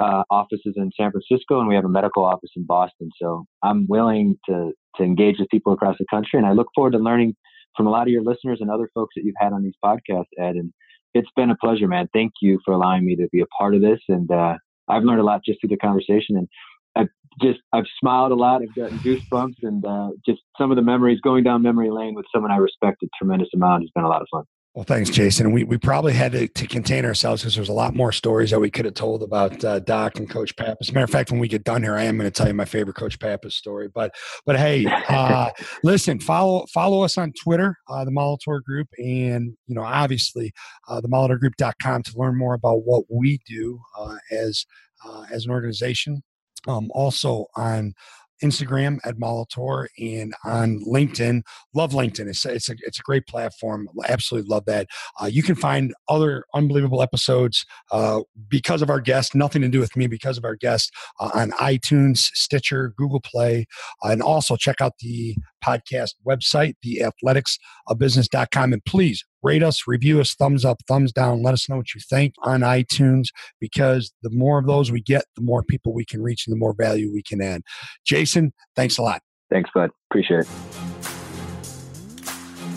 uh, 0.00 0.22
offices 0.30 0.74
in 0.76 0.90
San 0.98 1.10
Francisco, 1.10 1.60
and 1.60 1.68
we 1.68 1.74
have 1.74 1.84
a 1.84 1.88
medical 1.88 2.24
office 2.24 2.50
in 2.56 2.64
Boston. 2.64 3.10
So 3.20 3.44
I'm 3.62 3.86
willing 3.88 4.38
to 4.48 4.72
to 4.96 5.02
engage 5.04 5.36
with 5.38 5.48
people 5.50 5.72
across 5.72 5.96
the 5.98 6.06
country, 6.10 6.38
and 6.38 6.46
I 6.46 6.52
look 6.52 6.68
forward 6.74 6.92
to 6.92 6.98
learning 6.98 7.36
from 7.76 7.86
a 7.86 7.90
lot 7.90 8.02
of 8.02 8.08
your 8.08 8.22
listeners 8.22 8.58
and 8.60 8.70
other 8.70 8.88
folks 8.94 9.14
that 9.16 9.24
you've 9.24 9.36
had 9.38 9.52
on 9.52 9.62
these 9.62 9.74
podcasts, 9.84 10.24
Ed. 10.38 10.56
And 10.56 10.72
it's 11.14 11.28
been 11.36 11.50
a 11.50 11.56
pleasure, 11.56 11.86
man. 11.86 12.08
Thank 12.12 12.32
you 12.42 12.58
for 12.64 12.72
allowing 12.72 13.04
me 13.04 13.14
to 13.16 13.28
be 13.30 13.40
a 13.40 13.46
part 13.58 13.74
of 13.74 13.82
this, 13.82 14.00
and 14.08 14.30
uh, 14.30 14.56
I've 14.88 15.04
learned 15.04 15.20
a 15.20 15.24
lot 15.24 15.42
just 15.44 15.60
through 15.60 15.68
the 15.68 15.76
conversation, 15.76 16.36
and 16.36 16.48
I've 16.96 17.08
just 17.40 17.60
I've 17.72 17.84
smiled 18.00 18.32
a 18.32 18.36
lot. 18.36 18.62
I've 18.62 18.74
gotten 18.74 18.98
goosebumps, 18.98 19.62
and 19.62 19.84
uh, 19.84 20.10
just 20.26 20.40
some 20.58 20.70
of 20.70 20.76
the 20.76 20.82
memories 20.82 21.20
going 21.20 21.44
down 21.44 21.62
memory 21.62 21.90
lane 21.90 22.14
with 22.14 22.26
someone 22.34 22.50
I 22.50 22.56
respect 22.56 23.02
a 23.02 23.08
tremendous 23.18 23.48
amount 23.54 23.82
has 23.82 23.90
been 23.94 24.04
a 24.04 24.08
lot 24.08 24.22
of 24.22 24.28
fun. 24.32 24.44
Well, 24.72 24.84
thanks, 24.84 25.10
Jason. 25.10 25.50
We, 25.50 25.64
we 25.64 25.78
probably 25.78 26.12
had 26.12 26.30
to, 26.30 26.46
to 26.46 26.66
contain 26.68 27.04
ourselves 27.04 27.42
because 27.42 27.56
there's 27.56 27.68
a 27.68 27.72
lot 27.72 27.92
more 27.92 28.12
stories 28.12 28.52
that 28.52 28.60
we 28.60 28.70
could 28.70 28.84
have 28.84 28.94
told 28.94 29.24
about 29.24 29.64
uh, 29.64 29.80
Doc 29.80 30.16
and 30.18 30.30
Coach 30.30 30.54
Pappas. 30.54 30.76
As 30.82 30.90
a 30.90 30.92
matter 30.92 31.04
of 31.04 31.10
fact, 31.10 31.32
when 31.32 31.40
we 31.40 31.48
get 31.48 31.64
done 31.64 31.82
here, 31.82 31.96
I 31.96 32.04
am 32.04 32.16
going 32.16 32.30
to 32.30 32.36
tell 32.36 32.46
you 32.46 32.54
my 32.54 32.64
favorite 32.64 32.94
Coach 32.94 33.18
Pappas 33.18 33.56
story. 33.56 33.88
But 33.92 34.14
but 34.46 34.56
hey, 34.56 34.86
uh, 34.86 35.50
listen, 35.82 36.20
follow 36.20 36.66
follow 36.72 37.02
us 37.02 37.18
on 37.18 37.32
Twitter, 37.32 37.78
uh, 37.88 38.04
the 38.04 38.12
Molitor 38.12 38.62
Group, 38.62 38.86
and 38.96 39.56
you 39.66 39.74
know 39.74 39.82
obviously 39.82 40.52
uh, 40.86 41.00
the 41.00 41.08
Molitorgroup.com 41.08 42.04
to 42.04 42.12
learn 42.14 42.38
more 42.38 42.54
about 42.54 42.84
what 42.84 43.06
we 43.10 43.40
do 43.48 43.80
uh, 43.98 44.18
as 44.30 44.66
uh, 45.04 45.24
as 45.32 45.46
an 45.46 45.50
organization. 45.50 46.22
Um, 46.68 46.90
also 46.94 47.46
on 47.56 47.94
Instagram 48.42 48.98
at 49.04 49.16
Molitor 49.16 49.86
and 49.98 50.34
on 50.44 50.80
LinkedIn. 50.86 51.42
Love 51.74 51.92
LinkedIn. 51.92 52.28
It's, 52.28 52.44
it's, 52.44 52.68
a, 52.68 52.74
it's 52.80 52.98
a 52.98 53.02
great 53.02 53.26
platform. 53.26 53.88
Absolutely 54.08 54.48
love 54.48 54.64
that. 54.66 54.86
Uh, 55.20 55.26
you 55.26 55.42
can 55.42 55.54
find 55.54 55.94
other 56.08 56.44
unbelievable 56.54 57.02
episodes 57.02 57.64
uh, 57.90 58.20
because 58.48 58.82
of 58.82 58.90
our 58.90 59.00
guest, 59.00 59.34
nothing 59.34 59.62
to 59.62 59.68
do 59.68 59.80
with 59.80 59.96
me, 59.96 60.06
because 60.06 60.38
of 60.38 60.44
our 60.44 60.56
guest 60.56 60.92
uh, 61.18 61.30
on 61.34 61.50
iTunes, 61.52 62.18
Stitcher, 62.34 62.92
Google 62.96 63.20
Play. 63.20 63.66
Uh, 64.04 64.08
and 64.08 64.22
also 64.22 64.56
check 64.56 64.80
out 64.80 64.94
the 65.00 65.36
podcast 65.64 66.14
website, 66.26 66.74
theathleticsofbusiness.com. 66.84 68.72
And 68.72 68.84
please 68.84 69.24
rate 69.42 69.62
us, 69.62 69.82
review 69.86 70.20
us, 70.20 70.34
thumbs 70.34 70.64
up, 70.64 70.78
thumbs 70.86 71.12
down. 71.12 71.42
Let 71.42 71.54
us 71.54 71.68
know 71.68 71.76
what 71.76 71.94
you 71.94 72.00
think 72.08 72.34
on 72.42 72.60
iTunes 72.60 73.28
because 73.60 74.12
the 74.22 74.30
more 74.30 74.58
of 74.58 74.66
those 74.66 74.90
we 74.90 75.00
get, 75.00 75.24
the 75.36 75.42
more 75.42 75.62
people 75.62 75.92
we 75.92 76.04
can 76.04 76.22
reach 76.22 76.46
and 76.46 76.52
the 76.54 76.58
more 76.58 76.74
value 76.74 77.12
we 77.12 77.22
can 77.22 77.40
add. 77.40 77.62
Jason, 78.04 78.52
thanks 78.76 78.98
a 78.98 79.02
lot. 79.02 79.22
Thanks, 79.50 79.70
bud. 79.74 79.90
Appreciate 80.10 80.40
it. 80.40 80.46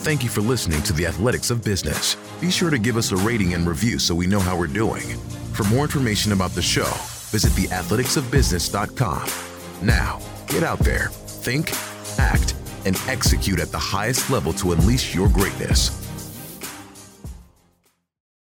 Thank 0.04 0.24
you 0.24 0.30
for 0.30 0.42
listening 0.42 0.82
to 0.84 0.92
the 0.92 1.06
Athletics 1.06 1.50
of 1.50 1.64
Business. 1.64 2.18
Be 2.42 2.52
sure 2.52 2.70
to 2.70 2.78
give 2.78 2.98
us 2.98 3.14
a 3.14 3.16
rating 3.16 3.54
and 3.54 3.66
review 3.66 4.00
so 4.00 4.14
we 4.14 4.28
know 4.28 4.40
how 4.40 4.58
we're 4.58 4.68
doing. 4.68 5.18
For 5.54 5.64
more 5.66 5.86
information 5.86 6.34
about 6.34 6.52
the 6.52 6.62
show, 6.62 6.92
visit 7.32 7.54
theathleticsofbusiness.com. 7.54 9.30
Now, 9.82 10.20
get 10.48 10.64
out 10.64 10.80
there, 10.80 11.08
think, 11.08 11.72
act, 12.20 12.56
and 12.86 12.96
execute 13.08 13.60
at 13.60 13.72
the 13.72 13.78
highest 13.78 14.30
level 14.30 14.54
to 14.54 14.72
unleash 14.72 15.16
your 15.16 15.30
greatness. 15.30 16.13